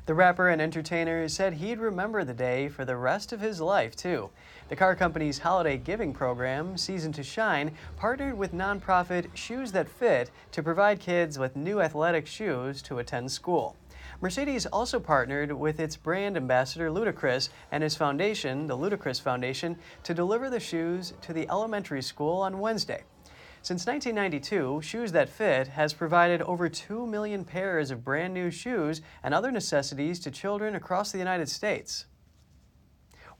the 0.09 0.15
rapper 0.15 0.49
and 0.49 0.59
entertainer 0.59 1.29
said 1.29 1.53
he'd 1.53 1.77
remember 1.77 2.23
the 2.23 2.33
day 2.33 2.67
for 2.67 2.83
the 2.83 2.95
rest 2.95 3.31
of 3.31 3.41
his 3.41 3.61
life, 3.61 3.95
too. 3.95 4.27
The 4.67 4.75
car 4.75 4.95
company's 4.95 5.37
holiday 5.37 5.77
giving 5.77 6.13
program, 6.13 6.77
Season 6.77 7.11
to 7.11 7.21
Shine, 7.21 7.75
partnered 7.95 8.35
with 8.35 8.51
nonprofit 8.51 9.27
Shoes 9.35 9.71
That 9.71 9.87
Fit 9.87 10.31
to 10.51 10.63
provide 10.63 10.99
kids 10.99 11.37
with 11.37 11.55
new 11.55 11.79
athletic 11.79 12.25
shoes 12.25 12.81
to 12.81 12.97
attend 12.97 13.31
school. 13.31 13.75
Mercedes 14.19 14.65
also 14.65 14.99
partnered 14.99 15.51
with 15.51 15.79
its 15.79 15.95
brand 15.95 16.37
ambassador 16.37 16.89
Ludacris 16.89 17.49
and 17.71 17.83
his 17.83 17.95
foundation, 17.95 18.65
the 18.65 18.75
Ludacris 18.75 19.21
Foundation, 19.21 19.77
to 20.01 20.15
deliver 20.15 20.49
the 20.49 20.59
shoes 20.59 21.13
to 21.21 21.33
the 21.33 21.47
elementary 21.51 22.01
school 22.01 22.41
on 22.41 22.57
Wednesday. 22.57 23.03
Since 23.61 23.85
1992, 23.85 24.81
Shoes 24.81 25.11
That 25.11 25.27
Fit 25.27 25.67
has 25.67 25.93
provided 25.93 26.41
over 26.43 26.69
2 26.69 27.05
million 27.05 27.43
pairs 27.43 27.91
of 27.91 28.05
brand 28.05 28.33
new 28.33 28.49
shoes 28.49 29.01
and 29.21 29.33
other 29.33 29.51
necessities 29.51 30.19
to 30.21 30.31
children 30.31 30.75
across 30.75 31.11
the 31.11 31.17
United 31.17 31.49
States. 31.49 32.05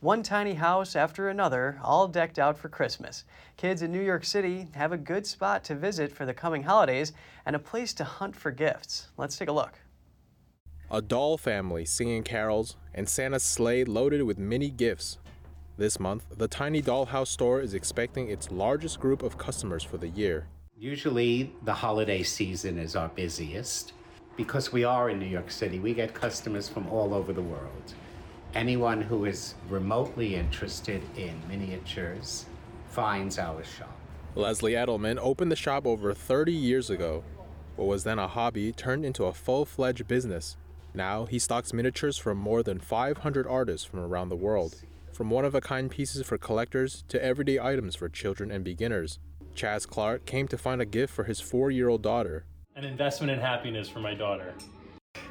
One 0.01 0.22
tiny 0.22 0.55
house 0.55 0.95
after 0.95 1.30
another, 1.30 1.80
all 1.84 2.07
decked 2.07 2.38
out 2.38 2.57
for 2.57 2.67
Christmas. 2.70 3.24
Kids 3.55 3.82
in 3.82 3.91
New 3.91 4.01
York 4.01 4.26
City 4.26 4.67
have 4.74 4.91
a 4.91 4.97
good 4.97 5.26
spot 5.26 5.63
to 5.65 5.76
visit 5.76 6.11
for 6.11 6.26
the 6.26 6.34
coming 6.34 6.63
holidays 6.63 7.13
and 7.45 7.55
a 7.55 7.59
place 7.59 7.93
to 7.95 8.03
hunt 8.03 8.36
for 8.36 8.51
gifts. 8.51 9.07
Let's 9.17 9.38
take 9.38 9.49
a 9.49 9.53
look. 9.53 9.80
A 10.91 11.01
doll 11.01 11.38
family 11.38 11.86
singing 11.86 12.24
carols 12.24 12.76
and 12.93 13.07
Santa's 13.07 13.43
sleigh 13.43 13.84
loaded 13.84 14.24
with 14.24 14.38
mini 14.38 14.70
gifts 14.70 15.17
this 15.80 15.99
month, 15.99 16.25
the 16.38 16.47
Tiny 16.47 16.82
Dollhouse 16.82 17.27
store 17.27 17.61
is 17.61 17.73
expecting 17.73 18.30
its 18.30 18.51
largest 18.51 18.99
group 18.99 19.23
of 19.23 19.38
customers 19.38 19.82
for 19.82 19.97
the 19.97 20.09
year. 20.09 20.47
Usually, 20.77 21.53
the 21.63 21.73
holiday 21.73 22.21
season 22.21 22.77
is 22.77 22.95
our 22.95 23.07
busiest. 23.07 23.93
Because 24.38 24.71
we 24.71 24.84
are 24.84 25.09
in 25.09 25.19
New 25.19 25.25
York 25.25 25.49
City, 25.49 25.80
we 25.80 25.93
get 25.93 26.13
customers 26.13 26.69
from 26.69 26.88
all 26.89 27.13
over 27.13 27.34
the 27.34 27.41
world. 27.41 27.93
Anyone 28.53 29.01
who 29.01 29.25
is 29.25 29.55
remotely 29.69 30.36
interested 30.36 31.01
in 31.15 31.41
miniatures 31.47 32.45
finds 32.89 33.39
our 33.39 33.63
shop. 33.63 33.97
Leslie 34.36 34.73
Edelman 34.73 35.17
opened 35.19 35.51
the 35.51 35.55
shop 35.55 35.88
over 35.88 36.13
30 36.13 36.51
years 36.51 36.89
ago. 36.89 37.23
What 37.77 37.88
was 37.88 38.03
then 38.03 38.19
a 38.19 38.27
hobby 38.27 38.71
turned 38.71 39.05
into 39.05 39.25
a 39.25 39.34
full 39.34 39.65
fledged 39.65 40.07
business. 40.07 40.57
Now 40.93 41.25
he 41.25 41.39
stocks 41.39 41.71
miniatures 41.71 42.17
from 42.17 42.38
more 42.38 42.63
than 42.63 42.80
500 42.80 43.47
artists 43.47 43.86
from 43.86 43.99
around 43.99 44.30
the 44.30 44.36
world 44.36 44.75
from 45.20 45.30
one 45.30 45.43
of 45.43 45.53
a 45.53 45.59
kind 45.59 45.91
pieces 45.91 46.26
for 46.26 46.38
collectors 46.38 47.03
to 47.09 47.22
everyday 47.22 47.59
items 47.59 47.93
for 47.93 48.07
children 48.07 48.49
and 48.49 48.63
beginners. 48.63 49.20
Chaz 49.53 49.86
Clark 49.86 50.26
came 50.26 50.47
to 50.47 50.57
find 50.57 50.82
a 50.82 50.86
gift 50.86 51.13
for 51.13 51.26
his 51.26 51.41
four 51.41 51.70
year 51.70 51.89
old 51.89 52.01
daughter. 52.01 52.45
An 52.78 52.86
investment 52.86 53.30
in 53.30 53.38
happiness 53.38 53.89
for 53.89 53.99
my 53.99 54.13
daughter. 54.13 54.53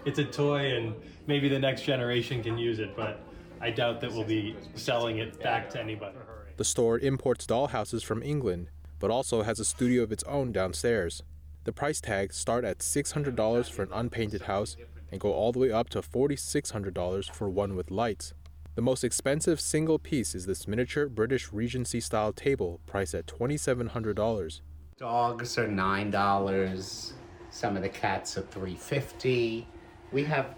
It's 0.04 0.18
a 0.18 0.26
toy, 0.26 0.76
and 0.76 0.94
maybe 1.26 1.48
the 1.48 1.58
next 1.58 1.84
generation 1.84 2.42
can 2.42 2.58
use 2.58 2.80
it, 2.80 2.94
but 2.94 3.22
I 3.62 3.70
doubt 3.70 4.02
that 4.02 4.12
we'll 4.12 4.24
be 4.24 4.56
selling 4.74 5.20
it 5.20 5.42
back 5.42 5.70
to 5.70 5.80
anybody. 5.80 6.18
The 6.58 6.66
store 6.66 6.98
imports 6.98 7.46
dollhouses 7.46 8.04
from 8.04 8.22
England, 8.22 8.68
but 8.98 9.10
also 9.10 9.40
has 9.40 9.58
a 9.58 9.64
studio 9.64 10.02
of 10.02 10.12
its 10.12 10.24
own 10.24 10.52
downstairs. 10.52 11.22
The 11.64 11.72
price 11.72 12.02
tags 12.02 12.36
start 12.36 12.62
at 12.62 12.80
$600 12.80 13.70
for 13.70 13.84
an 13.84 13.92
unpainted 13.94 14.42
house 14.42 14.76
and 15.10 15.18
go 15.18 15.32
all 15.32 15.52
the 15.52 15.60
way 15.60 15.72
up 15.72 15.88
to 15.90 16.02
$4,600 16.02 17.30
for 17.30 17.48
one 17.48 17.74
with 17.74 17.90
lights. 17.90 18.34
The 18.78 18.82
most 18.82 19.02
expensive 19.02 19.60
single 19.60 19.98
piece 19.98 20.36
is 20.36 20.46
this 20.46 20.68
miniature 20.68 21.08
British 21.08 21.52
Regency 21.52 21.98
style 21.98 22.32
table 22.32 22.78
priced 22.86 23.12
at 23.12 23.26
$2,700. 23.26 24.60
Dogs 24.96 25.58
are 25.58 25.66
$9. 25.66 27.12
Some 27.50 27.74
of 27.74 27.82
the 27.82 27.88
cats 27.88 28.38
are 28.38 28.42
$3.50. 28.42 29.64
We 30.12 30.22
have 30.22 30.54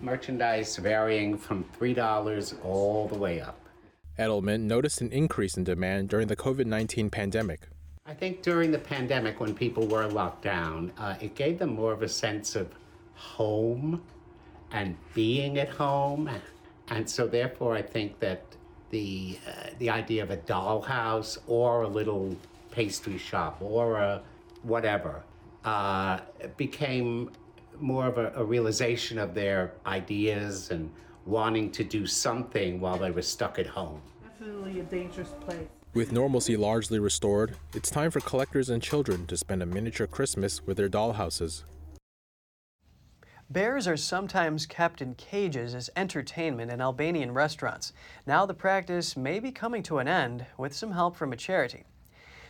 merchandise 0.00 0.76
varying 0.76 1.36
from 1.36 1.64
$3 1.76 2.64
all 2.64 3.08
the 3.08 3.18
way 3.18 3.40
up. 3.40 3.58
Edelman 4.16 4.60
noticed 4.60 5.00
an 5.00 5.10
increase 5.10 5.56
in 5.56 5.64
demand 5.64 6.10
during 6.10 6.28
the 6.28 6.36
COVID 6.36 6.66
19 6.66 7.10
pandemic. 7.10 7.66
I 8.06 8.14
think 8.14 8.42
during 8.42 8.70
the 8.70 8.78
pandemic, 8.78 9.40
when 9.40 9.52
people 9.52 9.84
were 9.88 10.06
locked 10.06 10.44
down, 10.44 10.92
uh, 10.96 11.16
it 11.20 11.34
gave 11.34 11.58
them 11.58 11.70
more 11.70 11.92
of 11.92 12.02
a 12.02 12.08
sense 12.08 12.54
of 12.54 12.72
home 13.14 14.04
and 14.70 14.96
being 15.12 15.58
at 15.58 15.70
home 15.70 16.30
and 16.90 17.08
so, 17.08 17.26
therefore, 17.26 17.74
I 17.74 17.82
think 17.82 18.18
that 18.20 18.42
the 18.90 19.38
uh, 19.46 19.70
the 19.78 19.90
idea 19.90 20.22
of 20.22 20.30
a 20.30 20.36
dollhouse 20.38 21.38
or 21.46 21.82
a 21.82 21.88
little 21.88 22.34
pastry 22.70 23.18
shop 23.18 23.58
or 23.60 23.96
a 23.96 24.22
whatever 24.62 25.22
uh, 25.64 26.20
became 26.56 27.30
more 27.78 28.06
of 28.06 28.18
a, 28.18 28.32
a, 28.34 28.44
realization 28.44 29.18
of 29.18 29.34
their 29.34 29.72
ideas 29.86 30.70
and 30.70 30.90
wanting 31.26 31.70
to 31.70 31.84
do 31.84 32.06
something 32.06 32.80
while 32.80 32.98
they 32.98 33.10
were 33.10 33.22
stuck 33.22 33.58
at 33.58 33.66
home. 33.66 34.00
Definitely 34.22 34.80
a 34.80 34.82
dangerous 34.84 35.34
place. 35.40 35.68
With 35.94 36.12
normalcy 36.12 36.56
largely 36.56 36.98
restored, 36.98 37.56
it's 37.74 37.90
time 37.90 38.10
for 38.10 38.20
collectors 38.20 38.68
and 38.68 38.82
children 38.82 39.26
to 39.26 39.36
spend 39.36 39.62
a 39.62 39.66
miniature 39.66 40.06
Christmas 40.06 40.66
with 40.66 40.76
their 40.76 40.88
dollhouses. 40.88 41.64
Bears 43.50 43.88
are 43.88 43.96
sometimes 43.96 44.66
kept 44.66 45.00
in 45.00 45.14
cages 45.14 45.74
as 45.74 45.88
entertainment 45.96 46.70
in 46.70 46.82
Albanian 46.82 47.32
restaurants. 47.32 47.94
Now 48.26 48.44
the 48.44 48.52
practice 48.52 49.16
may 49.16 49.40
be 49.40 49.50
coming 49.52 49.82
to 49.84 50.00
an 50.00 50.06
end 50.06 50.44
with 50.58 50.74
some 50.74 50.92
help 50.92 51.16
from 51.16 51.32
a 51.32 51.36
charity. 51.36 51.84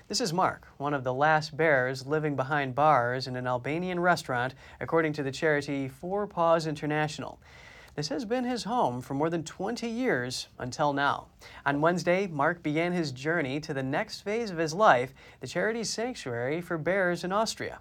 This 0.08 0.20
is 0.20 0.32
Mark, 0.32 0.66
one 0.76 0.94
of 0.94 1.04
the 1.04 1.14
last 1.14 1.56
bears 1.56 2.04
living 2.04 2.34
behind 2.34 2.74
bars 2.74 3.28
in 3.28 3.36
an 3.36 3.46
Albanian 3.46 4.00
restaurant, 4.00 4.56
according 4.80 5.12
to 5.12 5.22
the 5.22 5.30
charity 5.30 5.86
Four 5.86 6.26
Paws 6.26 6.66
International. 6.66 7.38
This 7.94 8.08
has 8.08 8.24
been 8.24 8.42
his 8.42 8.64
home 8.64 9.00
for 9.00 9.14
more 9.14 9.30
than 9.30 9.44
20 9.44 9.88
years 9.88 10.48
until 10.58 10.92
now. 10.92 11.28
On 11.64 11.80
Wednesday, 11.80 12.26
Mark 12.26 12.60
began 12.60 12.92
his 12.92 13.12
journey 13.12 13.60
to 13.60 13.72
the 13.72 13.84
next 13.84 14.22
phase 14.22 14.50
of 14.50 14.58
his 14.58 14.74
life, 14.74 15.14
the 15.38 15.46
charity's 15.46 15.90
sanctuary 15.90 16.60
for 16.60 16.76
bears 16.76 17.22
in 17.22 17.30
Austria. 17.30 17.78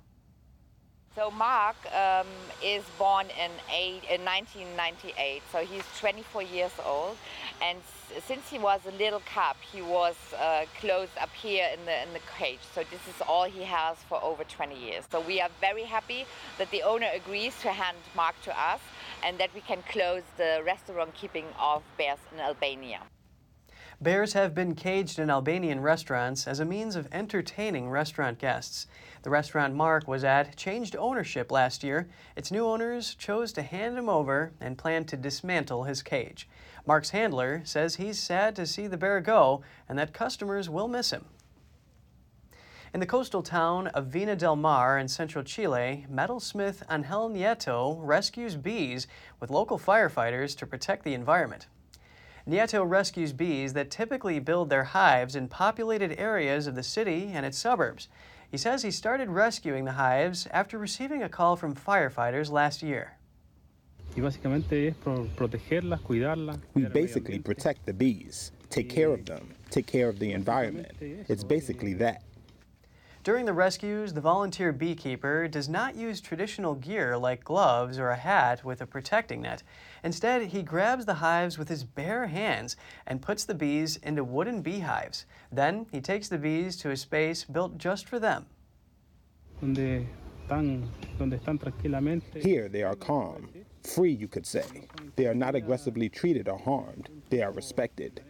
So 1.18 1.32
Mark 1.32 1.78
um, 1.96 2.28
is 2.64 2.84
born 3.00 3.26
in, 3.44 3.50
eight, 3.74 4.04
in 4.08 4.24
1998, 4.24 5.42
so 5.52 5.66
he's 5.66 5.82
24 6.00 6.44
years 6.44 6.72
old, 6.86 7.18
and 7.60 7.80
since 8.28 8.48
he 8.48 8.60
was 8.60 8.82
a 8.88 8.92
little 8.92 9.24
cub, 9.26 9.56
he 9.74 9.82
was 9.82 10.16
uh, 10.40 10.66
closed 10.80 11.18
up 11.20 11.32
here 11.34 11.68
in 11.74 11.84
the 11.86 12.04
in 12.04 12.14
the 12.14 12.20
cage. 12.38 12.60
So 12.76 12.84
this 12.92 13.02
is 13.08 13.20
all 13.28 13.46
he 13.46 13.64
has 13.64 13.98
for 14.08 14.24
over 14.24 14.44
20 14.44 14.80
years. 14.80 15.06
So 15.12 15.20
we 15.20 15.42
are 15.42 15.50
very 15.60 15.86
happy 15.86 16.28
that 16.60 16.70
the 16.70 16.84
owner 16.84 17.08
agrees 17.16 17.60
to 17.64 17.70
hand 17.70 17.98
Mark 18.16 18.36
to 18.44 18.52
us, 18.52 18.82
and 19.24 19.40
that 19.40 19.50
we 19.56 19.62
can 19.62 19.82
close 19.90 20.22
the 20.38 20.62
restaurant 20.64 21.16
keeping 21.16 21.46
of 21.60 21.82
bears 21.98 22.20
in 22.32 22.40
Albania. 22.40 23.02
Bears 24.00 24.34
have 24.34 24.54
been 24.54 24.76
caged 24.76 25.18
in 25.18 25.32
Albanian 25.32 25.80
restaurants 25.80 26.46
as 26.46 26.60
a 26.60 26.66
means 26.66 26.96
of 26.96 27.08
entertaining 27.12 27.90
restaurant 27.90 28.38
guests. 28.38 28.86
The 29.28 29.32
restaurant 29.32 29.76
Mark 29.76 30.08
was 30.08 30.24
at 30.24 30.56
changed 30.56 30.96
ownership 30.96 31.52
last 31.52 31.84
year. 31.84 32.08
Its 32.38 32.50
new 32.50 32.66
owners 32.66 33.14
chose 33.14 33.52
to 33.52 33.62
hand 33.62 33.98
him 33.98 34.08
over 34.08 34.54
and 34.62 34.78
plan 34.78 35.04
to 35.04 35.18
dismantle 35.18 35.84
his 35.84 36.02
cage. 36.02 36.48
Mark's 36.86 37.10
handler 37.10 37.62
says 37.66 37.96
he's 37.96 38.18
sad 38.18 38.56
to 38.56 38.66
see 38.66 38.88
the 38.88 38.96
bear 38.96 39.20
go 39.20 39.64
and 39.90 40.00
that 40.00 40.14
customers 40.14 40.70
will 40.70 40.88
miss 40.88 41.12
him. 41.12 41.26
In 42.94 43.02
the 43.02 43.06
coastal 43.06 43.44
town 43.44 43.88
of 43.88 44.08
Vina 44.08 44.38
del 44.38 44.56
Mar 44.56 44.98
in 44.98 45.10
central 45.10 45.44
Chile, 45.44 46.06
metalsmith 46.10 46.82
Angel 46.90 47.30
Nieto 47.30 48.00
rescues 48.00 48.56
bees 48.56 49.08
with 49.42 49.52
local 49.52 49.78
firefighters 49.78 50.56
to 50.56 50.66
protect 50.66 51.04
the 51.04 51.14
environment. 51.14 51.68
Nieto 52.48 52.90
rescues 52.90 53.34
bees 53.34 53.74
that 53.74 53.92
typically 53.92 54.40
build 54.40 54.70
their 54.70 54.86
hives 54.86 55.36
in 55.36 55.50
populated 55.50 56.18
areas 56.18 56.66
of 56.66 56.76
the 56.76 56.82
city 56.82 57.32
and 57.34 57.46
its 57.46 57.58
suburbs. 57.58 58.08
He 58.50 58.58
says 58.58 58.82
he 58.84 58.92
started 58.92 59.30
rescuing 59.30 59.86
the 59.86 59.94
hives 59.94 60.48
after 60.52 60.78
receiving 60.78 61.22
a 61.22 61.30
call 61.30 61.56
from 61.58 61.76
firefighters 61.76 62.50
last 62.50 62.82
year. 62.82 63.18
We 64.16 64.22
basically 66.86 67.40
protect 67.40 67.86
the 67.86 67.94
bees, 67.94 68.52
take 68.70 68.90
care 68.90 69.12
of 69.12 69.26
them, 69.26 69.54
take 69.70 69.86
care 69.86 70.08
of 70.10 70.18
the 70.20 70.32
environment. 70.32 70.92
It's 71.02 71.44
basically 71.44 71.94
that. 71.96 72.24
During 73.24 73.46
the 73.46 73.54
rescues, 73.54 74.14
the 74.14 74.22
volunteer 74.22 74.72
beekeeper 74.72 75.50
does 75.50 75.68
not 75.68 75.96
use 75.96 76.22
traditional 76.22 76.76
gear 76.76 77.18
like 77.18 77.44
gloves 77.44 78.00
or 78.00 78.10
a 78.10 78.16
hat 78.16 78.64
with 78.64 78.82
a 78.82 78.86
protecting 78.86 79.42
net. 79.42 79.64
Instead, 80.04 80.48
he 80.48 80.64
grabs 80.64 81.06
the 81.06 81.16
hives 81.16 81.58
with 81.58 81.70
his 81.70 81.84
bare 81.84 82.28
hands 82.28 82.76
and 83.06 83.22
puts 83.22 83.46
the 83.46 83.56
bees 83.56 83.98
into 83.98 84.24
wooden 84.24 84.62
beehives. 84.62 85.26
Then 85.52 85.88
he 85.92 86.02
takes 86.02 86.28
the 86.28 86.38
bees 86.38 86.78
to 86.78 86.92
a 86.92 86.98
space 86.98 87.44
built 87.44 87.78
just 87.78 88.08
for 88.08 88.20
them. 88.20 88.46
Here 92.36 92.70
they 92.70 92.84
are 92.84 92.96
calm, 92.96 93.50
free, 93.84 94.12
you 94.12 94.28
could 94.28 94.46
say. 94.46 94.88
They 95.16 95.26
are 95.26 95.36
not 95.36 95.56
aggressively 95.56 96.10
treated 96.10 96.48
or 96.48 96.58
harmed. 96.58 97.10
They 97.30 97.42
are 97.42 97.52
respected. 97.52 98.22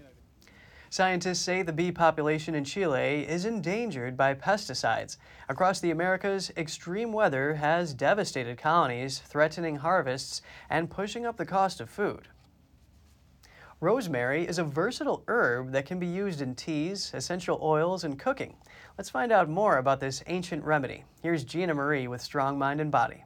Scientists 0.89 1.41
say 1.41 1.61
the 1.61 1.73
bee 1.73 1.91
population 1.91 2.55
in 2.55 2.63
Chile 2.63 3.27
is 3.27 3.43
endangered 3.43 4.15
by 4.15 4.33
pesticides. 4.33 5.17
Across 5.49 5.81
the 5.81 5.91
Americas, 5.91 6.51
extreme 6.55 7.11
weather 7.11 7.55
has 7.55 7.93
devastated 7.93 8.57
colonies, 8.57 9.19
threatening 9.19 9.77
harvests 9.77 10.41
and 10.69 10.89
pushing 10.89 11.25
up 11.25 11.35
the 11.35 11.45
cost 11.45 11.81
of 11.81 11.89
food. 11.89 12.29
Rosemary 13.79 14.47
is 14.47 14.57
a 14.57 14.63
versatile 14.63 15.23
herb 15.27 15.71
that 15.71 15.85
can 15.85 15.99
be 15.99 16.07
used 16.07 16.41
in 16.41 16.55
teas, 16.55 17.11
essential 17.13 17.59
oils, 17.61 18.03
and 18.03 18.17
cooking. 18.17 18.55
Let's 18.97 19.11
find 19.11 19.31
out 19.31 19.49
more 19.49 19.77
about 19.77 19.99
this 19.99 20.23
ancient 20.25 20.63
remedy. 20.63 21.03
Here's 21.21 21.43
Gina 21.43 21.75
Marie 21.75 22.07
with 22.07 22.21
Strong 22.21 22.57
Mind 22.57 22.81
and 22.81 22.89
Body. 22.89 23.23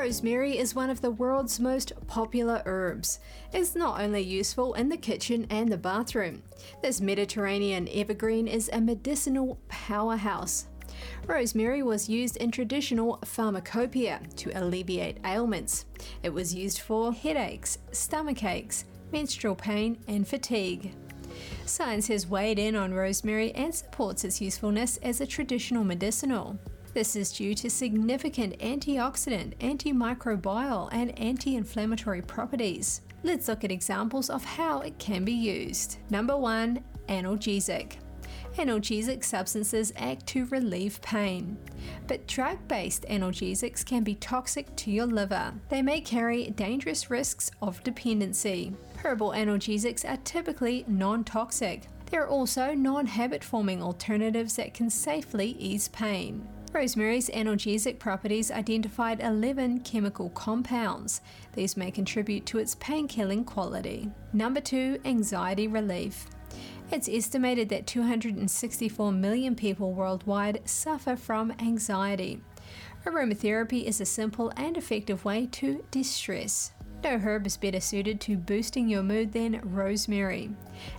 Rosemary 0.00 0.56
is 0.56 0.74
one 0.74 0.88
of 0.88 1.02
the 1.02 1.10
world's 1.10 1.60
most 1.60 1.92
popular 2.06 2.62
herbs. 2.64 3.20
It's 3.52 3.76
not 3.76 4.00
only 4.00 4.22
useful 4.22 4.72
in 4.72 4.88
the 4.88 4.96
kitchen 4.96 5.46
and 5.50 5.70
the 5.70 5.76
bathroom. 5.76 6.42
This 6.80 7.02
Mediterranean 7.02 7.86
evergreen 7.92 8.48
is 8.48 8.70
a 8.72 8.80
medicinal 8.80 9.58
powerhouse. 9.68 10.68
Rosemary 11.26 11.82
was 11.82 12.08
used 12.08 12.38
in 12.38 12.50
traditional 12.50 13.18
pharmacopoeia 13.26 14.22
to 14.36 14.50
alleviate 14.58 15.18
ailments. 15.26 15.84
It 16.22 16.30
was 16.30 16.54
used 16.54 16.80
for 16.80 17.12
headaches, 17.12 17.76
stomach 17.92 18.42
aches, 18.42 18.86
menstrual 19.12 19.54
pain, 19.54 19.98
and 20.08 20.26
fatigue. 20.26 20.94
Science 21.66 22.08
has 22.08 22.26
weighed 22.26 22.58
in 22.58 22.74
on 22.74 22.94
rosemary 22.94 23.52
and 23.52 23.74
supports 23.74 24.24
its 24.24 24.40
usefulness 24.40 24.96
as 25.02 25.20
a 25.20 25.26
traditional 25.26 25.84
medicinal. 25.84 26.58
This 26.92 27.14
is 27.14 27.32
due 27.32 27.54
to 27.54 27.70
significant 27.70 28.58
antioxidant, 28.58 29.56
antimicrobial, 29.58 30.88
and 30.90 31.16
anti 31.18 31.54
inflammatory 31.54 32.20
properties. 32.20 33.02
Let's 33.22 33.46
look 33.46 33.62
at 33.62 33.70
examples 33.70 34.28
of 34.28 34.44
how 34.44 34.80
it 34.80 34.98
can 34.98 35.24
be 35.24 35.32
used. 35.32 35.98
Number 36.10 36.36
1 36.36 36.82
Analgesic. 37.08 37.96
Analgesic 38.56 39.24
substances 39.24 39.92
act 39.96 40.26
to 40.28 40.46
relieve 40.46 41.00
pain. 41.02 41.56
But 42.08 42.26
drug 42.26 42.58
based 42.66 43.04
analgesics 43.08 43.84
can 43.86 44.02
be 44.02 44.16
toxic 44.16 44.74
to 44.76 44.90
your 44.90 45.06
liver. 45.06 45.54
They 45.68 45.82
may 45.82 46.00
carry 46.00 46.50
dangerous 46.50 47.08
risks 47.08 47.52
of 47.62 47.82
dependency. 47.84 48.74
Herbal 48.96 49.30
analgesics 49.30 50.08
are 50.08 50.18
typically 50.24 50.84
non 50.88 51.22
toxic. 51.22 51.82
There 52.10 52.24
are 52.24 52.28
also 52.28 52.74
non 52.74 53.06
habit 53.06 53.44
forming 53.44 53.80
alternatives 53.80 54.56
that 54.56 54.74
can 54.74 54.90
safely 54.90 55.50
ease 55.58 55.86
pain. 55.88 56.46
Rosemary's 56.72 57.28
analgesic 57.30 57.98
properties 57.98 58.52
identified 58.52 59.20
11 59.20 59.80
chemical 59.80 60.30
compounds. 60.30 61.20
These 61.54 61.76
may 61.76 61.90
contribute 61.90 62.46
to 62.46 62.58
its 62.58 62.76
pain-killing 62.76 63.44
quality. 63.44 64.08
Number 64.32 64.60
2, 64.60 65.00
anxiety 65.04 65.66
relief. 65.66 66.26
It's 66.92 67.08
estimated 67.08 67.68
that 67.70 67.88
264 67.88 69.12
million 69.12 69.56
people 69.56 69.92
worldwide 69.92 70.60
suffer 70.64 71.16
from 71.16 71.52
anxiety. 71.58 72.40
Aromatherapy 73.04 73.84
is 73.84 74.00
a 74.00 74.06
simple 74.06 74.52
and 74.56 74.76
effective 74.76 75.24
way 75.24 75.46
to 75.46 75.84
distress. 75.90 76.72
No 77.02 77.18
herb 77.18 77.46
is 77.46 77.56
better 77.56 77.80
suited 77.80 78.20
to 78.22 78.36
boosting 78.36 78.88
your 78.88 79.02
mood 79.02 79.32
than 79.32 79.60
rosemary. 79.64 80.50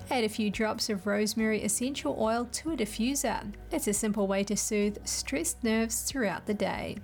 Add 0.10 0.24
a 0.24 0.30
few 0.30 0.49
drops 0.49 0.89
of 0.89 1.06
rosemary 1.06 1.64
essential 1.64 2.16
oil 2.20 2.45
to 2.54 2.72
a 2.72 2.78
diffuser. 2.78 3.54
It's 3.72 3.88
a 3.88 3.93
simple 3.93 4.26
way 4.26 4.43
to 4.45 4.58
soothe 4.58 4.97
stressed 5.06 5.64
nerves 5.64 6.02
throughout 6.02 6.47
the 6.47 6.56
day. 6.56 6.97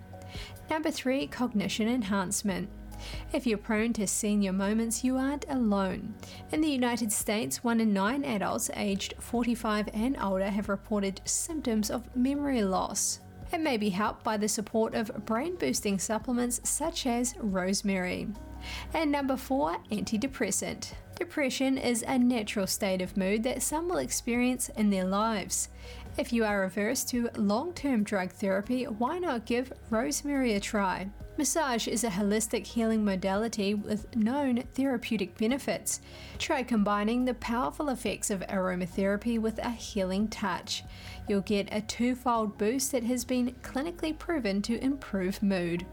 Number 0.70 0.90
3 0.90 1.28
Cognition 1.28 1.88
Enhancement. 1.88 2.70
If 3.32 3.46
you're 3.46 3.60
prone 3.60 3.94
to 3.94 4.08
senior 4.08 4.52
moments, 4.52 5.04
you 5.04 5.18
aren't 5.18 5.46
alone. 5.48 6.16
In 6.52 6.62
the 6.62 6.70
United 6.70 7.12
States, 7.12 7.64
one 7.64 7.80
in 7.80 7.94
nine 7.94 8.26
adults 8.26 8.72
aged 8.76 9.14
45 9.20 9.90
and 9.94 10.18
older 10.20 10.50
have 10.50 10.70
reported 10.70 11.22
symptoms 11.24 11.92
of 11.92 12.16
memory 12.16 12.64
loss. 12.64 13.20
It 13.54 13.62
may 13.62 13.78
be 13.78 13.90
helped 13.90 14.24
by 14.24 14.38
the 14.38 14.50
support 14.50 14.96
of 14.96 15.26
brain 15.26 15.56
boosting 15.56 16.00
supplements 16.00 16.60
such 16.64 17.06
as 17.06 17.36
rosemary. 17.38 18.28
And 18.94 19.12
number 19.12 19.38
four, 19.38 19.78
antidepressant. 19.92 20.94
Depression 21.18 21.78
is 21.78 22.04
a 22.08 22.20
natural 22.20 22.68
state 22.68 23.02
of 23.02 23.18
mood 23.18 23.42
that 23.44 23.64
some 23.64 23.90
will 23.90 23.98
experience 23.98 24.70
in 24.78 24.92
their 24.92 25.06
lives. 25.06 25.70
If 26.18 26.32
you 26.32 26.46
are 26.46 26.64
averse 26.64 27.04
to 27.06 27.30
long 27.36 27.74
term 27.74 28.04
drug 28.04 28.32
therapy, 28.32 28.84
why 28.86 29.20
not 29.20 29.46
give 29.46 29.74
rosemary 29.90 30.54
a 30.54 30.60
try? 30.60 31.10
Massage 31.38 31.88
is 31.88 32.04
a 32.04 32.10
holistic 32.10 32.66
healing 32.66 33.06
modality 33.06 33.76
with 33.76 34.16
known 34.16 34.64
therapeutic 34.74 35.38
benefits. 35.38 36.02
Try 36.40 36.64
combining 36.64 37.26
the 37.26 37.36
powerful 37.36 37.90
effects 37.90 38.32
of 38.32 38.40
aromatherapy 38.42 39.40
with 39.40 39.60
a 39.60 39.70
healing 39.70 40.28
touch. 40.30 40.84
You'll 41.28 41.42
get 41.42 41.70
a 41.72 41.82
twofold 41.82 42.58
boost 42.58 42.92
that 42.92 43.04
has 43.04 43.24
been 43.24 43.54
clinically 43.62 44.18
proven 44.18 44.64
to 44.64 44.84
improve 44.84 45.44
mood. 45.44 45.86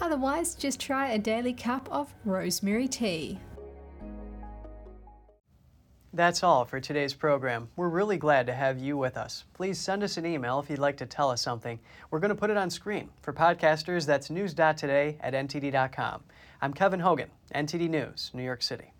Otherwise, 0.00 0.54
just 0.54 0.80
try 0.80 1.10
a 1.10 1.18
daily 1.18 1.52
cup 1.52 1.88
of 1.90 2.14
rosemary 2.24 2.88
tea. 2.88 3.38
That's 6.14 6.42
all 6.42 6.64
for 6.64 6.80
today's 6.80 7.12
program. 7.12 7.68
We're 7.76 7.90
really 7.90 8.16
glad 8.16 8.46
to 8.46 8.54
have 8.54 8.78
you 8.78 8.96
with 8.96 9.16
us. 9.16 9.44
Please 9.52 9.78
send 9.78 10.02
us 10.02 10.16
an 10.16 10.24
email 10.24 10.58
if 10.58 10.70
you'd 10.70 10.78
like 10.78 10.96
to 10.96 11.06
tell 11.06 11.30
us 11.30 11.42
something. 11.42 11.78
We're 12.10 12.18
going 12.18 12.30
to 12.30 12.34
put 12.34 12.50
it 12.50 12.56
on 12.56 12.70
screen. 12.70 13.10
For 13.20 13.32
podcasters, 13.32 14.06
that's 14.06 14.30
news.today 14.30 15.18
at 15.20 15.34
ntd.com. 15.34 16.24
I'm 16.62 16.72
Kevin 16.72 17.00
Hogan, 17.00 17.30
NTD 17.54 17.90
News, 17.90 18.30
New 18.32 18.42
York 18.42 18.62
City. 18.62 18.92